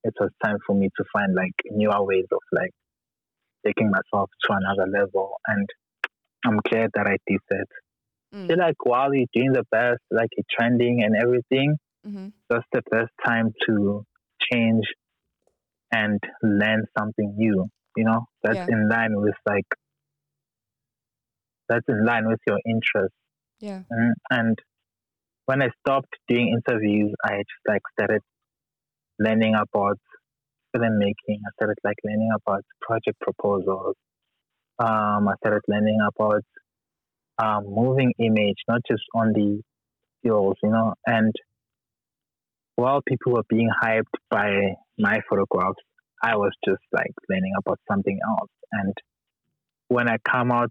it 0.03 0.15
was 0.21 0.31
time 0.45 0.59
for 0.67 0.75
me 0.75 0.89
to 0.97 1.05
find 1.13 1.35
like 1.35 1.55
newer 1.71 2.05
ways 2.05 2.27
of 2.33 2.41
like 2.53 2.71
taking 3.65 3.91
myself 3.91 4.31
to 4.45 4.53
another 4.53 4.91
level. 4.91 5.33
And 5.47 5.69
I'm 6.47 6.59
glad 6.71 6.91
that 6.95 7.07
I 7.07 7.17
did 7.27 7.41
that. 7.51 7.67
Mm, 8.35 8.47
feel 8.49 8.59
like 8.59 8.77
while 8.85 9.15
you're 9.15 9.27
doing 9.33 9.53
the 9.53 9.65
best, 9.71 10.01
like 10.11 10.29
you're 10.37 10.45
trending 10.59 11.03
and 11.03 11.15
everything, 11.17 11.77
mm-hmm. 12.07 12.29
that's 12.51 12.67
the 12.73 12.83
best 12.91 13.11
time 13.25 13.53
to 13.67 14.05
change 14.53 14.85
and 15.93 16.21
learn 16.43 16.85
something 16.99 17.35
new. 17.37 17.67
You 17.97 18.05
know, 18.05 18.27
that's 18.43 18.57
Yeah. 18.57 18.67
in 18.69 18.89
line 18.89 19.13
with 19.17 19.37
like 19.47 19.67
that's 21.69 21.85
in 21.89 22.05
line 22.05 22.27
with 22.29 22.41
your 22.47 22.59
interests. 22.67 23.17
Yeah. 23.61 23.83
Mm, 23.93 24.13
And 24.31 24.59
when 25.47 25.63
I 25.63 25.69
stopped 25.81 26.15
doing 26.29 26.49
interviews, 26.59 27.15
I 27.25 27.37
just 27.39 27.65
like 27.69 27.83
started 27.99 28.21
learning 29.19 29.55
about 29.55 29.99
filmmaking. 30.75 31.39
I 31.47 31.51
started 31.55 31.77
like 31.85 31.97
learning 32.05 32.31
about 32.35 32.63
project 32.81 33.21
proposals. 33.21 33.95
Um, 34.79 35.29
I 35.29 35.35
started 35.39 35.63
learning 35.69 35.99
about 36.07 36.43
um, 37.43 37.65
moving 37.67 38.13
image, 38.19 38.59
not 38.69 38.81
just 38.89 39.03
on 39.15 39.33
the 39.33 39.63
skills, 40.19 40.55
you 40.63 40.71
know. 40.71 40.95
And 41.07 41.33
while 42.77 43.01
people 43.07 43.33
were 43.33 43.45
being 43.49 43.71
hyped 43.83 44.03
by 44.31 44.75
my 44.99 45.21
photographs, 45.29 45.79
I 46.23 46.37
was 46.37 46.53
just 46.67 46.83
like 46.93 47.13
learning 47.29 47.53
about 47.59 47.79
something 47.91 48.19
else. 48.29 48.51
And 48.73 48.95
when 49.89 50.09
I 50.09 50.17
come 50.29 50.51
out 50.51 50.71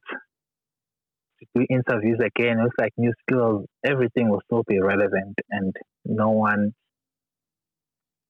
to 1.40 1.46
do 1.56 1.66
interviews 1.70 2.20
again, 2.20 2.60
it 2.60 2.64
was 2.64 2.72
like 2.80 2.92
new 2.98 3.14
skills. 3.22 3.66
Everything 3.86 4.30
will 4.30 4.42
still 4.46 4.64
be 4.68 4.80
relevant, 4.80 5.36
and 5.50 5.74
no 6.06 6.32
one, 6.32 6.74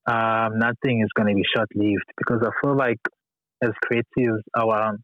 um, 0.06 0.60
nothing 0.60 1.02
is 1.02 1.10
going 1.16 1.30
to 1.30 1.36
be 1.36 1.44
short 1.56 1.70
lived 1.76 2.06
because 2.18 2.42
I 2.46 2.52
feel 2.62 2.76
like 2.76 3.00
as 3.64 3.72
creatives, 3.86 4.42
our 4.58 4.98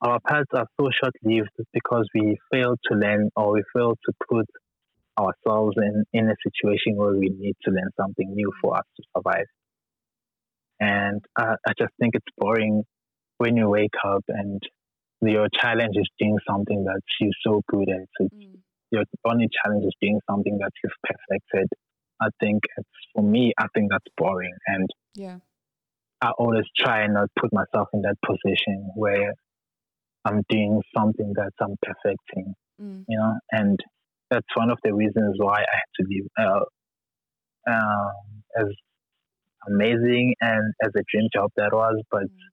our 0.00 0.18
paths 0.26 0.48
are 0.54 0.66
so 0.80 0.90
short 0.90 1.14
lived 1.22 1.50
because 1.72 2.06
we 2.14 2.36
fail 2.52 2.74
to 2.90 2.98
learn 2.98 3.30
or 3.36 3.54
we 3.54 3.62
fail 3.74 3.92
to 4.04 4.12
put 4.30 4.46
ourselves 5.18 5.76
in, 5.78 6.04
in 6.12 6.28
a 6.28 6.34
situation 6.46 6.96
where 6.96 7.12
we 7.14 7.30
need 7.38 7.54
to 7.64 7.70
learn 7.70 7.88
something 7.98 8.34
new 8.34 8.50
for 8.60 8.76
us 8.76 8.84
to 8.96 9.02
survive. 9.16 9.46
And 10.80 11.24
I, 11.38 11.54
I 11.66 11.72
just 11.78 11.92
think 12.00 12.14
it's 12.14 12.26
boring 12.36 12.82
when 13.38 13.56
you 13.56 13.68
wake 13.68 13.94
up 14.06 14.24
and 14.28 14.60
your 15.22 15.48
challenge 15.60 15.96
is 15.96 16.08
doing 16.18 16.36
something 16.48 16.84
that 16.84 17.00
you're 17.20 17.30
so 17.46 17.62
good 17.68 17.88
at. 17.88 18.06
So 18.20 18.28
Mm. 18.34 18.62
your 18.90 19.04
only 19.24 19.48
challenge 19.62 19.84
is 19.84 19.94
doing 20.00 20.20
something 20.30 20.58
that 20.58 20.70
you've 20.82 20.92
perfected. 21.02 21.68
I 22.20 22.28
think 22.40 22.62
it's 22.76 22.88
for 23.12 23.22
me, 23.22 23.52
I 23.58 23.66
think 23.74 23.90
that's 23.90 24.06
boring. 24.16 24.54
And 24.66 24.88
Yeah. 25.14 25.38
I 26.20 26.30
always 26.38 26.64
try 26.76 27.02
and 27.02 27.14
not 27.14 27.28
put 27.38 27.52
myself 27.52 27.88
in 27.92 28.02
that 28.02 28.16
position 28.24 28.90
where 28.94 29.34
I'm 30.24 30.42
doing 30.48 30.80
something 30.96 31.32
that 31.36 31.52
I'm 31.60 31.76
perfecting, 31.82 32.54
Mm. 32.80 33.04
you 33.08 33.18
know, 33.18 33.34
and 33.50 33.78
that's 34.30 34.46
one 34.56 34.70
of 34.70 34.78
the 34.82 34.94
reasons 34.94 35.36
why 35.38 35.60
I 35.60 35.76
had 35.76 35.90
to 36.00 36.06
leave. 36.08 36.26
Uh, 36.38 36.64
um, 37.66 38.42
as 38.56 38.66
amazing 39.66 40.34
and 40.40 40.74
as 40.82 40.90
a 40.96 41.02
dream 41.10 41.28
job 41.34 41.50
that 41.56 41.72
was, 41.72 42.02
but 42.10 42.24
Mm. 42.24 42.50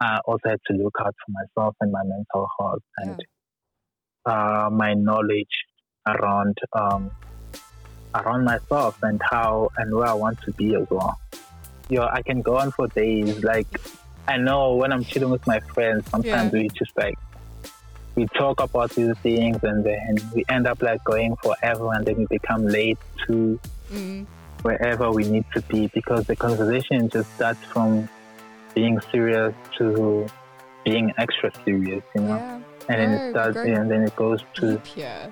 I 0.00 0.18
also 0.26 0.48
had 0.50 0.60
to 0.66 0.74
look 0.74 0.94
out 1.00 1.14
for 1.24 1.32
myself 1.32 1.74
and 1.80 1.90
my 1.90 2.02
mental 2.04 2.48
health 2.58 2.82
and 2.98 3.20
uh, 4.26 4.68
my 4.70 4.94
knowledge 4.94 5.64
around 6.06 6.56
um, 6.72 7.10
around 8.24 8.44
myself 8.44 9.02
and 9.02 9.20
how 9.30 9.70
and 9.78 9.94
where 9.94 10.08
I 10.08 10.14
want 10.14 10.40
to 10.42 10.52
be 10.52 10.74
as 10.74 10.86
well. 10.90 11.18
You 11.88 11.98
know, 11.98 12.08
I 12.10 12.22
can 12.22 12.42
go 12.42 12.56
on 12.58 12.70
for 12.72 12.88
days. 12.88 13.42
Like 13.44 13.68
I 14.28 14.36
know 14.36 14.74
when 14.74 14.92
I'm 14.92 15.04
chilling 15.04 15.30
with 15.30 15.46
my 15.46 15.60
friends, 15.60 16.08
sometimes 16.10 16.52
Yeah. 16.52 16.60
we 16.62 16.68
just 16.70 16.96
like 16.96 17.18
we 18.14 18.26
talk 18.38 18.60
about 18.62 18.90
these 18.92 19.14
things 19.18 19.58
and 19.62 19.84
then 19.84 20.16
we 20.34 20.42
end 20.48 20.66
up 20.66 20.80
like 20.82 21.04
going 21.04 21.36
forever 21.36 21.92
and 21.92 22.06
then 22.06 22.16
we 22.16 22.26
become 22.26 22.66
late 22.66 22.98
to 23.26 23.58
Mm. 23.92 24.26
wherever 24.62 25.12
we 25.12 25.22
need 25.28 25.44
to 25.54 25.60
be 25.62 25.86
because 25.94 26.26
the 26.26 26.34
conversation 26.34 27.08
just 27.08 27.32
starts 27.36 27.62
from 27.72 28.08
being 28.74 28.98
serious 29.12 29.54
to 29.78 30.26
being 30.84 31.12
extra 31.18 31.52
serious, 31.64 32.02
you 32.16 32.22
know. 32.22 32.34
Yeah. 32.36 32.60
And 32.88 33.00
then 33.00 33.10
it 33.12 33.30
starts 33.30 33.54
going 33.54 33.74
and 33.76 33.90
then 33.90 34.02
it 34.02 34.16
goes 34.16 34.40
to 34.54 34.72
Deep 34.72 34.86
here. 34.86 35.30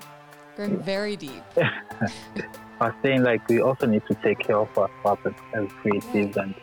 Going 0.57 0.79
very 0.83 1.17
deep. 1.17 1.43
I 2.81 2.87
was 2.87 2.95
saying 3.03 3.23
like 3.23 3.49
we 3.49 3.61
also 3.61 3.87
need 3.87 4.05
to 4.07 4.15
take 4.17 4.41
care 4.41 4.59
of 4.59 4.77
ourselves 4.77 5.37
as, 5.55 5.69
creatives 5.85 6.37
and 6.37 6.55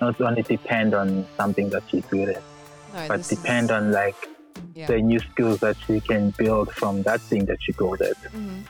not 0.00 0.20
only 0.20 0.42
depend 0.42 0.94
on 0.94 1.26
something 1.36 1.68
that 1.70 1.82
you're 1.92 2.02
good 2.02 2.38
No, 2.94 3.08
but 3.08 3.28
depend 3.28 3.66
is, 3.66 3.70
on 3.70 3.92
like 3.92 4.16
yeah. 4.74 4.86
the 4.86 5.00
new 5.00 5.18
skills 5.18 5.60
that 5.60 5.76
you 5.88 6.00
can 6.00 6.30
build 6.30 6.72
from 6.72 7.02
that 7.02 7.20
thing 7.20 7.44
that 7.46 7.58
good 7.76 8.00
at. 8.02 8.16
Mhm. 8.32 8.64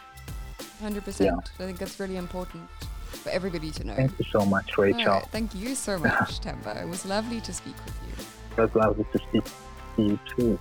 100%. 0.83 1.51
I 1.59 1.67
think 1.67 1.79
that's 1.79 2.01
really 2.01 2.17
important 2.17 2.69
for 3.23 3.31
everybody 3.31 3.71
to 3.71 3.85
know. 3.85 3.95
Thank 3.95 4.19
you 4.19 4.25
so 4.33 4.45
much, 4.45 4.77
Rachel. 4.79 5.05
No, 5.05 5.21
thank 5.31 5.55
you 5.55 5.75
so 5.75 5.99
much, 6.09 6.41
Temba. 6.41 6.83
It 6.83 6.89
was 6.89 7.05
lovely 7.05 7.41
to 7.43 7.53
speak 7.53 7.77
with 7.85 7.95
you. 8.07 8.25
It 8.57 8.61
was 8.61 8.75
lovely 8.75 9.05
to 9.12 9.19
speak 9.19 9.45
to 9.97 10.03
you 10.03 10.19
too. 10.37 10.59